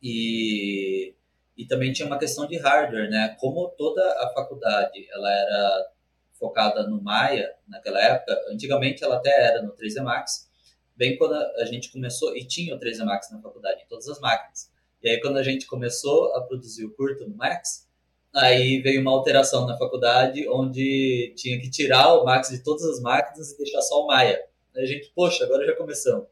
E, 0.02 1.14
e 1.56 1.66
também 1.66 1.92
tinha 1.94 2.08
uma 2.08 2.20
questão 2.20 2.48
de 2.48 2.58
hardware, 2.58 3.10
né? 3.10 3.36
Como 3.40 3.68
toda 3.78 4.02
a 4.24 4.32
faculdade 4.34 5.08
ela 5.12 5.32
era 5.32 5.92
focada 6.40 6.88
no 6.88 7.02
Maya 7.02 7.50
naquela 7.68 8.02
época, 8.02 8.40
antigamente 8.50 9.04
ela 9.04 9.18
até 9.18 9.30
era 9.30 9.62
no 9.62 9.74
3D 9.74 10.02
Max, 10.04 10.50
bem 10.96 11.18
quando 11.18 11.34
a 11.34 11.66
gente 11.66 11.92
começou, 11.92 12.36
e 12.36 12.46
tinha 12.46 12.76
o 12.76 12.80
3D 12.80 13.04
Max 13.04 13.32
na 13.32 13.42
faculdade, 13.42 13.84
em 13.84 13.88
todas 13.88 14.08
as 14.08 14.20
máquinas. 14.20 14.72
E 15.02 15.10
aí, 15.10 15.22
quando 15.22 15.38
a 15.38 15.44
gente 15.44 15.68
começou 15.68 16.34
a 16.36 16.42
produzir 16.42 16.86
o 16.86 16.94
curto 16.96 17.28
no 17.28 17.36
Max, 17.36 17.88
aí 18.34 18.82
veio 18.82 19.02
uma 19.02 19.12
alteração 19.12 19.66
na 19.68 19.78
faculdade, 19.78 20.48
onde 20.50 21.34
tinha 21.36 21.60
que 21.60 21.70
tirar 21.70 22.16
o 22.16 22.26
Max 22.26 22.50
de 22.50 22.64
todas 22.64 22.84
as 22.84 23.00
máquinas 23.00 23.52
e 23.52 23.58
deixar 23.58 23.82
só 23.82 24.04
o 24.04 24.08
Maia. 24.08 24.44
Aí 24.76 24.84
a 24.84 24.86
gente, 24.86 25.12
poxa, 25.16 25.44
agora 25.44 25.66
já 25.66 25.76
começamos. 25.76 26.28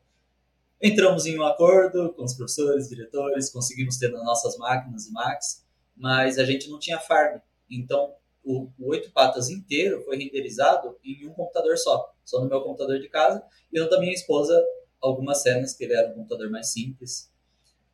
Entramos 0.81 1.25
em 1.25 1.39
um 1.39 1.45
acordo 1.45 2.13
com 2.13 2.23
os 2.23 2.33
professores, 2.33 2.89
diretores, 2.89 3.49
conseguimos 3.49 3.97
ter 3.97 4.09
nas 4.09 4.23
nossas 4.25 4.57
máquinas 4.57 5.07
o 5.07 5.13
Max, 5.13 5.65
mas 5.95 6.37
a 6.37 6.43
gente 6.43 6.69
não 6.69 6.79
tinha 6.79 6.99
farm. 6.99 7.39
Então, 7.69 8.13
o, 8.45 8.69
o 8.79 8.89
oito 8.91 9.11
patas 9.11 9.49
inteiro 9.49 10.01
foi 10.03 10.17
renderizado 10.17 10.97
em 11.03 11.27
um 11.27 11.33
computador 11.33 11.77
só, 11.77 12.13
só 12.23 12.39
no 12.41 12.47
meu 12.47 12.61
computador 12.61 12.99
de 12.99 13.09
casa, 13.09 13.43
e 13.73 13.79
no 13.79 13.89
da 13.89 13.99
minha 13.99 14.13
esposa, 14.13 14.63
algumas 15.01 15.41
cenas 15.41 15.73
que 15.73 15.83
ele 15.83 15.93
era 15.93 16.11
um 16.11 16.13
computador 16.13 16.49
mais 16.49 16.71
simples, 16.71 17.29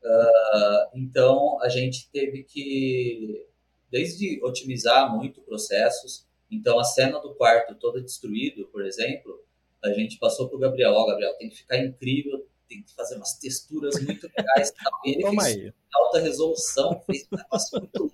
Uh, 0.03 0.89
então, 0.95 1.61
a 1.61 1.69
gente 1.69 2.09
teve 2.11 2.43
que, 2.43 3.47
desde 3.89 4.43
otimizar 4.43 5.15
muito 5.15 5.41
processos, 5.41 6.25
então 6.49 6.79
a 6.79 6.83
cena 6.83 7.19
do 7.19 7.35
quarto 7.35 7.75
toda 7.75 8.01
destruído, 8.01 8.67
por 8.67 8.83
exemplo, 8.83 9.43
a 9.83 9.93
gente 9.93 10.17
passou 10.17 10.47
para 10.47 10.57
o 10.57 10.59
Gabriel, 10.59 10.93
ó, 10.93 11.03
oh, 11.03 11.05
Gabriel, 11.05 11.37
tem 11.37 11.49
que 11.49 11.57
ficar 11.57 11.77
incrível, 11.77 12.47
tem 12.67 12.81
que 12.83 12.93
fazer 12.95 13.15
umas 13.15 13.37
texturas 13.37 14.01
muito 14.01 14.27
legais. 14.35 14.71
Tal. 14.71 14.99
Ele 15.05 15.21
Toma 15.21 15.43
fez 15.43 15.57
aí. 15.57 15.73
alta 15.93 16.19
resolução, 16.19 17.01
fez 17.05 17.27
um 17.31 17.37
negócio 17.37 17.79
muito... 17.79 18.11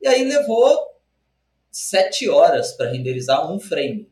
E 0.00 0.08
aí 0.08 0.24
levou 0.24 0.95
sete 1.76 2.26
horas 2.26 2.72
para 2.72 2.90
renderizar 2.90 3.52
um 3.52 3.60
frame. 3.60 4.10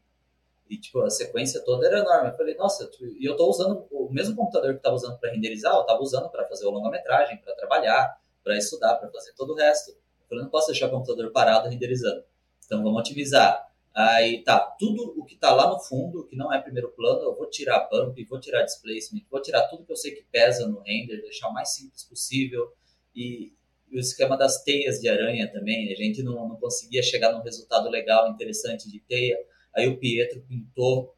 E, 0.69 0.79
tipo, 0.79 1.01
a 1.01 1.09
sequência 1.09 1.63
toda 1.65 1.87
era 1.87 2.01
enorme. 2.01 2.29
Eu 2.29 2.37
falei, 2.37 2.55
nossa, 2.57 2.91
e 3.19 3.25
eu 3.25 3.37
tô 3.37 3.49
usando 3.49 3.87
o 3.91 4.11
mesmo 4.11 4.37
computador 4.37 4.73
que 4.73 4.79
eu 4.79 4.83
tava 4.83 4.97
usando 4.97 5.19
para 5.19 5.31
renderizar, 5.31 5.75
eu 5.75 5.83
tava 5.85 6.03
usando 6.03 6.29
para 6.29 6.47
fazer 6.47 6.67
o 6.67 6.71
longa-metragem, 6.71 7.39
para 7.39 7.55
trabalhar, 7.55 8.21
para 8.43 8.59
estudar, 8.59 8.97
para 8.97 9.11
fazer 9.11 9.33
todo 9.33 9.55
o 9.55 9.57
resto. 9.57 9.93
Eu 9.93 10.29
falei, 10.29 10.45
não 10.45 10.51
posso 10.51 10.67
deixar 10.67 10.89
o 10.89 10.91
computador 10.91 11.33
parado 11.33 11.71
renderizando. 11.71 12.23
Então, 12.67 12.83
vamos 12.83 13.01
otimizar. 13.01 13.67
Aí, 13.95 14.43
tá, 14.43 14.59
tudo 14.79 15.15
o 15.19 15.25
que 15.25 15.37
tá 15.37 15.55
lá 15.55 15.71
no 15.71 15.81
fundo, 15.81 16.27
que 16.27 16.37
não 16.37 16.53
é 16.53 16.61
primeiro 16.61 16.91
plano, 16.91 17.23
eu 17.23 17.35
vou 17.35 17.49
tirar 17.49 17.89
bump, 17.91 18.23
vou 18.25 18.41
tirar 18.41 18.63
displacement, 18.63 19.23
vou 19.31 19.41
tirar 19.41 19.69
tudo 19.69 19.87
que 19.87 19.93
eu 19.93 19.97
sei 19.97 20.11
que 20.11 20.25
pesa 20.31 20.69
no 20.69 20.81
render, 20.81 21.23
deixar 21.23 21.49
o 21.49 21.55
mais 21.55 21.71
simples 21.71 22.05
possível. 22.05 22.75
E, 23.17 23.55
o 23.93 23.99
esquema 23.99 24.37
das 24.37 24.63
teias 24.63 25.01
de 25.01 25.09
aranha 25.09 25.51
também, 25.53 25.93
a 25.93 25.97
gente 25.97 26.23
não, 26.23 26.49
não 26.49 26.57
conseguia 26.57 27.03
chegar 27.03 27.33
num 27.33 27.43
resultado 27.43 27.89
legal, 27.89 28.29
interessante 28.31 28.91
de 28.91 29.01
teia 29.01 29.37
Aí 29.75 29.89
o 29.89 29.99
Pietro 29.99 30.41
pintou 30.49 31.15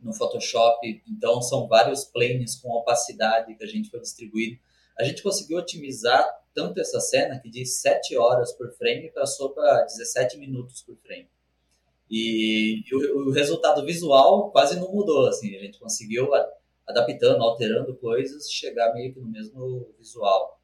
no 0.00 0.12
Photoshop, 0.12 1.02
então 1.06 1.40
são 1.42 1.68
vários 1.68 2.04
planes 2.04 2.56
com 2.56 2.70
opacidade 2.70 3.54
que 3.54 3.62
a 3.62 3.66
gente 3.66 3.90
foi 3.90 4.00
distribuindo. 4.00 4.58
A 4.98 5.04
gente 5.04 5.22
conseguiu 5.22 5.58
otimizar 5.58 6.26
tanto 6.54 6.80
essa 6.80 7.00
cena 7.00 7.38
que 7.38 7.48
de 7.48 7.64
7 7.64 8.16
horas 8.16 8.52
por 8.52 8.72
frame 8.72 9.12
passou 9.12 9.50
para 9.50 9.84
17 9.84 10.38
minutos 10.38 10.82
por 10.82 10.96
frame. 10.96 11.28
E, 12.10 12.82
e 12.86 12.94
o, 12.94 13.28
o, 13.28 13.30
resultado 13.30 13.84
visual 13.86 14.50
quase 14.50 14.78
não 14.78 14.92
mudou, 14.92 15.28
assim, 15.28 15.54
a 15.54 15.60
gente 15.60 15.78
conseguiu 15.78 16.28
adaptando, 16.86 17.42
alterando 17.42 17.94
coisas, 17.96 18.50
chegar 18.50 18.92
meio 18.92 19.14
que 19.14 19.20
no 19.20 19.30
mesmo 19.30 19.94
visual. 19.98 20.60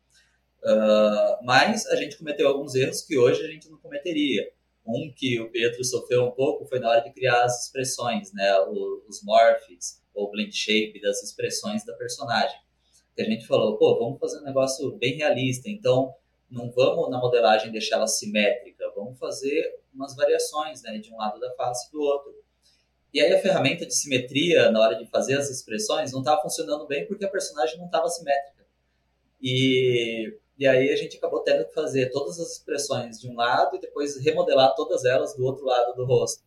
Uh, 0.63 1.45
mas 1.45 1.87
a 1.87 1.97
gente 1.97 2.19
cometeu 2.19 2.49
alguns 2.49 2.75
erros 2.75 3.03
que 3.03 3.17
hoje 3.17 3.45
a 3.45 3.49
gente 3.49 3.71
não 3.71 3.79
cometeria. 3.79 4.51
Um 4.87 5.13
que 5.15 5.39
o 5.41 5.51
Pedro 5.51 5.85
sofreu 5.85 6.25
um 6.25 6.31
pouco 6.31 6.67
foi 6.67 6.79
na 6.79 6.89
hora 6.89 7.01
de 7.01 7.13
criar 7.13 7.45
as 7.45 7.65
expressões, 7.65 8.33
né, 8.33 8.59
os 9.07 9.23
morphs 9.23 10.03
ou 10.15 10.31
blend 10.31 10.55
shape 10.55 11.01
das 11.01 11.23
expressões 11.23 11.85
da 11.85 11.93
personagem. 11.95 12.59
Que 13.15 13.23
a 13.23 13.25
gente 13.25 13.47
falou, 13.47 13.77
pô, 13.77 13.99
vamos 13.99 14.19
fazer 14.19 14.39
um 14.39 14.45
negócio 14.45 14.97
bem 14.97 15.17
realista, 15.17 15.69
então 15.69 16.15
não 16.51 16.71
vamos 16.71 17.11
na 17.11 17.19
modelagem 17.19 17.71
deixar 17.71 17.97
ela 17.97 18.07
simétrica, 18.07 18.91
vamos 18.97 19.19
fazer 19.19 19.79
umas 19.93 20.17
variações, 20.17 20.83
né, 20.83 20.99
de 20.99 21.13
um 21.13 21.19
lado 21.19 21.39
da 21.39 21.55
face 21.55 21.89
e 21.89 21.93
do 21.93 22.01
outro. 22.01 22.35
E 23.13 23.21
aí 23.21 23.33
a 23.33 23.41
ferramenta 23.41 23.87
de 23.87 23.95
simetria 23.95 24.71
na 24.71 24.81
hora 24.81 24.95
de 24.97 25.07
fazer 25.07 25.37
as 25.39 25.51
expressões 25.51 26.13
não 26.13 26.21
estava 26.21 26.43
funcionando 26.43 26.87
bem 26.87 27.07
porque 27.07 27.25
a 27.25 27.29
personagem 27.29 27.79
não 27.79 27.87
estava 27.87 28.09
simétrica. 28.09 28.67
E 29.41 30.39
e 30.59 30.67
aí 30.67 30.91
a 30.91 30.97
gente 30.97 31.17
acabou 31.17 31.41
tendo 31.41 31.65
que 31.65 31.73
fazer 31.73 32.11
todas 32.11 32.41
as 32.41 32.53
expressões 32.53 33.21
de 33.21 33.29
um 33.29 33.37
lado 33.37 33.77
e 33.77 33.81
depois 33.81 34.17
remodelar 34.17 34.75
todas 34.75 35.05
elas 35.05 35.35
do 35.35 35.45
outro 35.45 35.65
lado 35.65 35.95
do 35.95 36.05
rosto. 36.05 36.43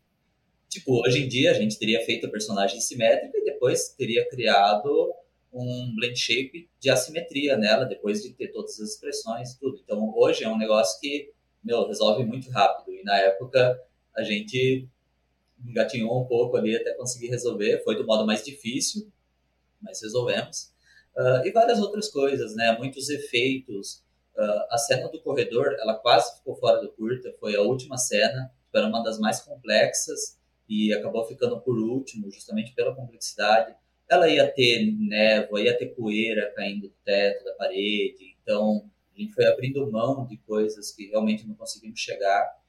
Tipo, 0.68 1.06
hoje 1.06 1.24
em 1.24 1.28
dia 1.28 1.52
a 1.52 1.54
gente 1.54 1.80
teria 1.80 2.04
feito 2.06 2.28
a 2.28 2.30
personagem 2.30 2.80
simétrica 2.80 3.38
e 3.38 3.46
depois 3.46 3.90
teria 3.90 4.28
criado 4.30 5.14
um 5.54 5.94
blend 5.96 6.18
shape 6.18 6.70
de 6.80 6.90
assimetria 6.90 7.58
nela, 7.58 7.86
depois 7.86 8.22
de 8.22 8.32
ter 8.34 8.50
todas 8.50 8.80
as 8.80 8.92
expressões 8.92 9.52
e 9.52 9.60
tudo. 9.60 9.80
Então 9.84 10.14
hoje 10.16 10.44
é 10.44 10.50
um 10.50 10.58
negócio 10.58 11.00
que, 11.00 11.32
meu, 11.64 11.88
resolve 11.88 12.26
muito 12.26 12.50
rápido. 12.50 12.94
E 12.94 13.04
na 13.04 13.18
época 13.18 13.82
a 14.16 14.24
gente 14.24 14.88
engatinhou 15.66 16.22
um 16.22 16.26
pouco 16.26 16.58
ali 16.58 16.76
até 16.76 16.94
conseguir 16.94 17.28
resolver. 17.28 17.82
Foi 17.84 17.96
do 17.96 18.06
modo 18.06 18.26
mais 18.26 18.44
difícil, 18.44 19.10
mas 19.82 20.02
resolvemos. 20.02 20.71
Uh, 21.16 21.46
e 21.46 21.52
várias 21.52 21.80
outras 21.80 22.10
coisas, 22.10 22.56
né? 22.56 22.76
Muitos 22.78 23.10
efeitos. 23.10 24.04
Uh, 24.36 24.64
a 24.70 24.78
cena 24.78 25.10
do 25.10 25.22
corredor, 25.22 25.76
ela 25.80 25.96
quase 25.96 26.38
ficou 26.38 26.56
fora 26.56 26.80
do 26.80 26.90
curta, 26.94 27.36
foi 27.40 27.56
a 27.56 27.62
última 27.62 27.98
cena, 27.98 28.52
era 28.74 28.88
uma 28.88 29.04
das 29.04 29.20
mais 29.20 29.42
complexas 29.42 30.40
e 30.70 30.94
acabou 30.94 31.26
ficando 31.26 31.60
por 31.60 31.78
último, 31.78 32.32
justamente 32.32 32.74
pela 32.74 32.96
complexidade. 32.96 33.76
Ela 34.10 34.30
ia 34.30 34.50
ter 34.50 34.90
névoa, 34.98 35.62
ia 35.62 35.78
ter 35.78 35.88
poeira 35.88 36.52
caindo 36.56 36.88
do 36.88 36.96
teto, 37.04 37.44
da 37.44 37.54
parede, 37.56 38.36
então 38.42 38.90
a 39.14 39.20
gente 39.20 39.34
foi 39.34 39.46
abrindo 39.46 39.92
mão 39.92 40.26
de 40.26 40.38
coisas 40.38 40.92
que 40.92 41.08
realmente 41.08 41.46
não 41.46 41.56
conseguimos 41.56 42.00
chegar. 42.00 42.62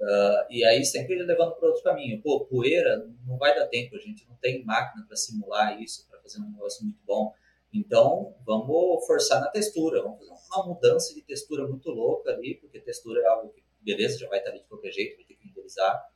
Uh, 0.00 0.46
e 0.50 0.64
aí 0.64 0.84
sempre 0.84 1.14
levando 1.16 1.54
para 1.54 1.68
outro 1.68 1.82
caminho. 1.82 2.20
Pô, 2.22 2.44
poeira 2.44 3.08
não 3.26 3.36
vai 3.36 3.54
dar 3.54 3.66
tempo, 3.66 3.96
a 3.96 4.00
gente 4.00 4.26
não 4.28 4.36
tem 4.36 4.64
máquina 4.64 5.04
para 5.06 5.16
simular 5.16 5.80
isso, 5.80 6.08
para 6.08 6.20
fazer 6.20 6.40
um 6.40 6.50
negócio 6.50 6.84
muito 6.84 6.98
bom. 7.04 7.32
Então, 7.72 8.34
vamos 8.44 9.06
forçar 9.06 9.40
na 9.40 9.48
textura, 9.48 10.02
vamos 10.02 10.18
fazer 10.18 10.32
uma 10.54 10.66
mudança 10.66 11.14
de 11.14 11.22
textura 11.22 11.66
muito 11.66 11.88
louca 11.88 12.30
ali, 12.30 12.56
porque 12.56 12.78
textura 12.78 13.22
é 13.22 13.26
algo 13.26 13.48
que, 13.48 13.62
beleza, 13.80 14.18
já 14.18 14.28
vai 14.28 14.38
estar 14.38 14.50
ali 14.50 14.60
de 14.60 14.66
qualquer 14.66 14.92
jeito, 14.92 15.16
vai 15.16 15.24
ter 15.24 15.34
que 15.34 15.46
renderizar. 15.46 16.10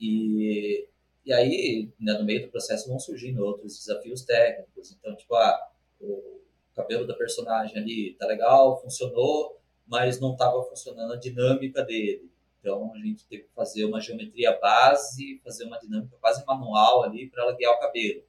E, 0.00 0.86
e 1.26 1.32
aí, 1.32 1.90
né, 1.98 2.12
no 2.12 2.24
meio 2.24 2.42
do 2.42 2.48
processo, 2.48 2.88
vão 2.88 2.98
surgindo 3.00 3.44
outros 3.44 3.76
desafios 3.76 4.22
técnicos. 4.22 4.92
Então, 4.92 5.16
tipo, 5.16 5.34
ah, 5.34 5.70
o 6.00 6.40
cabelo 6.76 7.06
da 7.06 7.14
personagem 7.14 7.76
ali 7.76 8.14
tá 8.14 8.26
legal, 8.26 8.80
funcionou, 8.80 9.58
mas 9.84 10.20
não 10.20 10.32
estava 10.32 10.62
funcionando 10.62 11.12
a 11.12 11.16
dinâmica 11.16 11.82
dele. 11.82 12.30
Então, 12.60 12.92
a 12.94 12.98
gente 12.98 13.26
teve 13.26 13.44
que 13.44 13.54
fazer 13.54 13.84
uma 13.84 14.00
geometria 14.00 14.56
base, 14.58 15.40
fazer 15.42 15.64
uma 15.64 15.78
dinâmica 15.78 16.16
quase 16.20 16.44
manual 16.46 17.02
ali 17.02 17.28
para 17.28 17.42
ela 17.42 17.56
guiar 17.56 17.72
o 17.72 17.80
cabelo. 17.80 18.22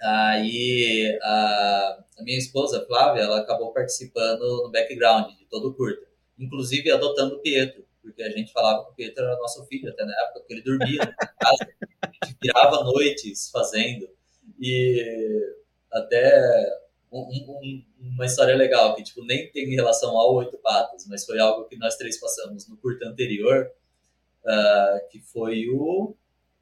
Aí 0.00 1.18
a, 1.22 2.04
a, 2.18 2.22
minha 2.22 2.38
esposa, 2.38 2.84
Flávia, 2.86 3.22
ela 3.22 3.40
acabou 3.40 3.72
participando 3.72 4.62
no 4.62 4.70
background 4.70 5.36
de 5.36 5.44
todo 5.46 5.70
o 5.70 5.74
curta, 5.74 6.06
inclusive 6.38 6.90
adotando 6.90 7.36
o 7.36 7.40
Pietro, 7.40 7.84
porque 8.00 8.22
a 8.22 8.30
gente 8.30 8.52
falava 8.52 8.84
que 8.84 8.92
o 8.92 8.94
Pietro 8.94 9.24
era 9.24 9.36
nosso 9.36 9.64
filho 9.66 9.90
até 9.90 10.04
na 10.04 10.12
época, 10.22 10.40
porque 10.40 10.54
ele 10.54 10.62
dormia 10.62 10.98
na 10.98 11.26
casa, 11.26 11.68
a 12.02 12.06
gente 12.06 12.36
virava 12.40 12.84
noites 12.84 13.50
fazendo, 13.50 14.08
e 14.60 15.54
até 15.92 16.78
um, 17.10 17.20
um, 17.20 17.84
uma 18.00 18.26
história 18.26 18.54
legal, 18.54 18.94
que 18.94 19.02
tipo, 19.02 19.24
nem 19.24 19.50
tem 19.50 19.68
relação 19.74 20.16
ao 20.16 20.34
Oito 20.36 20.58
Patas, 20.58 21.06
mas 21.08 21.24
foi 21.24 21.40
algo 21.40 21.64
que 21.64 21.76
nós 21.76 21.96
três 21.96 22.20
passamos 22.20 22.68
no 22.68 22.76
curta 22.76 23.08
anterior, 23.08 23.68
uh, 24.44 25.08
que 25.10 25.18
foi 25.20 25.68
o... 25.68 26.14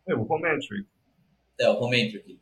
É, 0.07 0.15
o 0.15 0.23
Romantic. 0.23 0.87
É, 1.59 1.69
o 1.69 1.75
Romantic 1.75 2.39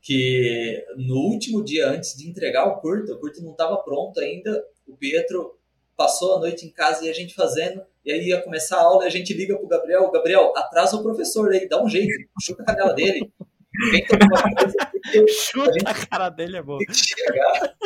que 0.00 0.84
no 0.96 1.16
último 1.16 1.62
dia 1.62 1.88
antes 1.88 2.16
de 2.16 2.28
entregar 2.28 2.66
o 2.66 2.80
curto, 2.80 3.12
o 3.12 3.18
curto 3.18 3.42
não 3.42 3.52
estava 3.52 3.76
pronto 3.78 4.18
ainda, 4.20 4.64
o 4.86 4.96
Pietro 4.96 5.58
passou 5.96 6.36
a 6.36 6.40
noite 6.40 6.66
em 6.66 6.70
casa 6.70 7.04
e 7.04 7.10
a 7.10 7.12
gente 7.12 7.34
fazendo, 7.34 7.82
e 8.04 8.10
aí 8.10 8.28
ia 8.28 8.40
começar 8.40 8.78
a 8.78 8.82
aula 8.82 9.04
e 9.04 9.06
a 9.06 9.10
gente 9.10 9.34
liga 9.34 9.56
pro 9.58 9.68
Gabriel, 9.68 10.10
Gabriel, 10.10 10.52
atrasa 10.56 10.96
o 10.96 11.02
professor 11.02 11.52
aí, 11.52 11.68
dá 11.68 11.82
um 11.82 11.88
jeito, 11.88 12.10
chuta 12.40 12.62
a 12.62 12.66
canela 12.66 12.94
dele, 12.94 13.30
vem 13.90 14.02
chuta 15.28 15.70
a, 15.70 15.72
gente, 15.72 15.86
a, 15.86 16.06
cara 16.06 16.30
dele 16.30 16.56
é 16.56 16.62
bom. 16.62 16.78
Tem 16.78 16.86
que 16.86 16.94
chegar, 16.94 17.76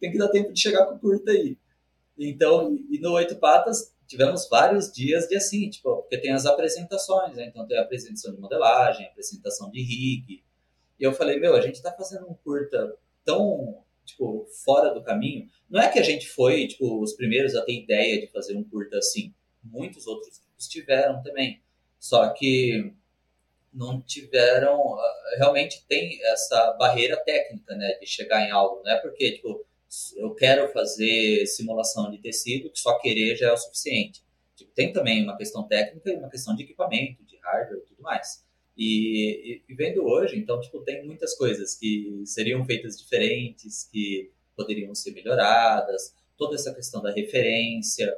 tem 0.00 0.10
que 0.10 0.18
dar 0.18 0.28
tempo 0.28 0.52
de 0.52 0.60
chegar 0.60 0.86
com 0.86 0.94
o 0.94 0.98
curto 0.98 1.30
aí. 1.30 1.58
Então, 2.18 2.74
e 2.90 2.98
no 2.98 3.12
Oito 3.12 3.36
Patas, 3.36 3.94
tivemos 4.06 4.48
vários 4.48 4.90
dias 4.90 5.26
de 5.26 5.36
assim, 5.36 5.68
tipo, 5.68 5.96
porque 5.96 6.18
tem 6.18 6.32
as 6.32 6.46
apresentações, 6.46 7.36
né? 7.36 7.46
então 7.46 7.66
tem 7.66 7.78
a 7.78 7.82
apresentação 7.82 8.34
de 8.34 8.40
modelagem, 8.40 9.06
a 9.06 9.10
apresentação 9.10 9.70
de 9.70 9.82
rig, 9.82 10.42
e 11.00 11.04
eu 11.04 11.14
falei, 11.14 11.40
meu, 11.40 11.56
a 11.56 11.62
gente 11.62 11.80
tá 11.82 11.90
fazendo 11.92 12.28
um 12.28 12.34
curta 12.34 12.94
tão, 13.24 13.82
tipo, 14.04 14.46
fora 14.64 14.92
do 14.92 15.02
caminho. 15.02 15.48
Não 15.68 15.80
é 15.80 15.88
que 15.88 15.98
a 15.98 16.02
gente 16.02 16.28
foi, 16.28 16.66
tipo, 16.68 17.00
os 17.02 17.14
primeiros 17.14 17.56
a 17.56 17.64
ter 17.64 17.72
ideia 17.72 18.20
de 18.20 18.26
fazer 18.26 18.54
um 18.54 18.62
curta 18.62 18.98
assim. 18.98 19.32
Muitos 19.64 20.06
outros 20.06 20.38
grupos 20.38 20.68
tiveram 20.68 21.22
também. 21.22 21.62
Só 21.98 22.28
que 22.30 22.92
não 23.72 24.02
tiveram, 24.02 24.98
ah, 24.98 25.34
realmente 25.38 25.86
tem 25.88 26.22
essa 26.26 26.72
barreira 26.72 27.16
técnica, 27.16 27.74
né, 27.74 27.94
de 27.98 28.06
chegar 28.06 28.46
em 28.46 28.50
algo. 28.50 28.82
Não 28.84 28.92
é 28.92 29.00
porque, 29.00 29.32
tipo, 29.32 29.64
eu 30.16 30.34
quero 30.34 30.70
fazer 30.70 31.46
simulação 31.46 32.10
de 32.10 32.18
tecido, 32.18 32.70
que 32.70 32.78
só 32.78 32.98
querer 32.98 33.36
já 33.36 33.48
é 33.48 33.52
o 33.52 33.56
suficiente. 33.56 34.22
Tipo, 34.54 34.70
tem 34.72 34.92
também 34.92 35.22
uma 35.24 35.36
questão 35.38 35.66
técnica 35.66 36.10
e 36.10 36.16
uma 36.16 36.28
questão 36.28 36.54
de 36.54 36.64
equipamento, 36.64 37.24
de 37.24 37.38
hardware 37.38 37.78
e 37.78 37.86
tudo 37.86 38.02
mais. 38.02 38.44
E, 38.82 39.62
e, 39.68 39.74
vendo 39.74 40.02
hoje, 40.06 40.38
então, 40.38 40.58
tipo, 40.58 40.80
tem 40.80 41.04
muitas 41.04 41.36
coisas 41.36 41.74
que 41.74 42.22
seriam 42.24 42.64
feitas 42.64 42.98
diferentes, 42.98 43.86
que 43.92 44.32
poderiam 44.56 44.94
ser 44.94 45.10
melhoradas, 45.10 46.14
toda 46.38 46.54
essa 46.54 46.74
questão 46.74 47.02
da 47.02 47.12
referência. 47.12 48.10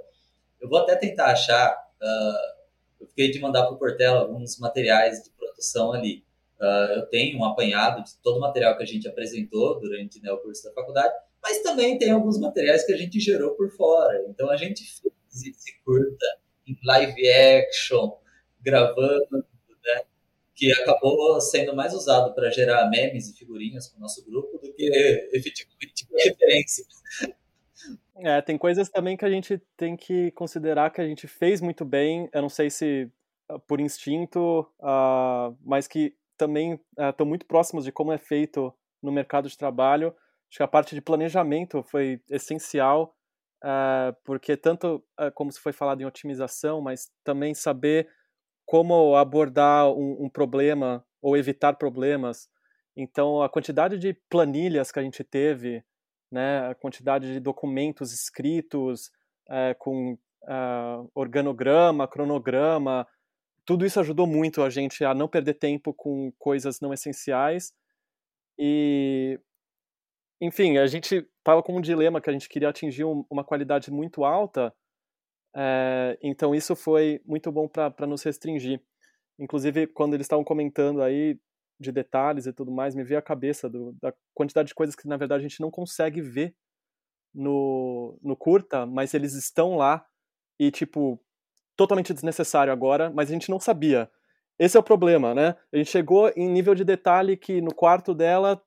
Eu 0.60 0.68
vou 0.68 0.78
até 0.78 0.94
tentar 0.94 1.32
achar, 1.32 1.76
uh, 2.00 3.00
eu 3.00 3.08
fiquei 3.08 3.32
de 3.32 3.40
mandar 3.40 3.64
para 3.64 3.74
o 3.74 3.76
Portela 3.76 4.20
alguns 4.20 4.56
materiais 4.60 5.24
de 5.24 5.30
produção 5.30 5.92
ali. 5.92 6.24
Uh, 6.60 6.92
eu 6.94 7.06
tenho 7.06 7.40
um 7.40 7.44
apanhado 7.44 8.04
de 8.04 8.14
todo 8.22 8.36
o 8.36 8.40
material 8.40 8.76
que 8.76 8.84
a 8.84 8.86
gente 8.86 9.08
apresentou 9.08 9.80
durante 9.80 10.22
né, 10.22 10.30
o 10.30 10.38
curso 10.38 10.62
da 10.62 10.72
faculdade, 10.72 11.12
mas 11.42 11.60
também 11.60 11.98
tem 11.98 12.12
alguns 12.12 12.38
materiais 12.38 12.86
que 12.86 12.92
a 12.92 12.96
gente 12.96 13.18
gerou 13.18 13.56
por 13.56 13.68
fora. 13.72 14.24
Então, 14.28 14.48
a 14.48 14.56
gente 14.56 14.84
fez 14.84 15.42
esse 15.42 15.80
curta 15.84 16.26
em 16.68 16.78
live 16.84 17.28
action, 17.28 18.12
gravando 18.60 19.44
que 20.54 20.70
acabou 20.72 21.40
sendo 21.40 21.74
mais 21.74 21.94
usado 21.94 22.34
para 22.34 22.50
gerar 22.50 22.88
memes 22.88 23.28
e 23.28 23.36
figurinhas 23.36 23.88
para 23.88 23.98
o 23.98 24.00
nosso 24.00 24.24
grupo 24.24 24.58
do 24.58 24.72
que 24.72 24.84
efetivamente 25.32 26.06
referência. 26.12 26.84
É, 28.24 28.40
tem 28.40 28.56
coisas 28.56 28.88
também 28.88 29.16
que 29.16 29.24
a 29.24 29.30
gente 29.30 29.60
tem 29.76 29.96
que 29.96 30.30
considerar 30.32 30.90
que 30.90 31.00
a 31.00 31.04
gente 31.04 31.26
fez 31.26 31.60
muito 31.60 31.84
bem, 31.84 32.28
eu 32.32 32.42
não 32.42 32.48
sei 32.48 32.70
se 32.70 33.10
ah, 33.52 33.58
por 33.58 33.80
instinto, 33.80 34.60
uh, 34.80 35.56
mas 35.64 35.86
que 35.86 36.14
também 36.36 36.80
estão 37.10 37.26
uh, 37.26 37.28
muito 37.28 37.46
próximos 37.46 37.84
de 37.84 37.92
como 37.92 38.12
é 38.12 38.18
feito 38.18 38.72
no 39.02 39.12
mercado 39.12 39.48
de 39.48 39.58
trabalho. 39.58 40.14
Acho 40.48 40.58
que 40.58 40.62
a 40.62 40.68
parte 40.68 40.94
de 40.94 41.00
planejamento 41.00 41.82
foi 41.82 42.20
essencial, 42.30 43.14
uh, 43.62 44.14
porque 44.24 44.56
tanto 44.56 45.04
como 45.34 45.50
se 45.52 45.60
foi 45.60 45.72
falado 45.72 46.00
em 46.00 46.06
otimização, 46.06 46.80
mas 46.80 47.10
também 47.24 47.54
saber 47.54 48.08
como 48.72 49.16
abordar 49.16 49.86
um, 49.90 50.24
um, 50.24 50.30
problema 50.30 51.04
ou 51.20 51.36
evitar 51.36 51.74
problemas. 51.74 52.48
Então, 52.96 53.42
a 53.42 53.48
quantidade 53.50 53.98
de 53.98 54.14
planilhas 54.30 54.90
que 54.90 54.98
a 54.98 55.02
gente 55.02 55.22
teve, 55.22 55.84
né, 56.30 56.70
a 56.70 56.74
quantidade 56.74 57.30
de 57.34 57.38
documentos 57.38 58.14
escritos 58.14 59.10
é, 59.50 59.74
com 59.74 60.14
uh, 60.44 61.10
organograma, 61.14 62.08
cronograma, 62.08 63.06
tudo 63.66 63.84
isso 63.84 64.00
ajudou 64.00 64.26
muito 64.26 64.62
a 64.62 64.70
gente 64.70 65.04
a 65.04 65.12
não 65.12 65.28
perder 65.28 65.52
tempo 65.52 65.92
com 65.92 66.32
coisas 66.38 66.80
não 66.80 66.94
essenciais. 66.94 67.74
E, 68.58 69.38
enfim, 70.40 70.78
a 70.78 70.86
gente 70.86 71.28
tava 71.44 71.62
com 71.62 71.76
um 71.76 71.80
dilema 71.82 72.22
que 72.22 72.30
a 72.30 72.32
gente 72.32 72.48
queria 72.48 72.70
atingir 72.70 73.04
um, 73.04 73.22
uma 73.28 73.44
qualidade 73.44 73.90
muito 73.90 74.24
alta, 74.24 74.74
é, 75.54 76.18
então 76.22 76.54
isso 76.54 76.74
foi 76.74 77.20
muito 77.24 77.50
bom 77.52 77.68
para 77.68 78.06
nos 78.06 78.22
restringir. 78.22 78.80
Inclusive, 79.38 79.86
quando 79.88 80.14
eles 80.14 80.24
estavam 80.24 80.44
comentando 80.44 81.02
aí 81.02 81.38
de 81.78 81.90
detalhes 81.90 82.46
e 82.46 82.52
tudo 82.52 82.70
mais, 82.70 82.94
me 82.94 83.02
veio 83.02 83.18
a 83.18 83.22
cabeça 83.22 83.68
do, 83.68 83.92
da 84.00 84.12
quantidade 84.34 84.68
de 84.68 84.74
coisas 84.74 84.94
que, 84.94 85.08
na 85.08 85.16
verdade, 85.16 85.44
a 85.44 85.48
gente 85.48 85.60
não 85.60 85.70
consegue 85.70 86.20
ver 86.20 86.54
no, 87.34 88.18
no 88.22 88.36
curta, 88.36 88.86
mas 88.86 89.14
eles 89.14 89.34
estão 89.34 89.76
lá 89.76 90.06
e, 90.58 90.70
tipo, 90.70 91.18
totalmente 91.76 92.14
desnecessário 92.14 92.72
agora, 92.72 93.10
mas 93.10 93.30
a 93.30 93.32
gente 93.32 93.50
não 93.50 93.58
sabia. 93.58 94.10
Esse 94.58 94.76
é 94.76 94.80
o 94.80 94.82
problema, 94.82 95.34
né? 95.34 95.56
A 95.72 95.76
gente 95.76 95.90
chegou 95.90 96.30
em 96.36 96.48
nível 96.48 96.74
de 96.74 96.84
detalhe 96.84 97.36
que 97.36 97.60
no 97.60 97.74
quarto 97.74 98.14
dela 98.14 98.62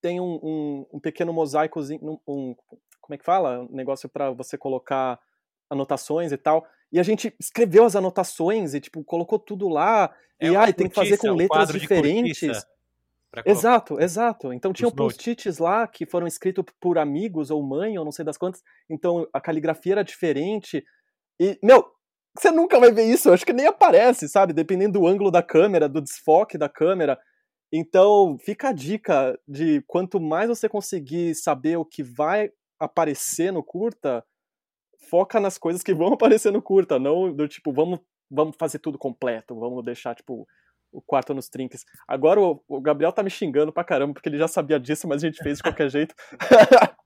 tem 0.00 0.18
um, 0.20 0.40
um, 0.42 0.86
um 0.94 1.00
pequeno 1.00 1.32
mosaicozinho, 1.32 2.20
um, 2.26 2.56
como 3.00 3.14
é 3.14 3.18
que 3.18 3.24
fala? 3.24 3.60
Um 3.60 3.76
negócio 3.76 4.08
para 4.08 4.30
você 4.30 4.58
colocar 4.58 5.20
anotações 5.72 6.30
e 6.30 6.36
tal. 6.36 6.66
E 6.92 7.00
a 7.00 7.02
gente 7.02 7.34
escreveu 7.40 7.84
as 7.84 7.96
anotações 7.96 8.74
e, 8.74 8.80
tipo, 8.80 9.02
colocou 9.02 9.38
tudo 9.38 9.68
lá. 9.68 10.14
É 10.38 10.48
e, 10.48 10.56
ai, 10.56 10.72
tem 10.72 10.88
que 10.88 10.94
fazer 10.94 11.16
com 11.16 11.28
um 11.28 11.34
letras 11.34 11.68
diferentes. 11.72 12.64
Exato, 13.46 13.98
exato. 13.98 14.52
Então 14.52 14.74
tinham 14.74 14.90
post-its 14.90 15.58
lá 15.58 15.86
que 15.88 16.04
foram 16.04 16.26
escritos 16.26 16.64
por 16.78 16.98
amigos 16.98 17.50
ou 17.50 17.62
mãe, 17.62 17.96
ou 17.96 18.04
não 18.04 18.12
sei 18.12 18.24
das 18.24 18.36
quantas. 18.36 18.62
Então 18.90 19.26
a 19.32 19.40
caligrafia 19.40 19.94
era 19.94 20.04
diferente. 20.04 20.84
E, 21.40 21.58
meu, 21.62 21.90
você 22.36 22.50
nunca 22.50 22.78
vai 22.78 22.92
ver 22.92 23.04
isso. 23.04 23.28
Eu 23.28 23.34
acho 23.34 23.46
que 23.46 23.54
nem 23.54 23.66
aparece, 23.66 24.28
sabe? 24.28 24.52
Dependendo 24.52 25.00
do 25.00 25.06
ângulo 25.06 25.30
da 25.30 25.42
câmera, 25.42 25.88
do 25.88 26.02
desfoque 26.02 26.58
da 26.58 26.68
câmera. 26.68 27.18
Então, 27.72 28.36
fica 28.38 28.68
a 28.68 28.72
dica 28.72 29.38
de 29.48 29.82
quanto 29.86 30.20
mais 30.20 30.48
você 30.48 30.68
conseguir 30.68 31.34
saber 31.34 31.78
o 31.78 31.86
que 31.86 32.02
vai 32.02 32.50
aparecer 32.78 33.50
no 33.50 33.62
curta, 33.62 34.22
foca 35.08 35.40
nas 35.40 35.58
coisas 35.58 35.82
que 35.82 35.94
vão 35.94 36.12
aparecer 36.14 36.52
no 36.52 36.62
curta, 36.62 36.98
não 36.98 37.32
do 37.32 37.46
tipo, 37.48 37.72
vamos, 37.72 38.00
vamos 38.30 38.56
fazer 38.58 38.78
tudo 38.78 38.98
completo, 38.98 39.58
vamos 39.58 39.84
deixar, 39.84 40.14
tipo, 40.14 40.46
o 40.92 41.00
quarto 41.00 41.32
nos 41.32 41.48
trinques. 41.48 41.84
Agora 42.06 42.40
o, 42.40 42.62
o 42.68 42.80
Gabriel 42.80 43.12
tá 43.12 43.22
me 43.22 43.30
xingando 43.30 43.72
pra 43.72 43.84
caramba, 43.84 44.14
porque 44.14 44.28
ele 44.28 44.38
já 44.38 44.48
sabia 44.48 44.78
disso, 44.78 45.08
mas 45.08 45.22
a 45.22 45.26
gente 45.26 45.42
fez 45.42 45.58
de 45.58 45.62
qualquer 45.62 45.90
jeito. 45.90 46.14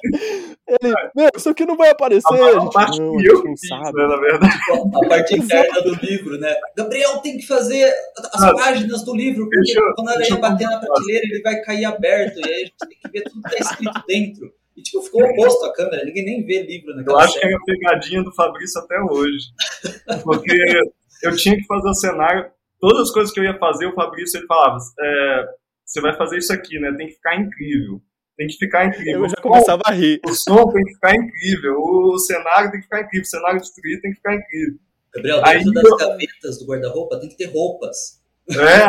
Ele, 0.00 0.94
meu, 1.16 1.28
isso 1.36 1.48
aqui 1.48 1.64
não 1.66 1.76
vai 1.76 1.90
aparecer. 1.90 2.32
A, 2.32 2.60
gente, 2.60 2.72
parte 2.72 3.00
não, 3.00 3.20
eu 3.20 3.44
não 3.44 3.56
sabe. 3.56 3.96
Né, 3.96 4.06
na 4.06 4.16
verdade. 4.16 4.54
A 4.94 5.08
parte 5.08 5.34
interna 5.34 5.80
do 5.82 5.94
livro, 5.94 6.38
né? 6.38 6.54
Gabriel 6.76 7.18
tem 7.18 7.36
que 7.36 7.46
fazer 7.46 7.92
as 8.32 8.44
ah, 8.44 8.54
páginas 8.54 9.02
do 9.02 9.14
livro, 9.14 9.48
porque 9.48 9.76
eu, 9.76 9.94
quando 9.96 10.10
ela 10.10 10.24
ia 10.24 10.36
bater 10.36 10.68
na 10.68 10.78
prateleira, 10.78 11.24
ele 11.24 11.42
vai 11.42 11.60
cair 11.62 11.84
aberto, 11.84 12.38
e 12.38 12.44
aí 12.44 12.54
a 12.54 12.58
gente 12.58 12.74
tem 12.78 12.98
que 13.02 13.10
ver 13.10 13.22
tudo 13.24 13.42
que 13.42 13.56
tá 13.56 13.58
escrito 13.58 14.04
dentro. 14.06 14.52
E, 14.78 14.82
tipo, 14.82 15.02
ficou 15.02 15.24
oposto 15.24 15.64
a 15.66 15.72
câmera, 15.72 16.04
ninguém 16.04 16.24
nem 16.24 16.46
vê 16.46 16.62
livro 16.62 16.94
naquela 16.94 17.18
Eu 17.18 17.24
acho 17.24 17.32
série. 17.32 17.48
que 17.48 17.52
é 17.52 17.56
a 17.56 17.60
pegadinha 17.60 18.22
do 18.22 18.32
Fabrício 18.32 18.80
até 18.80 19.00
hoje. 19.00 19.46
Porque 20.22 20.56
eu 21.24 21.34
tinha 21.34 21.56
que 21.56 21.66
fazer 21.66 21.88
o 21.88 21.94
cenário, 21.94 22.48
todas 22.80 23.08
as 23.08 23.10
coisas 23.10 23.34
que 23.34 23.40
eu 23.40 23.44
ia 23.44 23.58
fazer, 23.58 23.86
o 23.86 23.94
Fabrício 23.94 24.38
ele 24.38 24.46
falava: 24.46 24.78
é, 25.00 25.46
você 25.84 26.00
vai 26.00 26.16
fazer 26.16 26.38
isso 26.38 26.52
aqui, 26.52 26.78
né? 26.78 26.94
Tem 26.96 27.08
que 27.08 27.14
ficar 27.14 27.40
incrível. 27.40 28.00
Tem 28.36 28.46
que 28.46 28.54
ficar 28.54 28.86
incrível. 28.86 29.24
Eu 29.24 29.28
já 29.28 29.36
começava 29.42 29.82
a 29.84 29.90
rir. 29.90 30.20
O 30.24 30.32
som 30.32 30.70
tem 30.70 30.84
que 30.84 30.94
ficar 30.94 31.16
incrível. 31.16 31.74
O 31.76 32.18
cenário 32.20 32.70
tem 32.70 32.78
que 32.78 32.84
ficar 32.86 33.00
incrível. 33.00 33.22
O 33.22 33.26
cenário 33.26 33.60
destruído 33.60 34.00
tem 34.00 34.12
que 34.12 34.16
ficar 34.18 34.34
incrível. 34.36 34.78
Gabriel, 35.12 35.42
dentro 35.42 35.50
Aí, 35.50 35.74
das 35.74 35.84
eu... 35.84 35.96
gavetas 35.96 36.58
do 36.60 36.66
guarda-roupa 36.66 37.18
tem 37.18 37.28
que 37.28 37.36
ter 37.36 37.46
roupas. 37.46 38.17
É. 38.50 38.86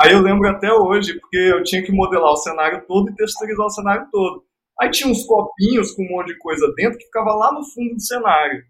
Aí 0.00 0.12
eu 0.12 0.20
lembro 0.20 0.48
até 0.48 0.72
hoje, 0.72 1.18
porque 1.18 1.36
eu 1.36 1.62
tinha 1.64 1.82
que 1.82 1.90
modelar 1.90 2.32
o 2.32 2.36
cenário 2.36 2.84
todo 2.86 3.10
e 3.10 3.14
texturizar 3.16 3.66
o 3.66 3.70
cenário 3.70 4.06
todo. 4.12 4.44
Aí 4.80 4.90
tinha 4.90 5.10
uns 5.10 5.24
copinhos 5.24 5.92
com 5.92 6.04
um 6.04 6.08
monte 6.08 6.28
de 6.28 6.38
coisa 6.38 6.72
dentro 6.76 6.98
que 6.98 7.06
ficava 7.06 7.34
lá 7.34 7.52
no 7.52 7.64
fundo 7.64 7.94
do 7.94 8.00
cenário. 8.00 8.62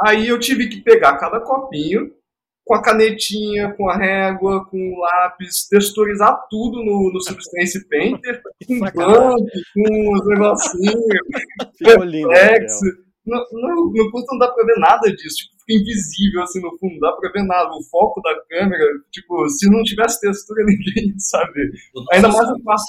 Aí 0.00 0.26
eu 0.26 0.38
tive 0.40 0.68
que 0.68 0.80
pegar 0.80 1.18
cada 1.18 1.38
copinho, 1.40 2.10
com 2.64 2.74
a 2.74 2.82
canetinha, 2.82 3.74
com 3.74 3.90
a 3.90 3.96
régua, 3.96 4.64
com 4.70 4.78
o 4.78 5.00
lápis, 5.00 5.68
texturizar 5.68 6.46
tudo 6.48 6.82
no, 6.82 7.12
no 7.12 7.20
Substance 7.20 7.86
Painter, 7.88 8.40
com 8.66 8.78
bump, 8.78 9.50
com 9.74 10.14
os 10.14 10.28
negocinhos, 10.28 11.04
reflexo. 11.78 13.03
No, 13.26 13.38
no, 13.52 13.92
no 13.92 14.10
curso 14.10 14.26
não 14.32 14.38
dá 14.38 14.52
pra 14.52 14.64
ver 14.64 14.78
nada 14.78 15.10
disso, 15.14 15.36
tipo, 15.36 15.54
fica 15.60 15.80
invisível 15.80 16.42
assim 16.42 16.60
no 16.60 16.76
fundo, 16.78 16.92
não 16.94 17.00
dá 17.00 17.12
pra 17.12 17.30
ver 17.30 17.42
nada. 17.44 17.70
O 17.70 17.82
foco 17.84 18.20
da 18.20 18.34
câmera, 18.48 18.84
tipo, 19.10 19.48
se 19.48 19.70
não 19.70 19.82
tivesse 19.82 20.20
textura, 20.20 20.64
ninguém 20.66 21.18
sabe. 21.18 21.70
Ainda 22.12 22.28
mais 22.28 22.48
no 22.48 22.62
quarto. 22.62 22.84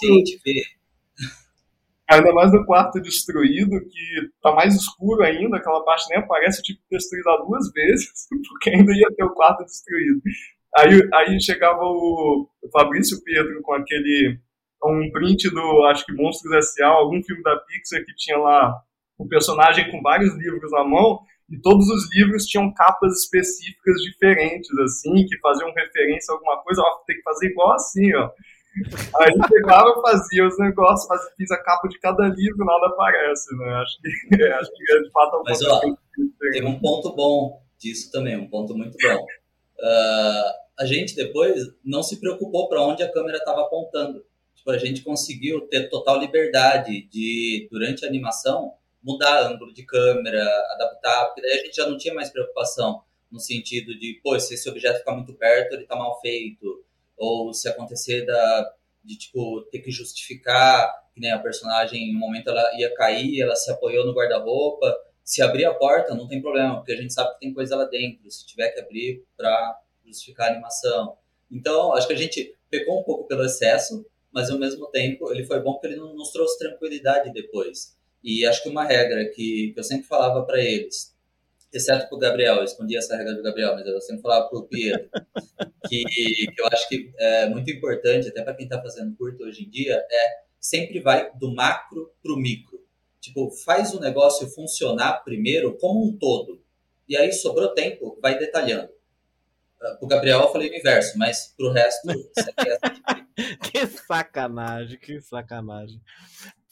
Ainda 2.08 2.34
mais 2.34 2.52
no 2.52 2.66
quarto 2.66 3.02
destruído, 3.02 3.80
que 3.82 4.30
tá 4.42 4.54
mais 4.54 4.76
escuro 4.76 5.24
ainda, 5.24 5.58
aquela 5.58 5.84
parte 5.84 6.08
nem 6.10 6.20
aparece, 6.20 6.60
eu 6.60 6.64
tive 6.64 6.80
que 6.80 6.90
texturizar 6.90 7.36
duas 7.38 7.72
vezes, 7.72 8.28
porque 8.48 8.70
ainda 8.70 8.94
ia 8.94 9.08
ter 9.16 9.24
o 9.24 9.34
quarto 9.34 9.64
destruído. 9.64 10.22
Aí, 10.78 11.10
aí 11.14 11.42
chegava 11.42 11.82
o 11.82 12.48
Fabrício 12.72 13.24
Pedro 13.24 13.62
com 13.64 13.74
aquele. 13.74 14.38
um 14.84 15.10
print 15.12 15.50
do, 15.50 15.86
acho 15.86 16.06
que 16.06 16.14
Monstros 16.14 16.54
S.A., 16.54 16.88
algum 16.88 17.24
filme 17.24 17.42
da 17.42 17.58
Pixar 17.58 18.04
que 18.06 18.14
tinha 18.16 18.38
lá 18.38 18.76
um 19.20 19.28
personagem 19.28 19.90
com 19.92 20.02
vários 20.02 20.34
livros 20.36 20.72
na 20.72 20.84
mão, 20.84 21.22
e 21.50 21.58
todos 21.60 21.88
os 21.88 22.14
livros 22.16 22.46
tinham 22.46 22.74
capas 22.74 23.20
específicas 23.20 23.96
diferentes, 24.02 24.70
assim, 24.80 25.26
que 25.26 25.38
faziam 25.40 25.72
referência 25.74 26.32
a 26.32 26.36
alguma 26.36 26.58
coisa, 26.64 26.82
ó, 26.82 27.04
tem 27.06 27.16
que 27.16 27.22
fazer 27.22 27.48
igual 27.48 27.74
assim, 27.74 28.14
ó. 28.16 28.32
Aí 29.22 29.34
pegava, 29.50 30.02
fazia 30.02 30.46
os 30.46 30.60
negócios, 30.60 31.08
fazia, 31.08 31.32
fiz 31.38 31.50
a 31.52 31.58
capa 31.58 31.88
de 31.88 31.98
cada 32.00 32.28
livro, 32.28 32.66
nada 32.66 32.88
aparece, 32.88 33.56
né? 33.56 33.74
Acho 33.76 34.02
que, 34.02 34.10
é, 34.44 34.54
acho 34.54 34.72
que 34.72 34.92
é 34.92 35.02
de 35.02 35.12
fato 35.12 35.36
é 35.36 35.40
um 35.40 35.44
Mas, 35.44 35.62
ó, 35.64 35.82
tem 36.52 36.66
um 36.66 36.80
ponto 36.80 37.16
bom 37.16 37.62
disso 37.80 38.12
também, 38.12 38.36
um 38.36 38.50
ponto 38.50 38.76
muito 38.76 38.98
bom. 39.02 39.24
Uh, 39.80 40.66
a 40.78 40.86
gente 40.86 41.16
depois 41.16 41.64
não 41.84 42.04
se 42.04 42.20
preocupou 42.20 42.68
para 42.68 42.82
onde 42.82 43.02
a 43.02 43.12
câmera 43.12 43.38
estava 43.38 43.62
apontando. 43.62 44.26
Tipo, 44.56 44.72
a 44.72 44.78
gente 44.78 45.02
conseguiu 45.04 45.62
ter 45.68 45.90
total 45.90 46.20
liberdade 46.20 47.08
de, 47.10 47.68
durante 47.72 48.04
a 48.04 48.10
animação, 48.10 48.74
mudar 49.06 49.48
ângulo 49.48 49.72
de 49.72 49.86
câmera, 49.86 50.44
adaptar, 50.72 51.28
porque 51.28 51.42
daí 51.42 51.60
a 51.60 51.66
gente 51.66 51.76
já 51.76 51.88
não 51.88 51.98
tinha 51.98 52.14
mais 52.14 52.32
preocupação 52.32 53.04
no 53.32 53.40
sentido 53.40 53.98
de, 53.98 54.20
pô, 54.24 54.40
se 54.40 54.56
esse 54.56 54.68
objeto 54.68 55.00
ficar 55.00 55.14
muito 55.14 55.34
perto, 55.36 55.74
ele 55.74 55.86
tá 55.86 55.96
mal 55.96 56.20
feito, 56.22 56.84
ou 57.16 57.54
se 57.54 57.70
acontecer 57.70 58.26
da, 58.26 58.74
de, 59.04 59.16
tipo, 59.18 59.62
ter 59.72 59.80
que 59.80 59.92
justificar, 59.92 60.92
que 61.14 61.22
nem 61.22 61.32
a 61.32 61.40
personagem, 61.40 62.10
em 62.10 62.16
um 62.16 62.20
momento 62.20 62.50
ela 62.50 62.80
ia 62.80 62.94
cair, 62.96 63.42
ela 63.42 63.56
se 63.56 63.72
apoiou 63.72 64.06
no 64.06 64.14
guarda-roupa, 64.14 64.94
se 65.24 65.42
abrir 65.42 65.66
a 65.66 65.74
porta 65.74 66.14
não 66.14 66.28
tem 66.28 66.42
problema, 66.42 66.76
porque 66.78 66.92
a 66.92 66.98
gente 66.98 67.14
sabe 67.14 67.34
que 67.34 67.40
tem 67.40 67.54
coisa 67.54 67.76
lá 67.76 67.86
dentro, 67.86 68.30
se 68.30 68.46
tiver 68.46 68.70
que 68.70 68.80
abrir 68.80 69.24
para 69.38 69.80
justificar 70.06 70.48
a 70.48 70.52
animação. 70.52 71.18
Então, 71.52 71.94
acho 71.94 72.08
que 72.08 72.14
a 72.14 72.18
gente 72.18 72.56
pecou 72.70 73.00
um 73.00 73.04
pouco 73.04 73.28
pelo 73.28 73.44
excesso, 73.44 74.06
mas 74.32 74.50
ao 74.50 74.60
mesmo 74.60 74.88
tempo 74.88 75.32
ele 75.32 75.46
foi 75.46 75.60
bom 75.62 75.74
porque 75.74 75.88
ele 75.88 75.96
nos 75.96 76.32
trouxe 76.32 76.60
tranquilidade 76.60 77.32
depois. 77.32 77.95
E 78.26 78.44
acho 78.44 78.64
que 78.64 78.70
uma 78.70 78.84
regra 78.84 79.24
que, 79.26 79.72
que 79.72 79.80
eu 79.80 79.84
sempre 79.84 80.08
falava 80.08 80.44
para 80.44 80.60
eles, 80.60 81.16
exceto 81.72 82.08
para 82.10 82.16
o 82.16 82.20
Gabriel, 82.20 82.56
eu 82.56 82.64
escondi 82.64 82.98
essa 82.98 83.16
regra 83.16 83.36
do 83.36 83.44
Gabriel, 83.44 83.76
mas 83.76 83.86
eu 83.86 84.02
sempre 84.02 84.24
falava 84.24 84.50
para 84.50 84.58
o 84.58 84.64
Pietro, 84.64 85.08
que, 85.88 86.04
que 86.04 86.60
eu 86.62 86.66
acho 86.66 86.90
que 86.90 87.14
é 87.20 87.48
muito 87.48 87.70
importante, 87.70 88.28
até 88.28 88.42
para 88.42 88.56
quem 88.56 88.66
está 88.66 88.82
fazendo 88.82 89.16
curto 89.16 89.44
hoje 89.44 89.64
em 89.64 89.70
dia, 89.70 89.94
é 89.94 90.46
sempre 90.60 91.00
vai 91.00 91.32
do 91.36 91.54
macro 91.54 92.12
para 92.24 92.34
o 92.34 92.38
micro. 92.38 92.84
Tipo, 93.22 93.52
faz 93.52 93.94
o 93.94 94.00
negócio 94.00 94.48
funcionar 94.48 95.24
primeiro 95.24 95.78
como 95.78 96.04
um 96.04 96.18
todo. 96.18 96.60
E 97.08 97.16
aí 97.16 97.32
sobrou 97.32 97.76
tempo, 97.76 98.18
vai 98.20 98.40
detalhando. 98.40 98.90
Para 99.78 99.98
o 100.02 100.08
Gabriel 100.08 100.42
eu 100.42 100.52
falei 100.52 100.72
o 100.72 100.76
inverso, 100.76 101.16
mas 101.18 101.54
para 101.56 101.66
o 101.68 101.72
resto. 101.72 102.08
que 103.72 103.86
sacanagem, 103.86 104.98
que 104.98 105.22
sacanagem. 105.22 106.02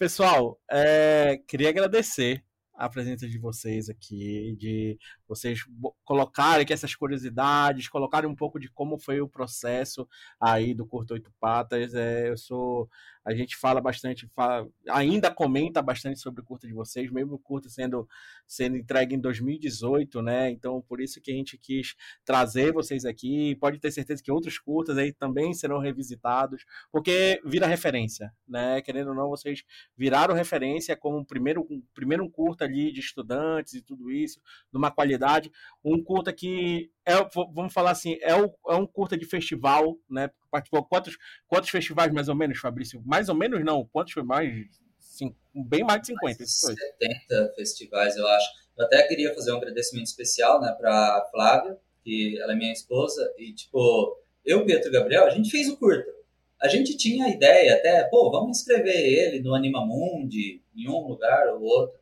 Pessoal, 0.04 0.60
é, 0.70 1.40
queria 1.48 1.70
agradecer 1.70 2.44
a 2.74 2.90
presença 2.90 3.26
de 3.26 3.38
vocês 3.38 3.88
aqui, 3.88 4.54
de 4.60 5.00
vocês 5.26 5.62
colocarem 6.04 6.64
aqui 6.64 6.74
essas 6.74 6.94
curiosidades, 6.94 7.88
colocarem 7.88 8.30
um 8.30 8.36
pouco 8.36 8.60
de 8.60 8.70
como 8.70 9.00
foi 9.00 9.22
o 9.22 9.30
processo 9.30 10.06
aí 10.42 10.74
do 10.74 10.86
Curto 10.86 11.14
Oito 11.14 11.32
Patas. 11.40 11.94
É, 11.94 12.28
eu 12.28 12.36
sou 12.36 12.90
a 13.26 13.34
gente 13.34 13.56
fala 13.56 13.80
bastante, 13.80 14.28
fala, 14.36 14.68
ainda 14.90 15.32
comenta 15.32 15.82
bastante 15.82 16.20
sobre 16.20 16.42
o 16.42 16.44
curta 16.44 16.68
de 16.68 16.74
vocês, 16.74 17.10
mesmo 17.10 17.36
o 17.36 17.40
curta 17.40 17.70
sendo, 17.70 18.08
sendo 18.46 18.76
entregue 18.76 19.16
em 19.16 19.20
2018, 19.20 20.22
né? 20.22 20.50
Então, 20.50 20.82
por 20.82 21.00
isso 21.00 21.22
que 21.22 21.32
a 21.32 21.34
gente 21.34 21.58
quis 21.58 21.96
trazer 22.26 22.74
vocês 22.74 23.06
aqui. 23.06 23.56
Pode 23.56 23.80
ter 23.80 23.92
certeza 23.92 24.22
que 24.22 24.32
outros 24.32 24.60
curtas 24.60 24.98
aí 24.98 25.14
também 25.14 25.54
serão 25.54 25.80
revisitados, 25.80 26.66
porque 26.92 27.42
vira 27.46 27.66
referência, 27.66 28.34
né? 28.48 28.82
Querendo 28.82 29.10
ou 29.10 29.16
não, 29.16 29.30
vocês 29.30 29.64
viraram 29.96 30.34
referência 30.34 30.96
como 30.96 31.26
primeiro, 31.26 31.66
primeiro 31.94 32.24
um 32.24 32.30
curta 32.30 32.66
ali 32.66 32.92
de 32.92 33.00
estudantes 33.00 33.74
e 33.74 33.82
tudo 33.82 34.12
isso, 34.12 34.42
numa 34.72 34.92
qualidade. 34.92 35.52
Um 35.84 36.04
curta 36.04 36.34
que 36.34 36.92
é, 37.06 37.16
vamos 37.54 37.74
falar 37.74 37.92
assim, 37.92 38.18
é, 38.22 38.34
o, 38.36 38.54
é 38.70 38.76
um 38.76 38.86
curta 38.86 39.18
de 39.18 39.26
festival, 39.26 39.98
né? 40.10 40.30
Participou 40.50 40.86
quantos, 40.86 41.18
quantos 41.48 41.70
festivais 41.70 42.14
mais 42.14 42.30
ou 42.30 42.36
menos, 42.36 42.60
Fabrício? 42.60 43.02
Mais 43.14 43.30
ou 43.30 43.36
menos 43.36 43.64
não, 43.64 43.86
quantos 43.86 44.16
mais? 44.24 44.66
Sim, 44.98 45.36
bem 45.54 45.84
mais 45.84 46.02
de 46.02 46.08
50. 46.08 46.40
Mais 46.40 46.50
70 46.50 47.54
festivais, 47.56 48.18
eu 48.18 48.28
acho. 48.28 48.48
Eu 48.76 48.86
até 48.86 49.04
queria 49.04 49.32
fazer 49.36 49.52
um 49.52 49.58
agradecimento 49.58 50.08
especial, 50.08 50.60
né, 50.60 50.76
para 50.80 51.30
Flávia, 51.30 51.78
que 52.04 52.42
ela 52.42 52.54
é 52.54 52.56
minha 52.56 52.74
esposa, 52.74 53.32
e 53.38 53.54
tipo, 53.54 54.18
eu, 54.44 54.66
Pedro 54.66 54.90
e 54.90 54.92
Gabriel, 54.92 55.26
a 55.26 55.30
gente 55.30 55.52
fez 55.52 55.70
o 55.70 55.78
curta. 55.78 56.12
A 56.60 56.68
gente 56.68 56.98
tinha 56.98 57.26
a 57.26 57.30
ideia 57.30 57.76
até, 57.76 58.04
pô, 58.06 58.32
vamos 58.32 58.58
inscrever 58.58 58.96
ele 58.96 59.42
no 59.42 59.54
Animamundi, 59.54 60.64
em 60.76 60.90
um 60.90 61.08
lugar 61.08 61.50
ou 61.50 61.62
outro. 61.62 62.00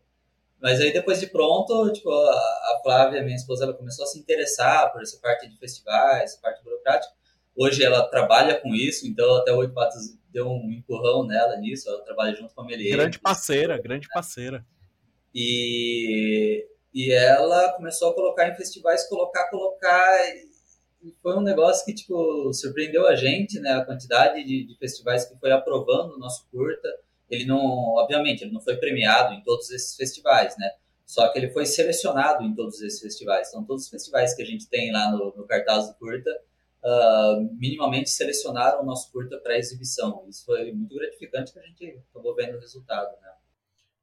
Mas 0.61 0.79
aí 0.79 0.93
depois 0.93 1.19
de 1.19 1.27
pronto, 1.27 1.91
tipo, 1.91 2.09
a 2.09 2.79
Flávia, 2.81 3.21
minha 3.21 3.35
esposa, 3.35 3.65
ela 3.65 3.73
começou 3.73 4.05
a 4.05 4.07
se 4.07 4.17
interessar 4.17 4.89
por 4.93 5.01
essa 5.01 5.19
parte 5.19 5.49
de 5.49 5.57
festivais, 5.57 6.37
parte 6.37 6.63
burocrática. 6.63 7.13
Hoje 7.61 7.83
ela 7.83 8.07
trabalha 8.07 8.59
com 8.59 8.73
isso, 8.73 9.07
então 9.07 9.35
até 9.35 9.51
o 9.51 9.57
Oito 9.57 9.73
Patos 9.73 10.17
deu 10.31 10.47
um 10.47 10.71
empurrão 10.71 11.25
nela 11.25 11.57
nisso, 11.57 11.89
ela 11.89 12.01
trabalha 12.01 12.35
junto 12.35 12.53
com 12.53 12.61
a 12.61 12.65
Melier. 12.65 12.97
Grande 12.97 13.19
parceira, 13.19 13.77
grande 13.77 14.07
parceira. 14.07 14.65
E, 15.33 16.65
e 16.93 17.11
ela 17.11 17.73
começou 17.73 18.09
a 18.09 18.13
colocar 18.13 18.47
em 18.47 18.55
festivais, 18.55 19.07
colocar, 19.07 19.49
colocar. 19.49 20.17
Foi 21.21 21.37
um 21.37 21.41
negócio 21.41 21.85
que, 21.85 21.93
tipo, 21.93 22.53
surpreendeu 22.53 23.07
a 23.07 23.15
gente, 23.15 23.59
né? 23.59 23.73
A 23.73 23.85
quantidade 23.85 24.43
de, 24.43 24.65
de 24.65 24.77
festivais 24.77 25.25
que 25.25 25.37
foi 25.37 25.51
aprovando 25.51 26.15
o 26.15 26.19
nosso 26.19 26.47
curta 26.51 26.89
ele 27.31 27.45
não, 27.45 27.95
obviamente, 27.95 28.43
ele 28.43 28.51
não 28.51 28.59
foi 28.59 28.75
premiado 28.75 29.33
em 29.33 29.41
todos 29.41 29.71
esses 29.71 29.95
festivais, 29.95 30.55
né? 30.57 30.69
Só 31.05 31.29
que 31.29 31.39
ele 31.39 31.49
foi 31.49 31.65
selecionado 31.65 32.43
em 32.43 32.53
todos 32.53 32.81
esses 32.81 32.99
festivais. 32.99 33.47
Então, 33.47 33.63
todos 33.63 33.85
os 33.85 33.89
festivais 33.89 34.33
que 34.33 34.41
a 34.41 34.45
gente 34.45 34.67
tem 34.67 34.91
lá 34.91 35.09
no, 35.11 35.33
no 35.35 35.47
cartaz 35.47 35.87
do 35.87 35.93
curta, 35.95 36.29
uh, 36.83 37.57
minimamente 37.57 38.09
selecionaram 38.09 38.81
o 38.81 38.85
nosso 38.85 39.11
curta 39.11 39.37
para 39.37 39.57
exibição. 39.57 40.25
Isso 40.27 40.45
foi 40.45 40.71
muito 40.71 40.95
gratificante 40.95 41.53
que 41.53 41.59
a 41.59 41.63
gente 41.63 42.01
acabou 42.09 42.35
vendo 42.35 42.57
o 42.57 42.59
resultado, 42.59 43.09
né? 43.21 43.31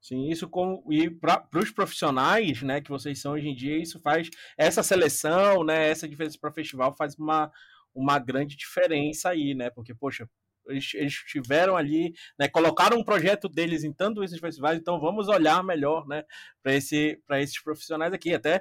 Sim, 0.01 0.29
isso 0.29 0.49
como 0.49 0.83
e 0.91 1.11
para 1.11 1.47
os 1.57 1.71
profissionais, 1.71 2.63
né, 2.63 2.81
que 2.81 2.89
vocês 2.89 3.21
são 3.21 3.33
hoje 3.33 3.49
em 3.49 3.55
dia, 3.55 3.77
isso 3.77 3.99
faz 3.99 4.31
essa 4.57 4.83
seleção, 4.83 5.65
né, 5.65 5.91
essa 5.91 6.09
diferença 6.09 6.39
para 6.41 6.51
o 6.51 6.55
festival 6.55 6.95
faz 6.97 7.17
uma, 7.17 7.51
uma 7.93 8.19
grande 8.19 8.57
diferença 8.57 9.31
aí, 9.31 9.55
né? 9.55 9.71
Porque 9.71 9.93
poxa, 9.93 10.29
eles, 10.69 10.95
eles 10.95 11.15
tiveram 11.15 11.77
ali, 11.77 12.13
né, 12.39 12.49
colocaram 12.49 12.99
um 12.99 13.05
projeto 13.05 13.49
deles 13.49 13.85
em 13.85 13.93
tanto 13.93 14.23
esses 14.23 14.39
festivais, 14.39 14.79
então 14.79 15.01
vamos 15.01 15.29
olhar 15.29 15.63
melhor, 15.65 16.07
né, 16.07 16.25
para 16.63 16.75
esse, 16.75 17.21
esses 17.33 17.63
profissionais 17.63 18.13
aqui. 18.13 18.35
Até 18.35 18.61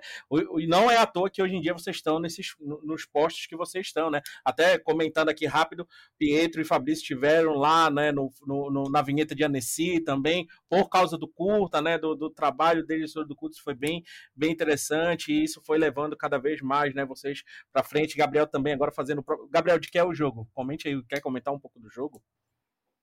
e 0.58 0.68
não 0.68 0.90
é 0.90 0.98
à 0.98 1.06
toa 1.06 1.30
que 1.30 1.42
hoje 1.42 1.56
em 1.56 1.62
dia 1.62 1.74
vocês 1.74 1.98
estão 1.98 2.20
nesses 2.20 2.56
nos 2.60 3.06
postos 3.06 3.46
que 3.46 3.56
vocês 3.56 3.88
estão, 3.88 4.10
né? 4.10 4.22
Até 4.44 4.78
comentando 4.78 5.30
aqui 5.30 5.46
rápido, 5.46 5.88
Pietro 6.18 6.62
e 6.62 6.66
Fabrício 6.66 7.02
estiveram 7.02 7.54
lá, 7.54 7.90
né, 7.90 8.12
no, 8.12 8.32
no, 8.46 8.90
na 8.90 9.02
vinheta 9.02 9.36
de 9.36 9.44
Annecy 9.44 10.00
também, 10.02 10.48
por 10.70 10.90
causa 10.90 11.18
do 11.18 11.28
curta, 11.28 11.82
né, 11.82 11.98
do, 11.98 12.16
do 12.16 12.30
trabalho 12.30 12.86
deles 12.86 13.12
sobre 13.12 13.34
o 13.34 13.36
curta, 13.36 13.58
foi 13.64 13.74
bem, 13.74 14.04
bem 14.36 14.52
interessante 14.52 15.32
e 15.32 15.44
isso 15.44 15.62
foi 15.66 15.78
levando 15.78 16.16
cada 16.16 16.38
vez 16.38 16.62
mais, 16.62 16.94
né, 16.94 17.06
vocês 17.06 17.44
para 17.72 17.84
frente. 17.84 18.18
Gabriel 18.18 18.48
também 18.48 18.74
agora 18.74 18.92
fazendo. 18.92 19.24
Gabriel, 19.50 19.80
de 19.80 19.90
que 19.90 19.98
é 19.98 20.04
o 20.04 20.14
jogo? 20.14 20.48
Comente 20.54 20.88
aí, 20.88 21.02
quer 21.04 21.22
comentar 21.22 21.54
um 21.54 21.60
pouco 21.60 21.80
do 21.80 21.90
jogo? 21.90 21.97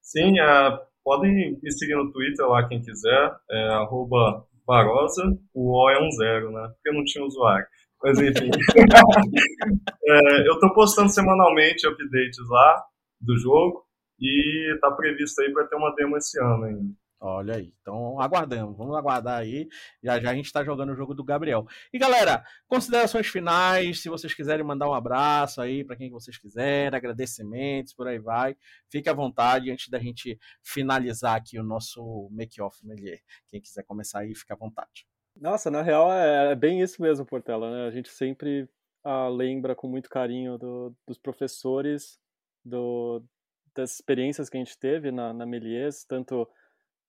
Sim, 0.02 0.40
uh, 0.40 0.78
podem 1.02 1.58
me 1.60 1.72
seguir 1.72 1.96
no 1.96 2.12
Twitter 2.12 2.46
lá 2.46 2.68
quem 2.68 2.80
quiser, 2.80 3.34
é 3.50 3.68
arroba 3.74 4.46
Barosa, 4.66 5.22
o 5.52 5.76
O 5.76 5.90
é 5.90 6.02
um 6.02 6.10
zero, 6.10 6.50
né? 6.50 6.68
Porque 6.74 6.96
não 6.96 7.04
tinha 7.04 7.24
usuário. 7.24 7.66
Mas 8.02 8.18
enfim. 8.18 8.50
é, 10.04 10.48
eu 10.48 10.54
estou 10.54 10.72
postando 10.74 11.08
semanalmente 11.08 11.86
updates 11.86 12.48
lá 12.50 12.84
do 13.20 13.36
jogo 13.38 13.84
e 14.20 14.74
está 14.74 14.90
previsto 14.90 15.40
aí 15.42 15.52
para 15.52 15.66
ter 15.66 15.76
uma 15.76 15.94
demo 15.94 16.16
esse 16.16 16.40
ano 16.40 16.64
ainda. 16.64 16.94
Olha 17.26 17.54
aí. 17.54 17.72
Então, 17.80 18.20
aguardamos. 18.20 18.76
Vamos 18.76 18.94
aguardar 18.94 19.38
aí. 19.38 19.66
Já 20.02 20.20
já 20.20 20.30
a 20.30 20.34
gente 20.34 20.44
está 20.44 20.62
jogando 20.62 20.92
o 20.92 20.94
jogo 20.94 21.14
do 21.14 21.24
Gabriel. 21.24 21.64
E 21.90 21.98
galera, 21.98 22.44
considerações 22.68 23.26
finais. 23.28 24.02
Se 24.02 24.10
vocês 24.10 24.34
quiserem 24.34 24.62
mandar 24.62 24.90
um 24.90 24.92
abraço 24.92 25.62
aí 25.62 25.82
para 25.82 25.96
quem 25.96 26.10
vocês 26.10 26.36
quiserem, 26.36 26.94
agradecimentos, 26.94 27.94
por 27.94 28.06
aí 28.06 28.18
vai. 28.18 28.54
Fique 28.90 29.08
à 29.08 29.14
vontade 29.14 29.70
antes 29.70 29.88
da 29.88 29.98
gente 29.98 30.38
finalizar 30.62 31.34
aqui 31.34 31.58
o 31.58 31.64
nosso 31.64 32.28
make-off 32.30 32.86
Melier. 32.86 33.22
Quem 33.48 33.58
quiser 33.58 33.84
começar 33.84 34.18
aí, 34.18 34.34
fique 34.34 34.52
à 34.52 34.56
vontade. 34.56 35.06
Nossa, 35.34 35.70
na 35.70 35.80
real 35.80 36.12
é, 36.12 36.52
é 36.52 36.54
bem 36.54 36.82
isso 36.82 37.00
mesmo, 37.00 37.24
Portela. 37.24 37.70
Né? 37.70 37.86
A 37.86 37.90
gente 37.90 38.10
sempre 38.10 38.68
ah, 39.02 39.28
lembra 39.28 39.74
com 39.74 39.88
muito 39.88 40.10
carinho 40.10 40.58
do, 40.58 40.94
dos 41.08 41.16
professores, 41.16 42.18
do, 42.62 43.24
das 43.74 43.94
experiências 43.94 44.50
que 44.50 44.58
a 44.58 44.60
gente 44.60 44.78
teve 44.78 45.10
na, 45.10 45.32
na 45.32 45.46
Melies, 45.46 46.04
tanto 46.04 46.46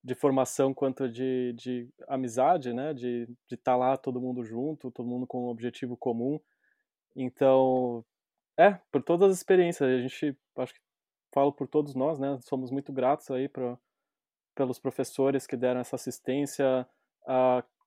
de 0.05 0.13
formação 0.13 0.71
quanto 0.71 1.09
de, 1.09 1.51
de 1.53 1.89
amizade, 2.07 2.71
né? 2.71 2.93
De 2.93 3.27
estar 3.49 3.71
tá 3.71 3.75
lá 3.75 3.97
todo 3.97 4.21
mundo 4.21 4.43
junto, 4.43 4.91
todo 4.91 5.09
mundo 5.09 5.25
com 5.25 5.47
um 5.47 5.49
objetivo 5.49 5.97
comum. 5.97 6.39
Então, 7.15 8.05
é, 8.55 8.73
por 8.91 9.01
todas 9.01 9.31
as 9.31 9.37
experiências, 9.37 9.89
a 9.89 9.99
gente, 9.99 10.37
acho 10.59 10.73
que 10.75 10.79
falo 11.33 11.51
por 11.51 11.67
todos 11.67 11.95
nós, 11.95 12.19
né? 12.19 12.37
Somos 12.41 12.69
muito 12.69 12.93
gratos 12.93 13.31
aí 13.31 13.49
pra, 13.49 13.79
pelos 14.53 14.77
professores 14.77 15.47
que 15.47 15.57
deram 15.57 15.79
essa 15.79 15.95
assistência, 15.95 16.87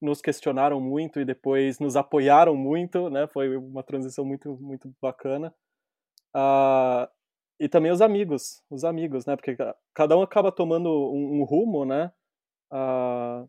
nos 0.03 0.21
questionaram 0.21 0.81
muito 0.81 1.21
e 1.21 1.25
depois 1.25 1.79
nos 1.79 1.95
apoiaram 1.95 2.57
muito, 2.57 3.09
né? 3.11 3.29
Foi 3.29 3.57
uma 3.57 3.85
transição 3.85 4.25
muito, 4.25 4.57
muito 4.61 4.93
bacana. 5.01 5.55
Uh, 6.35 7.09
e 7.59 7.69
também 7.69 7.91
os 7.91 8.01
amigos, 8.01 8.63
os 8.71 8.85
amigos, 8.85 9.27
né? 9.27 9.35
Porque 9.35 9.57
cada 9.93 10.17
um 10.17 10.23
acaba 10.23 10.53
tomando 10.53 10.89
um, 10.89 11.41
um 11.41 11.45
rumo, 11.45 11.85
né? 11.85 12.13
Uh, 12.71 13.49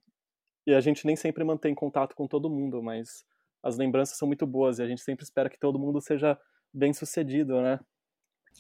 e 0.66 0.74
a 0.74 0.80
gente 0.80 1.05
nem 1.05 1.16
sempre 1.16 1.43
mantém 1.43 1.76
contato 1.76 2.16
com 2.16 2.28
todo 2.28 2.49
mundo, 2.49 2.82
mas 2.82 3.26
as 3.62 3.78
lembranças 3.78 4.18
são 4.18 4.28
muito 4.28 4.47
boas 4.47 4.80
e 4.80 4.84
a 4.84 4.88
gente 4.88 5.01
sempre 5.01 5.24
espera 5.24 5.49
que 5.49 5.60
todo 5.60 5.80
mundo 5.80 6.01
seja 6.01 6.39
bem 6.74 6.93
sucedido, 6.93 7.62
né? 7.62 7.80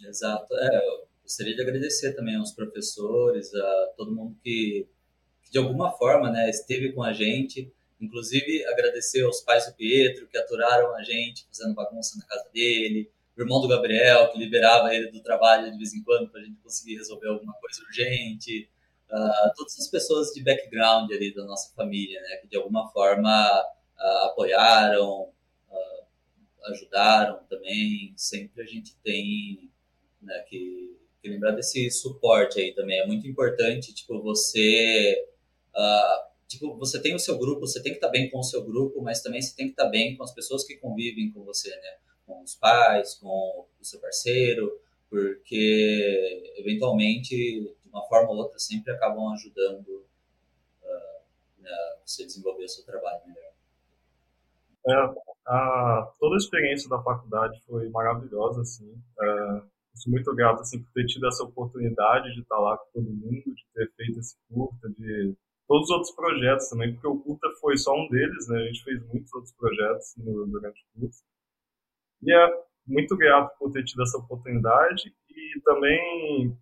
Exato. 0.07 0.53
É, 0.53 0.77
eu 0.77 1.07
gostaria 1.23 1.55
de 1.55 1.61
agradecer 1.61 2.13
também 2.13 2.35
aos 2.35 2.51
professores, 2.51 3.53
a 3.53 3.93
todo 3.97 4.15
mundo 4.15 4.35
que, 4.43 4.87
que 5.43 5.51
de 5.51 5.57
alguma 5.57 5.91
forma, 5.91 6.31
né, 6.31 6.49
esteve 6.49 6.93
com 6.93 7.03
a 7.03 7.13
gente. 7.13 7.73
Inclusive, 7.99 8.65
agradecer 8.65 9.23
aos 9.23 9.41
pais 9.41 9.65
do 9.65 9.73
Pietro, 9.73 10.27
que 10.27 10.37
aturaram 10.37 10.95
a 10.95 11.03
gente, 11.03 11.45
fazendo 11.47 11.75
bagunça 11.75 12.17
na 12.17 12.25
casa 12.25 12.49
dele, 12.53 13.11
irmão 13.43 13.61
do 13.61 13.67
Gabriel, 13.67 14.31
que 14.31 14.37
liberava 14.37 14.93
ele 14.93 15.11
do 15.11 15.21
trabalho 15.21 15.71
de 15.71 15.77
vez 15.77 15.93
em 15.93 16.03
quando 16.03 16.29
para 16.29 16.41
a 16.41 16.43
gente 16.43 16.59
conseguir 16.61 16.95
resolver 16.95 17.27
alguma 17.27 17.53
coisa 17.53 17.81
urgente, 17.83 18.69
uh, 19.11 19.53
todas 19.55 19.79
as 19.79 19.87
pessoas 19.87 20.29
de 20.29 20.43
background 20.43 21.11
ali 21.11 21.33
da 21.33 21.43
nossa 21.45 21.73
família, 21.75 22.19
né, 22.21 22.37
que 22.37 22.47
de 22.47 22.57
alguma 22.57 22.89
forma 22.91 23.61
uh, 23.97 24.25
apoiaram, 24.27 25.23
uh, 25.69 26.65
ajudaram 26.71 27.43
também. 27.49 28.13
Sempre 28.17 28.63
a 28.63 28.65
gente 28.65 28.95
tem 29.03 29.71
né, 30.21 30.39
que, 30.47 30.97
que, 31.21 31.29
lembrar 31.29 31.51
desse 31.51 31.89
suporte 31.91 32.59
aí 32.59 32.73
também. 32.73 32.99
É 32.99 33.07
muito 33.07 33.27
importante, 33.27 33.93
tipo, 33.93 34.21
você 34.21 35.25
tipo, 36.49 36.75
você 36.77 36.99
tem 36.99 37.13
o 37.13 37.19
seu 37.19 37.37
grupo, 37.37 37.61
você 37.61 37.81
tem 37.81 37.91
que 37.91 37.97
estar 37.97 38.07
tá 38.07 38.11
bem 38.11 38.29
com 38.29 38.39
o 38.39 38.43
seu 38.43 38.65
grupo, 38.65 39.01
mas 39.01 39.21
também 39.21 39.39
você 39.39 39.55
tem 39.55 39.67
que 39.67 39.73
estar 39.73 39.85
tá 39.85 39.89
bem 39.89 40.17
com 40.17 40.23
as 40.23 40.33
pessoas 40.33 40.65
que 40.65 40.75
convivem 40.77 41.31
com 41.31 41.43
você, 41.43 41.69
né? 41.69 41.97
Com 42.29 42.43
os 42.43 42.53
pais, 42.53 43.15
com 43.15 43.27
o 43.27 43.83
seu 43.83 43.99
parceiro, 43.99 44.79
porque 45.09 46.53
eventualmente, 46.57 47.35
de 47.35 47.89
uma 47.89 48.05
forma 48.07 48.29
ou 48.29 48.37
outra, 48.37 48.59
sempre 48.59 48.93
acabam 48.93 49.33
ajudando 49.33 50.05
uh, 50.83 51.65
a 51.65 51.97
você 52.05 52.23
desenvolver 52.23 52.65
o 52.65 52.69
seu 52.69 52.85
trabalho 52.85 53.21
melhor. 53.25 53.49
É, 54.87 54.93
a, 55.47 56.13
toda 56.19 56.35
a 56.35 56.37
experiência 56.37 56.87
da 56.87 57.01
faculdade 57.01 57.59
foi 57.65 57.89
maravilhosa, 57.89 58.61
assim. 58.61 58.95
É, 59.19 59.61
sou 59.95 60.11
muito 60.11 60.33
grato 60.35 60.61
assim, 60.61 60.81
por 60.81 60.91
ter 60.93 61.05
tido 61.07 61.27
essa 61.27 61.43
oportunidade 61.43 62.33
de 62.35 62.41
estar 62.41 62.59
lá 62.59 62.77
com 62.77 62.85
todo 62.93 63.09
mundo, 63.09 63.43
de 63.43 63.65
ter 63.73 63.91
feito 63.97 64.19
esse 64.19 64.37
curta, 64.47 64.87
de 64.89 65.35
todos 65.67 65.89
os 65.89 65.91
outros 65.91 66.11
projetos 66.11 66.69
também, 66.69 66.93
porque 66.93 67.07
o 67.07 67.19
curta 67.19 67.47
foi 67.59 67.77
só 67.77 67.93
um 67.93 68.07
deles, 68.07 68.47
né? 68.47 68.59
A 68.59 68.65
gente 68.67 68.83
fez 68.83 69.03
muitos 69.07 69.33
outros 69.33 69.53
projetos 69.53 70.15
no, 70.17 70.45
durante 70.47 70.81
o 70.81 71.01
curso. 71.01 71.23
E 72.23 72.33
é 72.33 72.49
muito 72.87 73.15
grato 73.17 73.57
por 73.57 73.71
ter 73.71 73.83
tido 73.83 74.03
essa 74.03 74.17
oportunidade 74.17 75.13
e 75.29 75.61
também 75.61 76.57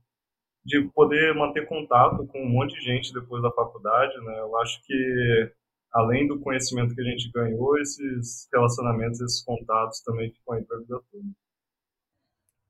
de 0.66 0.82
poder 0.94 1.34
manter 1.34 1.66
contato 1.68 2.28
com 2.28 2.42
um 2.42 2.50
monte 2.50 2.74
de 2.74 2.82
gente 2.82 3.14
depois 3.14 3.42
da 3.42 3.52
faculdade, 3.52 4.14
né? 4.26 4.40
Eu 4.40 4.58
acho 4.58 4.82
que 4.86 5.54
além 5.94 6.28
do 6.28 6.40
conhecimento 6.40 6.94
que 6.94 7.02
a 7.02 7.06
gente 7.06 7.32
ganhou, 7.32 7.78
esses 7.80 8.48
relacionamentos, 8.54 9.22
esses 9.22 9.42
contatos 9.44 10.02
também 10.02 10.32
ficam 10.32 10.56
aí 10.56 10.64
para 10.66 10.78
a 10.78 10.80
vida 10.82 11.00
toda. 11.12 11.24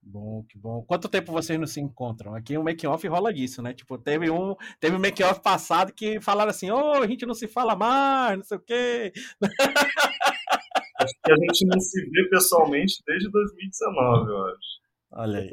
Bom, 0.10 0.46
que 0.48 0.58
bom. 0.58 0.84
Quanto 0.84 1.10
tempo 1.10 1.34
vocês 1.34 1.60
não 1.60 1.68
se 1.68 1.82
encontram? 1.82 2.34
Aqui 2.34 2.58
o 2.58 2.64
make-off 2.64 3.06
rola 3.08 3.34
disso, 3.34 3.62
né? 3.62 3.74
Tipo, 3.74 3.98
teve 3.98 4.30
um, 4.30 4.56
teve 4.80 4.96
um 4.96 5.00
make-off 5.00 5.42
passado 5.42 5.92
que 5.92 6.22
falaram 6.22 6.52
assim, 6.52 6.72
ô, 6.72 6.78
oh, 6.78 7.04
a 7.04 7.08
gente 7.08 7.26
não 7.26 7.34
se 7.34 7.48
fala 7.48 7.76
mais, 7.76 8.38
não 8.38 8.44
sei 8.46 8.58
o 8.58 8.62
quê. 8.62 9.12
acho 11.00 11.14
que 11.24 11.32
a 11.32 11.36
gente 11.36 11.66
não 11.68 11.80
se 11.80 12.02
vê 12.10 12.30
pessoalmente 12.30 12.96
desde 13.06 13.30
2019, 13.30 14.30
eu 14.30 14.46
acho. 14.46 14.58
Olha 15.14 15.40
aí. 15.40 15.50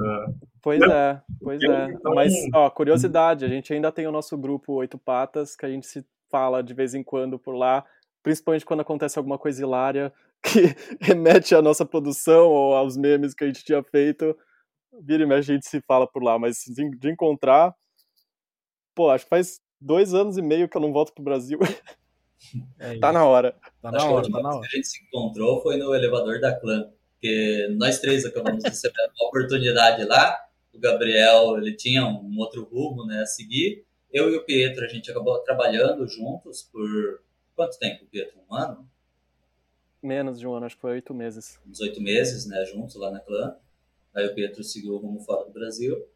É. 0.00 0.48
Pois 0.62 0.80
é, 0.80 1.22
pois 1.42 1.62
é. 1.62 1.90
Então, 1.90 2.14
Mas, 2.14 2.32
ó, 2.54 2.70
curiosidade, 2.70 3.44
a 3.44 3.48
gente 3.48 3.72
ainda 3.72 3.90
tem 3.90 4.06
o 4.06 4.12
nosso 4.12 4.36
grupo 4.38 4.74
Oito 4.74 4.98
Patas, 4.98 5.56
que 5.56 5.66
a 5.66 5.68
gente 5.68 5.86
se 5.86 6.06
fala 6.30 6.62
de 6.62 6.72
vez 6.74 6.94
em 6.94 7.02
quando 7.02 7.38
por 7.38 7.54
lá, 7.54 7.84
principalmente 8.22 8.64
quando 8.64 8.80
acontece 8.80 9.18
alguma 9.18 9.38
coisa 9.38 9.62
hilária 9.62 10.12
que 10.42 10.74
remete 11.00 11.54
à 11.54 11.62
nossa 11.62 11.84
produção 11.84 12.48
ou 12.48 12.74
aos 12.74 12.96
memes 12.96 13.34
que 13.34 13.44
a 13.44 13.46
gente 13.46 13.64
tinha 13.64 13.82
feito. 13.82 14.36
Vira 15.02 15.22
e 15.22 15.26
mexe, 15.26 15.50
a 15.50 15.54
gente 15.54 15.68
se 15.68 15.80
fala 15.82 16.06
por 16.06 16.22
lá, 16.22 16.38
mas 16.38 16.58
de, 16.66 16.90
de 16.96 17.10
encontrar. 17.10 17.74
Pô, 18.94 19.10
acho 19.10 19.24
que 19.24 19.30
faz 19.30 19.60
dois 19.80 20.14
anos 20.14 20.36
e 20.36 20.42
meio 20.42 20.68
que 20.68 20.76
eu 20.76 20.80
não 20.80 20.92
volto 20.92 21.12
pro 21.12 21.24
Brasil. 21.24 21.58
É 22.78 22.98
tá 22.98 23.12
na 23.12 23.24
hora. 23.24 23.54
Tá 23.82 23.90
na 23.90 24.04
hora, 24.04 24.30
tá 24.30 24.40
na 24.40 24.48
hora. 24.50 24.60
que 24.60 24.66
a 24.66 24.76
gente 24.76 24.86
se 24.86 25.02
encontrou 25.04 25.60
foi 25.62 25.76
no 25.76 25.94
elevador 25.94 26.40
da 26.40 26.58
clã. 26.58 26.90
Porque 27.12 27.68
nós 27.76 27.98
três 27.98 28.24
acabamos 28.24 28.62
recebendo 28.62 29.10
uma 29.20 29.28
oportunidade 29.28 30.04
lá. 30.04 30.38
O 30.72 30.78
Gabriel, 30.78 31.58
ele 31.58 31.74
tinha 31.74 32.06
um 32.06 32.38
outro 32.38 32.64
rumo 32.64 33.04
né, 33.04 33.22
a 33.22 33.26
seguir. 33.26 33.84
Eu 34.12 34.30
e 34.30 34.36
o 34.36 34.44
Pietro, 34.44 34.84
a 34.84 34.88
gente 34.88 35.10
acabou 35.10 35.38
trabalhando 35.40 36.06
juntos 36.06 36.62
por 36.62 37.22
quanto 37.56 37.78
tempo, 37.78 38.06
Pietro? 38.06 38.38
Um 38.48 38.54
ano? 38.54 38.88
Menos 40.00 40.38
de 40.38 40.46
um 40.46 40.54
ano, 40.54 40.66
acho 40.66 40.76
que 40.76 40.80
foi 40.80 40.92
oito 40.92 41.12
meses. 41.12 41.58
Uns 41.66 41.80
oito 41.80 42.00
meses, 42.00 42.46
né, 42.46 42.64
juntos 42.64 42.94
lá 42.94 43.10
na 43.10 43.18
clã. 43.18 43.56
Aí 44.14 44.26
o 44.26 44.34
Pietro 44.34 44.62
seguiu 44.62 44.94
o 44.94 44.98
rumo 44.98 45.20
fora 45.20 45.44
do 45.44 45.52
Brasil. 45.52 46.06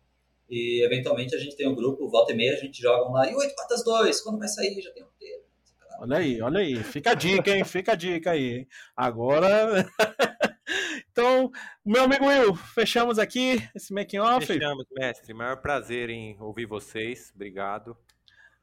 E 0.49 0.85
eventualmente 0.85 1.35
a 1.35 1.39
gente 1.39 1.57
tem 1.57 1.67
um 1.69 1.75
grupo, 1.75 2.09
volta 2.09 2.33
e 2.33 2.37
meia 2.37 2.53
a 2.53 2.57
gente 2.57 2.81
joga 2.81 3.11
lá. 3.11 3.31
E 3.31 3.35
oito 3.35 3.55
patas 3.57 3.83
dois, 3.85 4.21
quando 4.21 4.39
vai 4.39 4.49
sair? 4.49 4.81
Já 4.81 4.93
tem 4.93 5.03
um. 5.03 5.12
Olha 5.99 6.17
aí, 6.19 6.41
olha 6.43 6.61
aí. 6.61 6.83
Fica 6.83 7.11
a 7.11 7.15
dica, 7.15 7.51
hein? 7.51 7.65
Fica 7.65 7.93
a 7.93 7.95
dica 7.95 8.31
aí. 8.33 8.67
Agora. 8.97 9.87
então, 11.11 11.51
meu 11.85 12.05
amigo 12.05 12.27
Will, 12.27 12.55
fechamos 12.55 13.19
aqui 13.19 13.63
esse 13.75 13.93
making 13.93 14.19
off. 14.19 14.47
Fechamos, 14.47 14.87
mestre. 14.93 15.33
Maior 15.33 15.57
prazer 15.59 16.11
em 16.11 16.37
ouvir 16.41 16.67
vocês. 16.67 17.33
Obrigado. 17.35 17.97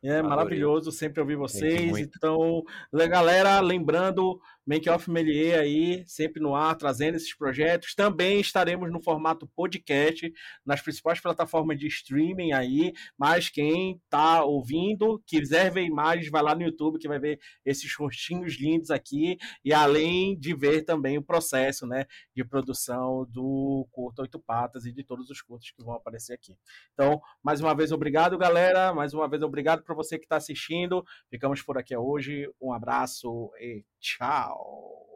É 0.02 0.12
Adorei. 0.12 0.30
maravilhoso 0.30 0.92
sempre 0.92 1.20
ouvir 1.20 1.36
vocês. 1.36 1.98
Então, 1.98 2.64
galera, 3.10 3.60
lembrando, 3.60 4.40
Make 4.70 4.88
Off 4.88 5.10
Melier 5.10 5.60
aí, 5.60 6.04
sempre 6.06 6.40
no 6.40 6.54
ar, 6.54 6.76
trazendo 6.76 7.16
esses 7.16 7.36
projetos. 7.36 7.96
Também 7.96 8.40
estaremos 8.40 8.92
no 8.92 9.02
formato 9.02 9.48
podcast, 9.56 10.32
nas 10.64 10.80
principais 10.80 11.20
plataformas 11.20 11.80
de 11.80 11.88
streaming 11.88 12.52
aí. 12.52 12.94
Mas 13.18 13.50
quem 13.50 14.00
tá 14.12 14.44
ouvindo, 14.44 15.20
quiser 15.26 15.72
ver 15.72 15.86
imagens, 15.86 16.30
vai 16.30 16.44
lá 16.44 16.54
no 16.54 16.62
YouTube 16.62 17.00
que 17.00 17.08
vai 17.08 17.18
ver 17.18 17.40
esses 17.66 17.92
rostinhos 17.96 18.60
lindos 18.60 18.92
aqui. 18.92 19.40
E 19.66 19.74
além 19.74 20.38
de 20.38 20.54
ver 20.54 20.84
também 20.84 21.18
o 21.18 21.24
processo, 21.24 21.88
né, 21.88 22.06
de 22.36 22.46
produção 22.46 23.26
do 23.28 23.88
Curto 23.90 24.22
Oito 24.22 24.40
Patas 24.40 24.86
e 24.86 24.92
de 24.92 25.04
todos 25.04 25.32
os 25.32 25.42
curtos 25.42 25.72
que 25.72 25.84
vão 25.84 25.96
aparecer 25.96 26.34
aqui. 26.34 26.56
Então, 26.94 27.20
mais 27.42 27.60
uma 27.60 27.74
vez, 27.74 27.92
obrigado, 27.92 28.38
galera. 28.38 28.94
Mais 28.94 29.16
uma 29.16 29.28
vez, 29.28 29.42
obrigado 29.42 29.82
para 29.82 29.96
você 29.96 30.20
que 30.20 30.26
está 30.26 30.36
assistindo. 30.36 31.04
Ficamos 31.28 31.64
por 31.64 31.76
aqui 31.76 31.98
hoje. 31.98 32.48
Um 32.62 32.72
abraço 32.72 33.50
e 33.60 33.84
Ciao. 34.02 35.09